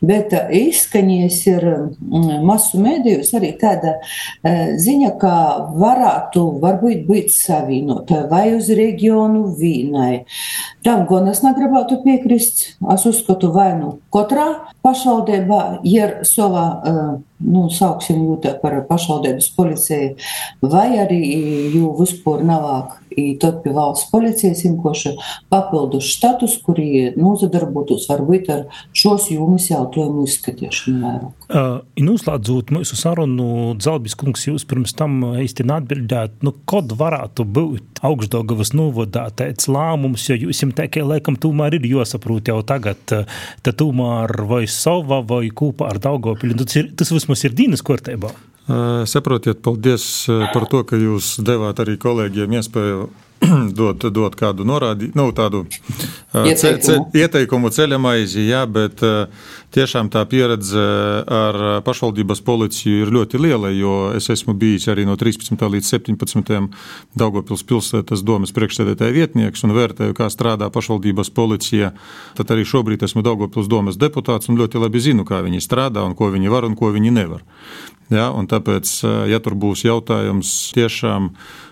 Bet 0.00 0.32
izskaņies 0.32 1.44
ir 1.52 1.70
masu 2.48 2.80
mēdījus 2.80 3.36
arī 3.36 3.52
tāda 3.60 3.98
ziņa, 4.80 5.10
ka 5.20 5.34
varētu 5.78 6.44
varbūt 6.62 7.04
būt 7.08 7.32
savienota 7.34 8.24
vai 8.30 8.54
uz 8.56 8.70
reģionu 8.74 9.46
vīnai. 9.58 10.24
Tam 10.86 11.04
gan 11.10 11.30
es 11.32 11.42
negribētu 11.44 12.00
piekrist. 12.04 12.66
Es 12.94 13.06
uzskatu, 13.08 13.52
vai 13.54 13.72
nu 13.78 13.98
katrā 14.14 14.48
pašvaldībā 14.84 15.62
ir 15.88 16.20
sava, 16.28 16.66
nu, 17.42 17.66
sauksim 17.72 18.22
jūtā 18.22 18.54
par 18.62 18.76
pašvaldības 18.88 19.50
policiju, 19.56 20.14
vai 20.62 20.88
arī 21.02 21.22
jū 21.74 21.90
vispār 21.98 22.44
navāk 22.46 23.00
i 23.16 23.38
tad 23.38 23.60
pie 23.62 23.72
valsts 23.74 24.10
policijas 24.10 24.64
imkoši 24.66 25.14
papildus 25.52 26.08
štatus, 26.16 26.56
kuri 26.64 27.12
nozadarbotos 27.16 28.08
varbūt 28.10 28.50
ar 28.54 28.64
šos 28.96 29.28
jūmas 29.34 29.68
jautājumu 29.70 30.26
izskatīšanu 30.28 31.02
vairāk. 31.04 31.44
Uh, 31.44 31.76
Noslēdzot 32.00 32.72
mūsu 32.74 32.98
sarunu, 32.98 33.74
Zalbis 33.82 34.16
kungs, 34.18 34.46
jūs 34.48 34.66
pirms 34.68 34.96
tam 34.98 35.20
īsti 35.38 35.66
atbildējāt, 35.74 36.40
nu, 36.46 36.54
kod 36.68 36.94
varētu 36.98 37.46
būt 37.46 38.02
augstdogavas 38.04 38.74
novadā 38.76 39.26
tāds 39.36 39.68
lēmums, 39.70 40.26
jo 40.30 40.38
jūs 40.46 40.64
jums 40.64 40.76
tikai 40.78 41.04
laikam 41.06 41.38
tomēr 41.40 41.78
ir 41.78 41.88
jāsaprot 41.88 42.50
jau 42.50 42.60
tagad, 42.66 43.00
tad 43.06 43.78
tomēr 43.80 44.34
vai 44.50 44.64
sava 44.70 45.20
vai 45.24 45.46
kūpa 45.54 45.88
ar 45.92 46.00
Daugopili, 46.04 46.56
tas, 46.58 46.76
ir, 46.80 46.90
tas 46.98 47.12
vismaz 47.24 47.44
ir 47.48 47.56
dīnas 47.56 47.84
kārtībā. 47.84 48.32
Saprotiet, 49.08 49.60
paldies 49.64 50.04
par 50.54 50.64
to, 50.72 50.84
ka 50.88 50.96
jūs 50.96 51.34
devāt 51.44 51.82
arī 51.82 51.98
kolēģiem 52.00 52.54
iespēju 52.60 53.08
dot, 53.78 54.06
dot 54.14 54.36
kādu 54.38 54.64
norādījumu, 54.64 55.16
nu, 55.18 55.26
tādu 55.36 55.64
ce, 56.32 56.70
ce, 56.80 56.96
ieteikumu 57.18 57.68
ceļa 57.74 57.98
maizi, 58.00 58.46
jā, 58.48 58.62
bet 58.70 59.02
tiešām 59.74 60.10
tā 60.12 60.22
pieredze 60.30 60.82
ar 61.26 61.58
pašvaldības 61.86 62.42
policiju 62.46 63.04
ir 63.04 63.12
ļoti 63.14 63.40
liela, 63.42 63.70
jo 63.74 63.94
es 64.14 64.28
esmu 64.30 64.54
bijis 64.58 64.86
arī 64.92 65.06
no 65.08 65.16
13. 65.18 65.58
līdz 65.58 65.90
17. 65.96 66.68
Daugopils 67.18 67.64
pilsētas 67.66 68.22
domas 68.26 68.54
priekšsēdētāja 68.54 69.16
vietnieks 69.16 69.66
un 69.66 69.74
vērtēju, 69.74 70.14
kā 70.16 70.30
strādā 70.32 70.70
pašvaldības 70.74 71.32
policija. 71.34 71.90
Tad 72.38 72.54
arī 72.54 72.66
šobrīd 72.68 73.02
esmu 73.06 73.24
Daugopils 73.26 73.70
domas 73.70 73.98
deputāts 73.98 74.50
un 74.50 74.60
ļoti 74.60 74.82
labi 74.82 75.02
zinu, 75.02 75.26
kā 75.26 75.42
viņi 75.44 75.64
strādā 75.64 76.06
un 76.06 76.14
ko 76.18 76.30
viņi 76.34 76.54
var 76.54 76.68
un 76.68 76.78
ko 76.78 76.92
viņi 76.94 77.14
nevar. 77.14 77.42
Ja, 78.12 78.28
tāpēc, 78.30 78.90
ja 79.30 79.38
tur 79.40 79.54
būs 79.56 79.86
jautājums, 79.86 80.50
tiešām, 80.76 81.30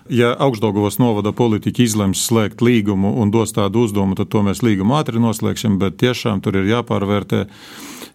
ja 0.08 0.32
augstdagovas 0.40 0.96
novada 0.98 1.28
politika 1.36 1.84
izlems 1.84 2.22
slēgt 2.24 2.64
līgumu 2.64 3.12
un 3.20 3.30
dos 3.30 3.52
tādu 3.52 3.84
uzdevumu, 3.84 4.16
tad 4.16 4.32
to 4.32 4.40
mēs 4.46 4.64
līgumu 4.64 4.96
ātri 4.96 5.20
noslēgsim, 5.20 5.76
bet 5.82 6.00
tiešām 6.00 6.40
tur 6.40 6.56
ir 6.62 6.70
jāpārvērtē 6.72 7.44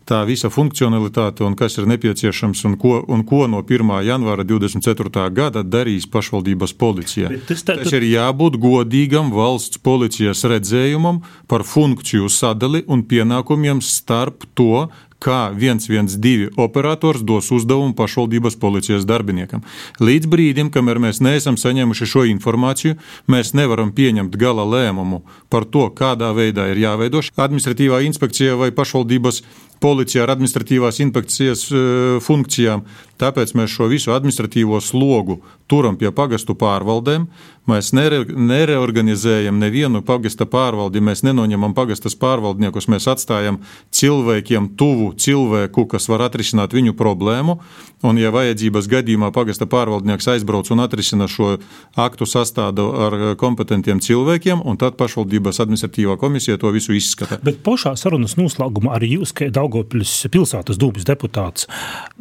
tā 0.08 0.22
visa 0.28 0.52
funkcionalitāte 0.54 1.44
un 1.48 1.56
kas 1.60 1.78
ir 1.78 1.88
nepieciešams 1.92 2.64
un 2.70 2.78
ko, 2.80 3.02
un 3.08 3.26
ko 3.28 3.46
no 3.52 3.64
1. 3.64 3.92
janvāra 4.08 4.46
2024. 4.48 5.26
gada 5.36 5.64
darīs 5.64 6.08
pašvaldības 6.12 6.76
policija. 6.80 7.32
Tas, 7.50 7.66
tā, 7.68 7.78
tas 7.82 7.92
ir 7.96 8.08
jābūt 8.08 8.60
godīgam 8.62 9.34
valsts 9.36 9.82
policijas 9.84 10.46
redzējumam 10.48 11.24
par 11.48 11.66
funkciju 11.68 12.30
sadali 12.32 12.84
un 12.88 13.04
pienākumiem 13.08 13.84
starp 13.84 14.48
to, 14.58 14.88
kā 15.20 15.50
112 15.58 16.54
operators 16.62 17.24
dos 17.26 17.50
uzdevumu 17.52 17.96
pašvaldības 17.98 18.58
policijas 18.62 19.06
darbiniekam. 19.10 19.64
Līdz 20.00 20.30
brīdim, 20.30 20.70
kamēr 20.74 21.02
mēs 21.02 21.22
neesam 21.26 21.58
saņēmuši 21.58 22.10
šo 22.10 22.26
informāciju, 22.34 22.98
mēs 23.32 23.56
nevaram 23.58 23.92
pieņemt 23.98 24.38
gala 24.38 24.66
lēmumu 24.68 25.24
par 25.50 25.66
to, 25.66 25.88
kādā 25.90 26.30
veidā 26.38 26.70
ir 26.72 26.84
jāveido 26.86 27.24
administratīvā 27.36 28.04
inspekcija 28.06 28.58
vai 28.60 28.70
pašvaldības 28.76 29.42
policija 29.84 30.26
ar 30.26 30.34
administratīvās 30.36 31.02
inspekcijas 31.04 31.68
e, 31.72 31.84
funkcijām. 32.24 32.86
Tāpēc 33.18 33.56
mēs 33.58 33.74
šo 33.74 33.88
visu 33.90 34.14
administratīvo 34.14 34.78
slogu 34.84 35.40
turam 35.68 35.98
pie 35.98 36.12
pagastu 36.14 36.54
pārvaldēm. 36.58 37.26
Mēs 37.68 37.90
nere, 37.92 38.22
nereorganizējam 38.24 39.58
nevienu 39.60 40.00
pagasta 40.08 40.46
pārvaldi, 40.48 41.02
mēs 41.04 41.26
nenoņemam 41.28 41.74
pagastas 41.76 42.16
pārvaldniekus, 42.16 42.88
mēs 42.88 43.10
atstājam 43.12 43.58
cilvēkiem 43.92 44.70
tuvu 44.80 45.10
cilvēku, 45.20 45.84
kas 45.92 46.08
var 46.08 46.24
atrisināt 46.30 46.78
viņu 46.78 46.96
problēmu. 46.96 47.58
Un, 48.06 48.20
ja 48.22 48.30
vajadzības 48.32 48.88
gadījumā 48.92 49.32
pagasta 49.36 49.66
pārvaldnieks 49.68 50.30
aizbrauc 50.36 50.70
un 50.72 50.84
atrisina 50.86 51.28
šo 51.28 51.56
aktu 51.98 52.28
sastādu 52.30 52.86
ar 52.94 53.18
kompetentiem 53.42 54.00
cilvēkiem, 54.06 54.62
tad 54.78 54.96
pašvaldības 55.02 55.60
administratīvā 55.66 56.16
komisija 56.22 56.60
to 56.62 56.72
visu 56.72 56.94
izskata. 56.96 57.42
Bet 57.44 57.64
pašā 57.66 57.96
sarunas 58.00 58.38
noslēgumā 58.38 58.94
arī 58.96 59.16
jūs, 59.18 59.34
kā 59.36 59.50
Daugopils 59.68 60.12
pilsētas 60.32 60.78
dūmas 60.80 61.04
deputāts. 61.08 61.66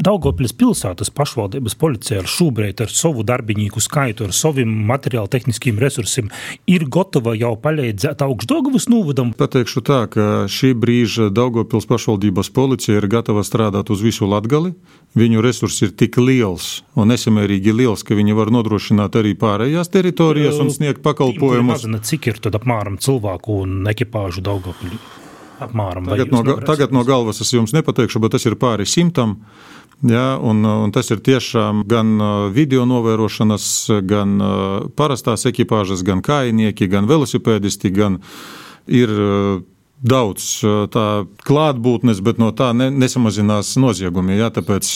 Daugopils 0.03 0.51
pilsētas 0.59 1.12
pašvaldības 1.14 1.76
policija 1.78 2.18
ar 2.24 2.26
šobrīd 2.30 2.80
ar 2.82 2.90
savu 2.90 3.22
darbinieku 3.26 3.78
skaitu, 3.82 4.26
ar 4.26 4.34
saviem 4.34 4.72
materiālu 4.88 5.30
tehniskiem 5.30 5.78
resursiem 5.78 6.32
ir 6.66 6.88
gatava 6.90 7.36
jau 7.38 7.53
palīdzēt 7.62 8.24
augstdogavas 8.26 8.88
novadam. 8.90 9.30
Pateikšu 9.38 9.82
tā, 9.86 10.01
ka 10.11 10.24
šī 10.51 10.72
brīža 10.74 11.28
Daugopils 11.30 11.86
pašvaldības 11.86 12.51
policija 12.57 12.99
ir 12.99 13.07
gatava 13.12 13.44
strādāt 13.47 13.92
uz 13.94 14.03
visu 14.03 14.26
Latgali. 14.26 14.74
Viņu 15.14 15.44
resurs 15.47 15.78
ir 15.86 15.94
tik 15.94 16.18
liels 16.18 16.80
un 16.99 17.12
nesamērīgi 17.12 17.76
liels, 17.76 18.03
ka 18.03 18.18
viņi 18.18 18.34
var 18.34 18.51
nodrošināt 18.55 19.20
arī 19.22 19.36
pārējās 19.38 19.92
teritorijas 19.94 20.59
un 20.64 20.74
sniegt 20.74 21.05
pakalpojumus. 21.07 21.86
Cik 22.11 22.32
ir 22.32 22.42
tad 22.42 22.59
apmēram 22.59 22.99
cilvēku 22.99 23.62
un 23.62 23.86
ekipāžu 23.94 24.42
Daugopilī? 24.42 24.99
Apmēram, 25.62 26.11
tagad, 26.11 26.32
no, 26.34 26.42
tagad 26.66 26.92
no 26.92 27.02
galvas 27.09 27.40
es 27.40 27.54
jums 27.54 27.72
nepateikšu, 27.76 28.20
bet 28.20 28.36
tas 28.36 28.44
ir 28.48 28.59
pāri 28.61 28.84
simtam. 28.88 29.38
Ja, 30.04 30.34
un, 30.44 30.61
un 30.61 30.92
tas 30.92 31.09
ir 31.09 31.22
tiešām 31.24 31.86
gan 31.88 32.18
video 32.52 32.84
novērošanas, 32.84 33.68
gan 34.04 34.34
parastās 34.98 35.46
ekipāžas, 35.48 36.02
gan 36.04 36.20
kājnieki, 36.20 36.90
gan 36.92 37.09
velosipēdisti, 37.09 37.94
gan 37.96 38.18
ir 38.84 39.14
daudz 40.04 40.50
tā 40.92 41.07
klātbūtnes, 41.48 42.20
bet 42.20 42.36
no 42.42 42.50
tā 42.52 42.74
ne, 42.76 42.90
nesamazinās 42.92 43.72
noziegumi. 43.80 44.36
Ja, 44.36 44.50
tāpēc 44.52 44.92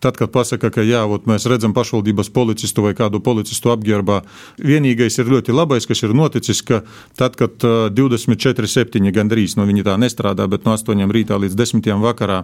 Tad, 0.00 0.18
kad 0.20 0.30
pasaka, 0.32 0.70
ka 0.70 0.84
jā, 0.84 1.00
mēs 1.28 1.46
redzam 1.48 1.72
pašvaldības 1.76 2.28
policistu 2.34 2.84
vai 2.84 2.92
kādu 2.96 3.20
policistu 3.24 3.72
apģērbā, 3.72 4.20
vienīgais 4.60 5.16
ir 5.20 5.30
ļoti 5.32 5.54
labais, 5.56 5.86
kas 5.88 6.02
ir 6.04 6.14
noticis, 6.16 6.60
ka 6.66 6.82
tad, 7.16 7.38
kad 7.40 7.64
24,7 7.96 9.12
gandrīz 9.16 9.56
no 9.56 9.64
nu, 9.64 9.70
viņi 9.72 9.86
tā 9.88 9.96
nestrādā, 10.00 10.46
bet 10.52 10.66
no 10.68 10.76
8 10.76 11.12
rītā 11.16 11.38
līdz 11.40 11.56
10 11.56 11.88
vakarā 12.04 12.42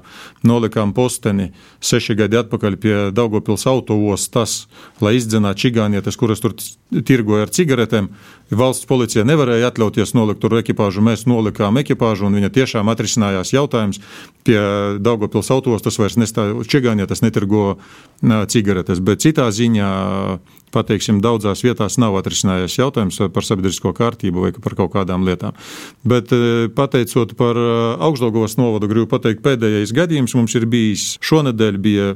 nolikām 0.49 0.95
posteni 0.97 1.51
seši 1.85 2.17
gadi 2.19 2.41
atpakaļ 2.41 2.79
pie 2.81 2.95
Daugopils 3.13 3.67
autoostas, 3.71 4.67
lai 5.05 5.17
izdzinātu 5.19 5.67
čigānietes, 5.67 6.19
kuras 6.19 6.41
tur 6.43 6.57
tirgoja 7.05 7.47
ar 7.47 7.53
cigaretēm. 7.53 8.09
Valsts 8.53 8.89
policija 8.89 9.25
nevarēja 9.25 9.71
atļauties 9.71 10.13
nolikt 10.13 10.43
tur 10.43 10.59
ekipāžu. 10.59 11.01
Mēs 11.05 11.25
nolikām 11.25 11.79
ekipāžu, 11.81 12.27
un 12.29 12.37
viņa 12.37 12.51
tiešām 12.53 12.91
atrisinājās 12.93 13.55
jautājums. 13.55 14.01
Pie 14.45 14.59
Daugopils 15.01 15.49
autoostas 15.55 15.97
vairs 16.01 16.19
nestāja 16.21 16.67
čigānietes, 16.69 17.23
netirgoja 17.25 17.42
netirgo 17.43 17.77
cigaretes. 18.47 19.01
Bet 19.03 19.23
citā 19.25 19.49
ziņā, 19.51 19.91
pateiksim, 20.73 21.21
daudzās 21.21 21.65
vietās 21.65 21.99
nav 21.99 22.15
atrisinājies 22.21 22.79
jautājums 22.79 23.19
par 23.35 23.45
sabiedrisko 23.45 23.93
kārtību 23.93 24.45
vai 24.47 24.53
par 24.55 24.77
kaut 24.79 24.93
kādām 24.95 25.27
lietām. 25.27 25.57
Bet 26.07 26.31
pateicot 26.77 27.35
par 27.37 27.59
augstdagovas 27.99 28.57
novadu, 28.61 28.89
gribu 28.89 29.11
pateikt, 29.11 29.43
pēdējais 29.43 29.95
gadījums 29.97 30.37
mums 30.39 30.55
ir 30.55 30.69
bijis 30.71 31.17
šonadēļ 31.21 31.81
bija 31.83 32.13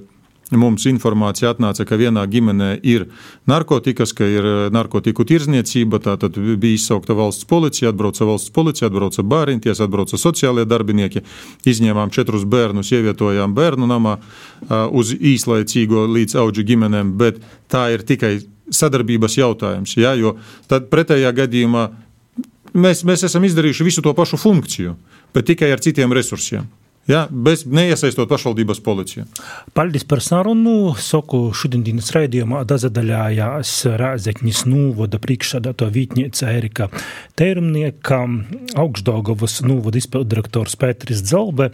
Mums 0.55 0.85
informācija 0.87 1.51
atnāca, 1.51 1.83
ka 1.83 1.97
vienā 1.99 2.23
ģimenē 2.31 2.69
ir 2.87 3.09
narkotikas, 3.51 4.13
ka 4.15 4.29
ir 4.31 4.47
eh, 4.47 4.59
narkotiku 4.71 5.25
tirzniecība. 5.27 5.99
Tātad 6.05 6.39
bija 6.39 6.79
izsaukta 6.79 7.17
valsts 7.19 7.49
policija, 7.51 7.91
atbrauca 7.91 8.29
valsts 8.29 8.55
policija, 8.55 8.87
atbrauca 8.87 9.25
bāriņties, 9.27 9.83
atbrauca 9.83 10.21
sociālie 10.23 10.63
darbinieki. 10.71 11.25
Izņēmām 11.67 12.15
četrus 12.15 12.47
bērnus, 12.47 12.93
ievietojām 12.95 13.59
bērnu 13.59 13.91
namā 13.91 14.21
eh, 14.21 14.77
uz 14.95 15.11
īslaicīgo 15.17 16.07
līdz 16.15 16.39
auģu 16.45 16.67
ģimenēm, 16.71 17.17
bet 17.19 17.43
tā 17.67 17.89
ir 17.97 18.07
tikai 18.07 18.37
sadarbības 18.71 19.41
jautājums. 19.43 19.99
Ja, 19.99 20.15
jo 20.15 20.37
tad 20.71 20.87
pretējā 20.95 21.35
gadījumā 21.43 21.89
mēs, 22.71 23.03
mēs 23.03 23.27
esam 23.27 23.51
izdarījuši 23.51 23.91
visu 23.91 24.07
to 24.07 24.15
pašu 24.15 24.39
funkciju, 24.39 24.95
bet 25.35 25.51
tikai 25.51 25.75
ar 25.75 25.83
citiem 25.83 26.15
resursiem. 26.15 26.71
Ja, 27.07 27.29
bez 27.31 27.63
neiesaistot 27.71 28.27
pašvaldības 28.27 28.81
policiju. 28.83 29.25
Paldies 29.79 30.03
par 30.11 30.19
sarunu. 30.25 30.91
Soku 30.99 31.53
šodienas 31.55 32.09
raidījumā 32.17 32.65
dazadaļājās 32.67 33.71
Rāzekņas 34.01 34.65
nūvoda 34.67 35.21
priekšsādāto 35.23 35.87
vītniece 35.95 36.49
Erika 36.51 36.89
Teirumnieka, 37.39 38.19
Augstdaugavas 38.83 39.61
nūvoda 39.63 40.01
izpildirektors 40.01 40.75
Pēteris 40.81 41.23
Dzalbe 41.29 41.69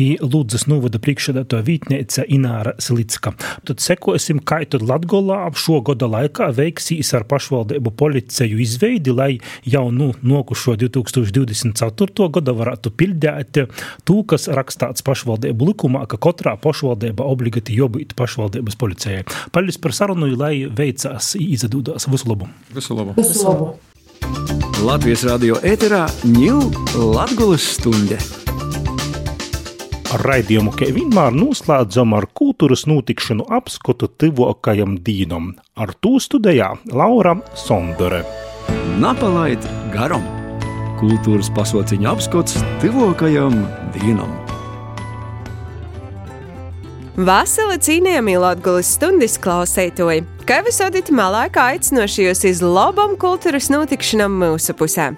i 0.00 0.06
Lūdzas 0.22 0.64
nūvoda 0.72 1.02
priekšsādāto 1.04 1.60
vītniece 1.68 2.24
Ināra 2.32 2.72
Slicka. 2.80 3.34
Tad 3.68 3.84
sekosim, 3.84 4.40
kā 4.40 4.62
tad 4.72 4.88
Latgolā 4.88 5.42
šo 5.52 5.82
gada 5.84 6.08
laikā 6.08 6.48
veiksīs 6.56 7.12
ar 7.18 7.28
pašvaldību 7.28 7.92
policiju 7.92 8.64
izveidi, 8.64 9.12
lai 9.12 9.30
jau 9.68 9.84
nu 9.92 10.14
nokušo 10.24 10.78
2024. 10.80 12.32
gada 12.40 12.56
varētu 12.56 12.96
pildēt 12.96 13.62
tū, 14.08 14.22
kas 14.24 14.48
raksta 14.48 14.77
rakstīts 14.78 15.04
pašvaldību 15.06 15.72
likumā, 15.72 16.06
ka 16.08 16.18
katrā 16.18 16.56
pašvaldībā 16.60 17.24
obligāti 17.24 17.76
jābūt 17.78 18.14
pašvaldības 18.16 18.76
policijai. 18.78 19.24
Paldies 19.52 19.78
par 19.78 19.92
sarunu, 19.92 20.30
lai 20.36 20.66
veicās 20.66 21.36
izdodās 21.38 22.08
visu 22.08 22.28
labu. 22.28 22.48
Visu 22.74 22.94
labu. 22.94 23.14
Visu 23.16 23.44
labu. 23.46 23.78
Latvijas 24.82 25.24
radio 25.26 25.58
ēterā 25.62 26.06
ņūl 26.24 26.70
Latgulas 27.14 27.64
stunde. 27.76 28.18
Raidījumu, 30.08 30.72
kā 30.72 30.88
vienmēr, 30.88 31.34
noslēdzam 31.36 32.14
ar 32.16 32.24
kultūras 32.32 32.86
notikšanu 32.88 33.44
apskatu 33.52 34.08
tuvākajam 34.08 34.96
dīnam. 35.04 35.52
Ar 35.76 35.92
to 36.00 36.16
studijā 36.16 36.72
Laura 36.88 37.36
Sondore. 37.54 38.24
Napalaid 38.98 39.60
garam! 39.92 40.24
Kultūras 40.98 41.52
pasauciņa 41.54 42.10
apskats 42.10 42.58
tuvākajam 42.82 43.60
dīnam. 43.94 44.47
Vasarā 47.18 47.74
cīnījāmies 47.82 48.38
Latvijas 48.38 48.92
stundas 48.94 49.32
klausētoji, 49.42 50.20
kā 50.46 50.60
visādi 50.62 51.00
malākā 51.10 51.64
aicinošajos 51.72 52.44
iz 52.46 52.60
labam 52.62 53.16
kultūras 53.18 53.66
notikšanām 53.74 54.36
mūsu 54.38 54.70
pusē. 54.78 55.08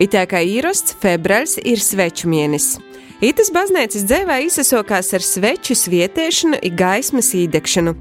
Itā 0.00 0.22
kā 0.30 0.40
īrosts 0.40 0.94
februāris 1.02 1.58
ir 1.60 1.82
sveču 1.84 2.30
mēnesis. 2.32 2.78
Itas 3.20 3.52
baznīcas 3.52 4.06
dzēvē 4.08 4.38
izsasokās 4.46 5.12
ar 5.12 5.26
sveču 5.26 5.76
svietiešanu 5.76 6.56
un 6.56 6.78
gaismas 6.80 7.28
īdekšanu. 7.36 7.92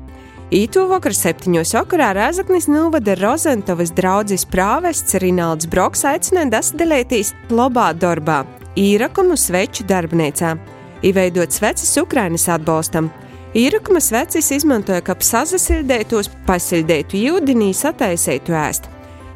Īto 0.55 0.85
vakar 0.87 1.11
septiņos 1.19 1.75
vakarā 1.75 2.13
Rēzaknis 2.15 2.69
novada 2.71 3.17
Rozentovas 3.19 3.91
draudzes 3.99 4.47
prāvests 4.47 5.19
Rinalds 5.19 5.67
Broks 5.67 6.07
aicināja 6.07 6.53
dasadalētīs 6.55 7.35
labā 7.51 7.91
darbā, 7.99 8.45
īrakumu 8.79 9.35
sveču 9.35 9.83
darbnīcā, 9.91 10.55
izveidot 11.03 11.51
sveces 11.51 11.97
Ukrainas 11.99 12.47
atbalstam– 12.47 13.11
Īrukuma 13.55 14.01
svecis 14.03 14.49
izmantoja, 14.51 14.99
kā 14.99 15.13
sazasildētos, 15.23 16.27
pasildētu 16.43 17.21
jūdenī, 17.21 17.69
sataisētu 17.71 18.51
ēst. 18.51 18.89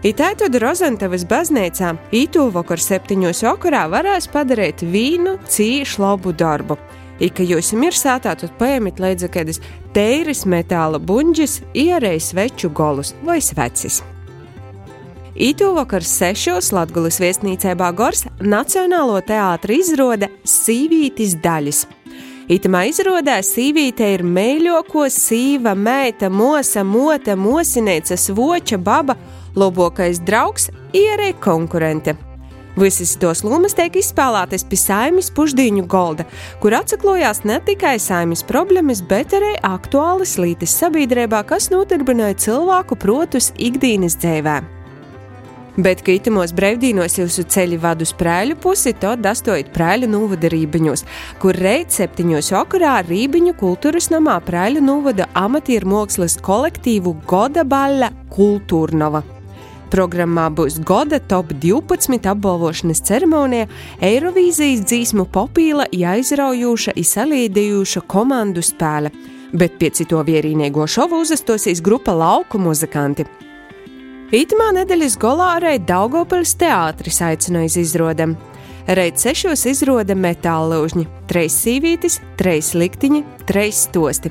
Itētod 0.04 0.58
Rozentavas 0.60 1.24
baznīcā 1.28 1.94
ītūvokar 2.20 2.84
septiņos 2.84 3.46
vakarā 3.48 3.86
varēs 3.92 4.28
padarīt 4.32 4.84
vīnu 4.84 5.38
cīšu 5.48 6.04
labu 6.04 6.34
darbu. 6.36 6.76
Ika 7.24 7.46
jūs 7.48 7.72
ir 7.72 7.96
sātā, 7.96 8.34
tad 8.36 8.52
paēmit 8.60 9.00
līdzi 9.00 9.30
kādas 9.32 9.62
teiris 9.96 10.44
metāla 10.44 11.00
buņģis, 11.00 11.56
ierējas 11.80 12.32
sveču 12.34 12.72
golus 12.76 13.14
vai 13.24 13.40
svecis. 13.40 14.02
Ītūvokar 15.40 16.04
sešos 16.04 16.74
Latgulis 16.76 17.22
viesnīcē 17.24 17.72
Bāgors 17.80 18.26
Nacionālo 18.44 19.22
teātra 19.24 19.80
izrāde 19.80 20.28
Sīvītis 20.44 21.40
daļas– 21.40 21.86
Itamā 22.50 22.88
izrādās 22.89 23.52
sīvīte 23.54 24.08
ir 24.16 24.24
mēļoko, 24.26 25.04
sīva, 25.14 25.76
meita, 25.78 26.32
mosa, 26.34 26.82
mota, 26.82 27.36
mosinēca, 27.38 28.18
svoča, 28.18 28.80
baba, 28.82 29.14
labākais 29.54 30.18
draugs, 30.26 30.72
ierē 30.97 31.36
konkurente. 31.43 32.16
Visas 32.80 33.12
tos 33.22 33.43
lomas 33.45 33.78
tiek 33.78 34.00
izspēlētas 34.02 34.66
pie 34.66 34.80
saimnes 34.82 35.30
pušdīņu 35.38 35.86
golda, 35.91 36.26
kur 36.64 36.74
atsaklojās 36.80 37.43
ne 37.45 37.60
tikai 37.70 38.00
saimnes 38.02 38.41
problēmas, 38.50 39.04
bet 39.06 39.38
arī 39.38 39.54
aktuālas 39.70 40.39
lītes 40.41 40.74
sabiedrībā, 40.82 41.43
kas 41.45 41.70
nodarbināja 41.70 42.39
cilvēku 42.47 42.97
protus 42.97 43.54
ikdienas 43.62 44.18
dzīvēm. 44.18 44.79
Bet, 45.78 46.02
kad 46.02 46.18
itimos 46.18 46.52
brīvdienos 46.56 47.20
jūsu 47.20 47.46
ceļi 47.54 47.78
vada 47.80 48.04
uz 48.04 48.12
prēļu 48.18 48.58
pusi, 48.60 48.94
tad 48.98 49.22
dastojiet 49.24 49.70
prēļu 49.76 50.10
novada 50.10 50.50
rībiņos, 50.52 51.06
kur 51.40 51.56
reit 51.56 51.94
septiņos 51.96 52.52
vakarā 52.56 52.98
Rībiņu 53.08 53.54
kultūras 53.60 54.10
namā 54.12 54.40
prēļu 54.48 54.82
novada 54.84 55.30
amatieru 55.38 55.94
mākslas 55.94 56.40
kolektīvu 56.44 57.16
Goda 57.30 57.64
Baļa 57.64 58.12
Kultūrnova. 58.34 59.24
Programmā 59.90 60.50
būs 60.54 60.78
Goda 60.86 61.18
top 61.32 61.54
12 61.64 62.28
apbalvošanas 62.30 63.02
ceremonija, 63.08 63.70
Eirovīzijas 64.06 64.84
dzīsmu 64.86 65.26
popīla, 65.34 65.88
aizraujoša, 65.90 66.94
izsalīdējuša 67.02 68.06
komandu 68.10 68.62
spēle, 68.66 69.14
bet 69.54 69.80
pie 69.82 69.90
cito 69.96 70.22
vierīniego 70.26 70.86
šovu 70.86 71.24
uzastosies 71.24 71.82
grupa 71.82 72.14
lauku 72.14 72.62
muzikanti. 72.62 73.26
Itamā 74.30 74.68
nedēļas 74.78 75.16
golā 75.18 75.46
arī 75.56 75.80
Daugopils 75.82 76.52
teātris 76.62 77.18
aicināja 77.26 77.82
izrādēm. 77.82 78.36
Reiz 78.94 79.24
sešos 79.24 79.64
izroda 79.72 80.14
metāla 80.14 80.78
lūžņi, 80.78 81.06
treis 81.30 81.56
sīvītis, 81.64 82.20
treis 82.38 82.76
liktiņi, 82.78 83.24
treis 83.50 83.80
stosti. 83.88 84.30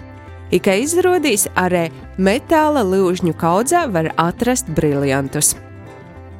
Ika 0.54 0.76
izrodīs 0.78 1.48
arī 1.58 1.88
metāla 2.14 2.84
lūžņu 2.86 3.34
kaudzē 3.40 3.80
var 3.90 4.12
atrast 4.14 4.70
briljantus. 4.76 5.56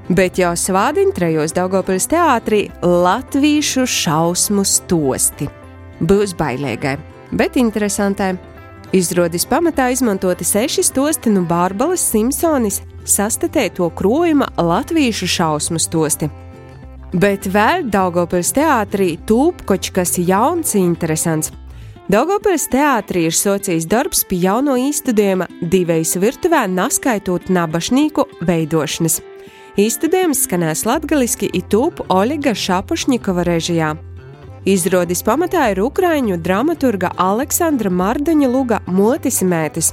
Bet 0.07 0.39
jau 0.39 0.53
svādiņ 0.55 1.11
trejos 1.17 1.55
Daugopils 1.57 2.07
teātrī 2.13 2.69
latvīšu 2.87 3.89
šausmu 3.91 4.63
stosti. 4.63 5.49
Būs 5.99 6.37
bailīgai, 6.39 6.95
bet 7.35 7.59
interesantai. 7.59 8.37
Izrādīs 8.95 9.45
pamatā 9.51 9.91
izmantoti 9.93 10.47
seši 10.47 10.87
stosti 10.87 11.35
no 11.35 11.43
Bārbalas 11.45 12.07
Simpsonis 12.07 12.79
sastatēto 13.09 13.89
krojuma 13.97 14.51
latviešu 14.57 15.27
šausmu 15.27 15.81
stosti. 15.81 16.29
Bet 17.13 17.49
vēl 17.49 17.87
Daugopils 17.89 18.53
teātrī 18.53 19.15
tūp 19.27 19.65
kaut 19.69 19.89
kas 19.97 20.19
jauns, 20.21 20.75
interesants. 20.77 21.53
Daugopils 22.09 22.67
teātrī 22.73 23.27
ir 23.29 23.37
socijas 23.37 23.85
darbs 23.89 24.23
pie 24.29 24.39
jauno 24.41 24.79
īstudējuma 24.81 25.49
divējas 25.61 26.15
virtuvē, 26.21 26.63
naskaitot 26.73 27.51
nabašnīku 27.53 28.25
veidošanas. 28.49 29.19
Īstudējums 29.79 30.41
skanēs 30.47 30.87
latgaliski 30.89 31.51
itūp 31.55 32.01
Oļega 32.11 32.55
Šapušņikova 32.57 33.45
režijā. 33.47 33.93
Izrādīs 34.69 35.21
pamatā 35.25 35.69
ir 35.73 35.83
ukraiņu 35.85 36.41
dramaturga 36.45 37.13
Aleksandra 37.17 37.93
Mardaņa 37.93 38.49
luga 38.53 38.81
Motis 38.89 39.39
Mētis. 39.47 39.93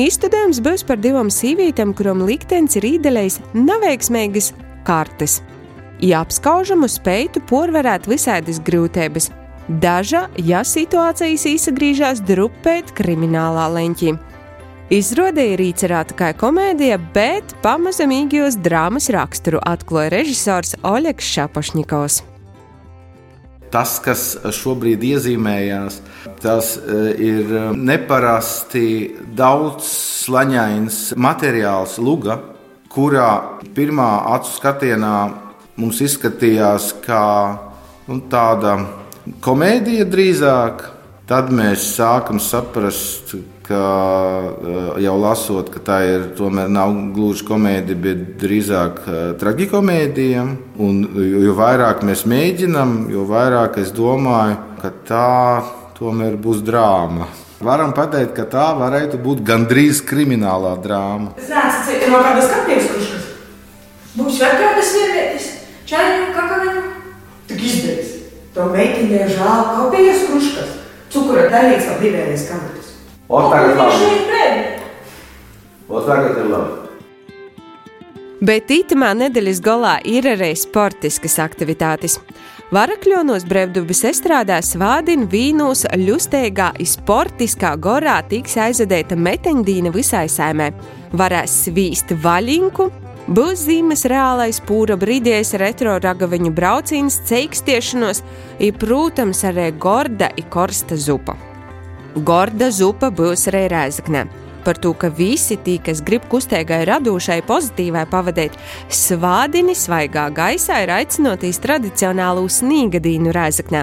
Īstudējums 0.00 0.62
būs 0.64 0.86
par 0.88 1.00
divām 1.04 1.28
sīvītēm, 1.28 1.92
kurām 1.92 2.22
liktenis 2.24 2.78
ir 2.80 2.86
īdelējis 2.94 3.42
neveiksmīgas 3.52 4.52
kartes. 4.88 5.42
Ja 6.02 6.22
apskaužamu 6.24 6.88
spētu 6.88 7.42
porvarēt 7.46 8.08
visādas 8.10 8.58
grūtības, 8.64 9.28
daža, 9.82 10.26
ja 10.40 10.64
situācijas 10.64 11.44
īsagrīžās 11.52 12.24
drupēt 12.26 12.94
kriminālā 12.96 13.68
leņķī. 13.76 14.16
Izrādē 14.92 15.44
ir 15.54 15.62
īcerēta 15.68 16.16
kā 16.16 16.32
komēdija, 16.40 16.98
bet 17.14 17.54
pamazamīgajos 17.64 18.58
drāmas 18.64 19.12
raksturu 19.12 19.60
atklāja 19.64 20.16
režisors 20.18 20.74
Oļegs 20.82 21.32
Šapašņikovs. 21.36 22.22
Tas, 23.72 23.96
kas 24.04 24.22
šobrīd 24.52 25.00
iezīmējās, 25.08 26.00
tas 26.42 26.74
e, 26.76 26.96
ir 27.24 27.52
neparasti 27.72 28.86
daudz 29.32 29.86
slaņains 30.26 30.98
materiāls, 31.16 31.96
luga, 31.96 32.36
kurā 32.92 33.30
pirmā 33.72 34.10
acu 34.34 34.52
skatienā 34.58 35.16
mums 35.80 36.02
izskatījās 36.04 36.90
kā 37.06 37.24
nu, 38.10 38.20
tāda 38.32 38.76
komēdija 39.44 40.08
drīzāk. 40.12 40.88
Tad 41.32 41.48
mēs 41.54 41.86
sākam 41.94 42.40
saprast, 42.42 43.32
ka 43.66 43.82
eh, 44.52 45.02
jau 45.04 45.14
lasot, 45.20 45.70
ka 45.72 45.82
tā 45.82 45.98
ir 46.08 46.24
tomēr 46.38 46.70
nav 46.72 46.94
gluži 47.14 47.46
komēdija, 47.48 48.00
bet 48.02 48.24
drīzāk 48.42 48.98
eh, 49.06 49.20
tragikomēdija. 49.40 50.46
Un 50.82 51.04
jo 51.44 51.54
vairāk 51.58 52.02
mēs 52.06 52.26
mēģinām, 52.30 53.06
jo 53.12 53.26
vairāk 53.30 53.78
es 53.82 53.94
domāju, 53.94 54.58
ka 54.82 54.92
tā 55.08 55.30
tomēr 55.98 56.36
būs 56.42 56.64
drāma. 56.66 57.30
Varam 57.62 57.92
pateikt, 57.94 58.34
ka 58.34 58.48
tā 58.50 58.66
varētu 58.74 59.20
būt 59.22 59.44
gandrīz 59.46 60.02
kriminālā 60.02 60.74
drāma. 60.82 61.36
Es 61.38 61.52
nezinu, 61.52 62.10
no 62.10 62.22
kādas 62.24 62.50
skatuves 62.50 62.90
krušas. 62.90 63.28
Būs 64.18 64.42
vēl 64.42 64.58
kādas 64.58 64.90
sievietes, 64.90 65.48
čaļņu, 65.86 66.28
kakaviņu. 66.34 66.84
Tik 67.52 67.64
izdarīs. 67.70 68.12
To 68.52 68.66
meitiņai 68.74 69.30
žēl 69.30 69.66
kopijas 69.76 70.26
kruškas. 70.26 70.78
Cukura 71.12 71.46
daļīgs 71.52 71.90
vēl 71.92 72.02
divējais 72.02 72.48
kamerā. 72.50 72.81
O 73.32 73.50
tagad 73.50 73.76
labi. 73.76 74.06
O 75.88 76.00
tagad 76.04 76.36
ir 76.36 76.48
labi. 76.52 76.80
Bet 78.44 78.68
itamā 78.74 79.14
nedēļas 79.16 79.60
galā 79.64 79.92
ir 80.04 80.26
arī 80.28 80.50
sportiskas 80.58 81.38
aktivitātes. 81.40 82.18
Varakļonos 82.76 83.46
brevdubis 83.48 84.02
estrādā 84.10 84.58
svādina 84.60 85.24
vīnos 85.32 85.86
ļustēgā 85.96 86.74
sportiskā 86.92 87.70
gorā 87.80 88.18
tiks 88.28 88.58
aizadēta 88.66 89.16
meteņdīna 89.16 89.92
visai 89.94 90.26
saimē. 90.28 90.66
Varēs 91.16 91.54
svīst 91.68 92.12
vaļinku, 92.24 92.90
būs 93.32 93.62
zīmes 93.64 94.04
reālais 94.12 94.60
pūra 94.68 94.98
brīdies 95.00 95.54
retro 95.62 95.96
ragaviņu 96.04 96.52
braucīns, 96.52 97.22
ceikstiešanos, 97.30 98.20
ir, 98.60 98.76
protams, 98.76 99.40
arī 99.48 99.70
gorda 99.80 100.28
i 100.36 100.44
korsta 100.52 101.00
zupa. 101.00 101.38
Gorda 102.16 102.68
zupa 102.68 103.08
būs 103.08 103.46
arī 103.48 103.68
rēzaknē. 103.72 104.26
Par 104.62 104.76
to, 104.78 104.92
ka 104.94 105.08
visi 105.08 105.56
tie, 105.64 105.78
kas 105.82 106.02
grib 106.04 106.26
kustēgai 106.30 106.84
radošai 106.86 107.40
pozitīvai 107.48 108.04
pavadīt, 108.10 108.54
svādini 108.92 109.74
svaigā 109.74 110.28
gaisā 110.34 110.82
ir 110.84 110.92
aicinotīs 110.92 111.58
tradicionālu 111.64 112.44
snīgadīnu 112.52 113.32
rēzaknē. 113.34 113.82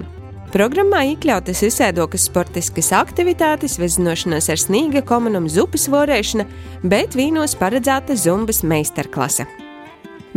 Programmā 0.54 1.04
iekļautas 1.12 1.62
izsēdokas 1.68 2.26
sportiskas 2.30 2.90
aktivitātes, 2.98 3.78
vezinošanās 3.82 4.50
ar 4.50 4.62
snīga 4.62 5.04
komunam 5.06 5.50
zupas 5.50 5.86
vorēšana, 5.92 6.46
bet 6.82 7.18
vīnos 7.18 7.54
paredzēta 7.60 8.18
zumbas 8.18 8.64
meistarklase. 8.64 9.46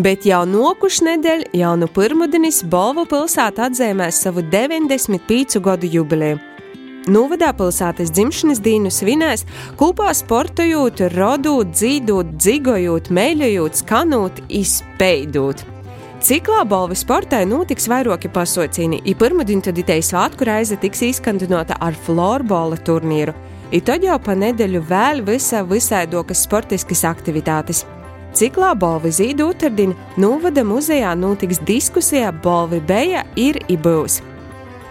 Bet 0.01 0.25
jau 0.29 0.43
nokušu 0.49 1.05
nedēļu, 1.11 1.51
jau 1.61 1.75
no 1.77 1.89
pirmdienas 1.93 2.63
Bolvu 2.65 3.05
pilsēta 3.09 3.69
atzīmēs 3.69 4.25
savu 4.25 4.45
95 4.53 5.61
gadu 5.65 5.93
jubileju. 5.93 6.52
Novadā 7.11 7.49
pilsētas 7.59 8.13
dzimšanas 8.15 8.61
dienu 8.63 8.91
svinēs, 8.95 9.43
kopā 9.75 10.13
sportojot, 10.15 11.01
rodot, 11.17 11.73
dzīvot, 11.75 12.37
dzigojot, 12.39 13.11
mēļojot, 13.11 13.81
skanot, 13.81 14.39
izpeidot. 14.47 15.65
Ciklā 16.23 16.61
balvu 16.71 16.95
sportai 16.95 17.43
notiks 17.51 17.89
vairāki 17.91 18.31
pasaucīni, 18.31 19.01
ir 19.03 19.19
pirmdiena 19.19 19.67
tad 19.67 19.83
itēja 19.83 20.07
svētku 20.13 20.47
reize 20.47 20.79
tiks 20.79 21.03
izskandinota 21.09 21.81
ar 21.83 21.99
florbola 22.07 22.79
turnīru, 22.79 23.35
ir 23.75 23.83
tad 23.83 24.07
jau 24.07 24.21
pa 24.23 24.39
nedēļu 24.39 24.87
vēl 24.87 25.27
visa 25.27 25.67
visaidokas 25.67 26.47
sportiskas 26.47 27.03
aktivitātes. 27.11 27.83
Ciklā 28.33 28.77
Bolvi 28.79 29.11
zīdu 29.11 29.51
otrdien 29.51 29.99
Novada 30.23 30.63
muzejā 30.63 31.17
notiks 31.19 31.59
diskusijā 31.67 32.31
Bolvi 32.45 32.79
Beja 32.79 33.27
ir 33.35 33.59
i 33.67 33.75
būs. 33.75 34.23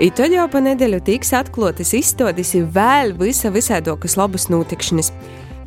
I 0.01 0.07
tad 0.09 0.33
jau 0.33 0.47
pa 0.49 0.57
nedēļu 0.65 0.97
tiks 1.05 1.29
atklātas 1.37 1.91
izstādes 1.93 2.55
vēl 2.73 3.11
visa 3.19 3.51
visādokas 3.53 4.15
labas 4.17 4.47
notikšanas. 4.49 5.11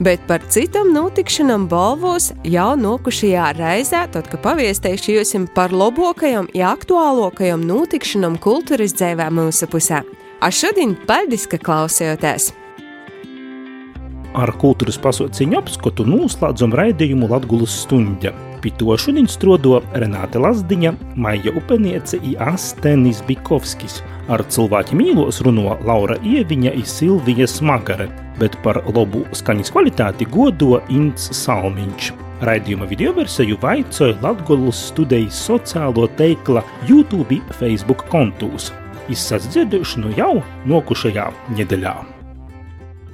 Bet 0.02 0.24
par 0.26 0.42
citām 0.50 0.88
notikšanām 0.90 1.68
balvos 1.70 2.32
jau 2.42 2.72
nokušajā 2.74 3.52
reizē, 3.54 4.00
tad, 4.10 4.26
kad 4.32 4.42
paviestēšu 4.42 5.14
jums 5.14 5.52
par 5.54 5.70
labākajām, 5.70 6.48
ja 6.50 6.72
aktuālākajām 6.74 7.62
notikšanām 7.68 8.40
kultūras 8.42 8.96
dzīvē 8.98 9.28
mūsu 9.30 9.68
pusē. 9.70 10.02
Ar 10.42 10.50
šodien 10.50 10.96
paldies, 11.06 11.46
ka 11.46 11.60
klausījāties! 11.62 12.50
Ar 14.34 14.50
kultūras 14.58 14.98
pasauciņu 14.98 15.60
apskatu 15.60 16.08
noslēdzam 16.10 16.74
raidījumu 16.74 17.30
Latvijas 17.30 17.78
stundā. 17.84 18.34
Pie 18.64 18.72
to 18.80 18.96
šodien 18.96 19.28
strodo 19.28 19.82
Renāte 19.92 20.40
Lazdiņa, 20.40 20.94
Maija 21.20 21.52
Upeniece 21.60 22.22
un 22.24 22.34
Astenis 22.48 23.20
Bikovskis– 23.28 24.00
Ar 24.24 24.40
cilvēku 24.48 24.96
mīlos 24.96 25.42
runā 25.44 25.74
Laura 25.84 26.14
Ieviņa 26.24 26.70
un 26.78 26.86
Silvija 26.88 27.44
Smagare, 27.50 28.06
bet 28.40 28.56
par 28.64 28.80
labu 28.88 29.20
skaņas 29.36 29.72
kvalitāti 29.74 30.28
godo 30.32 30.78
Ints 30.88 31.28
Salmiņš. 31.42 32.14
Raidījuma 32.44 32.88
video 32.88 33.12
versiju 33.16 33.60
vaicoja 33.60 34.16
Latvijas 34.24 34.80
studijas 34.88 35.44
sociālo 35.44 36.08
teikla 36.16 36.64
YouTube, 36.88 37.42
Facebook 37.60 38.08
kontūs. 38.12 38.72
Izsaka 39.12 39.52
dzirdēšanu 39.52 40.16
jau 40.16 40.34
nokušajā 40.72 41.28
nedēļā. 41.60 42.13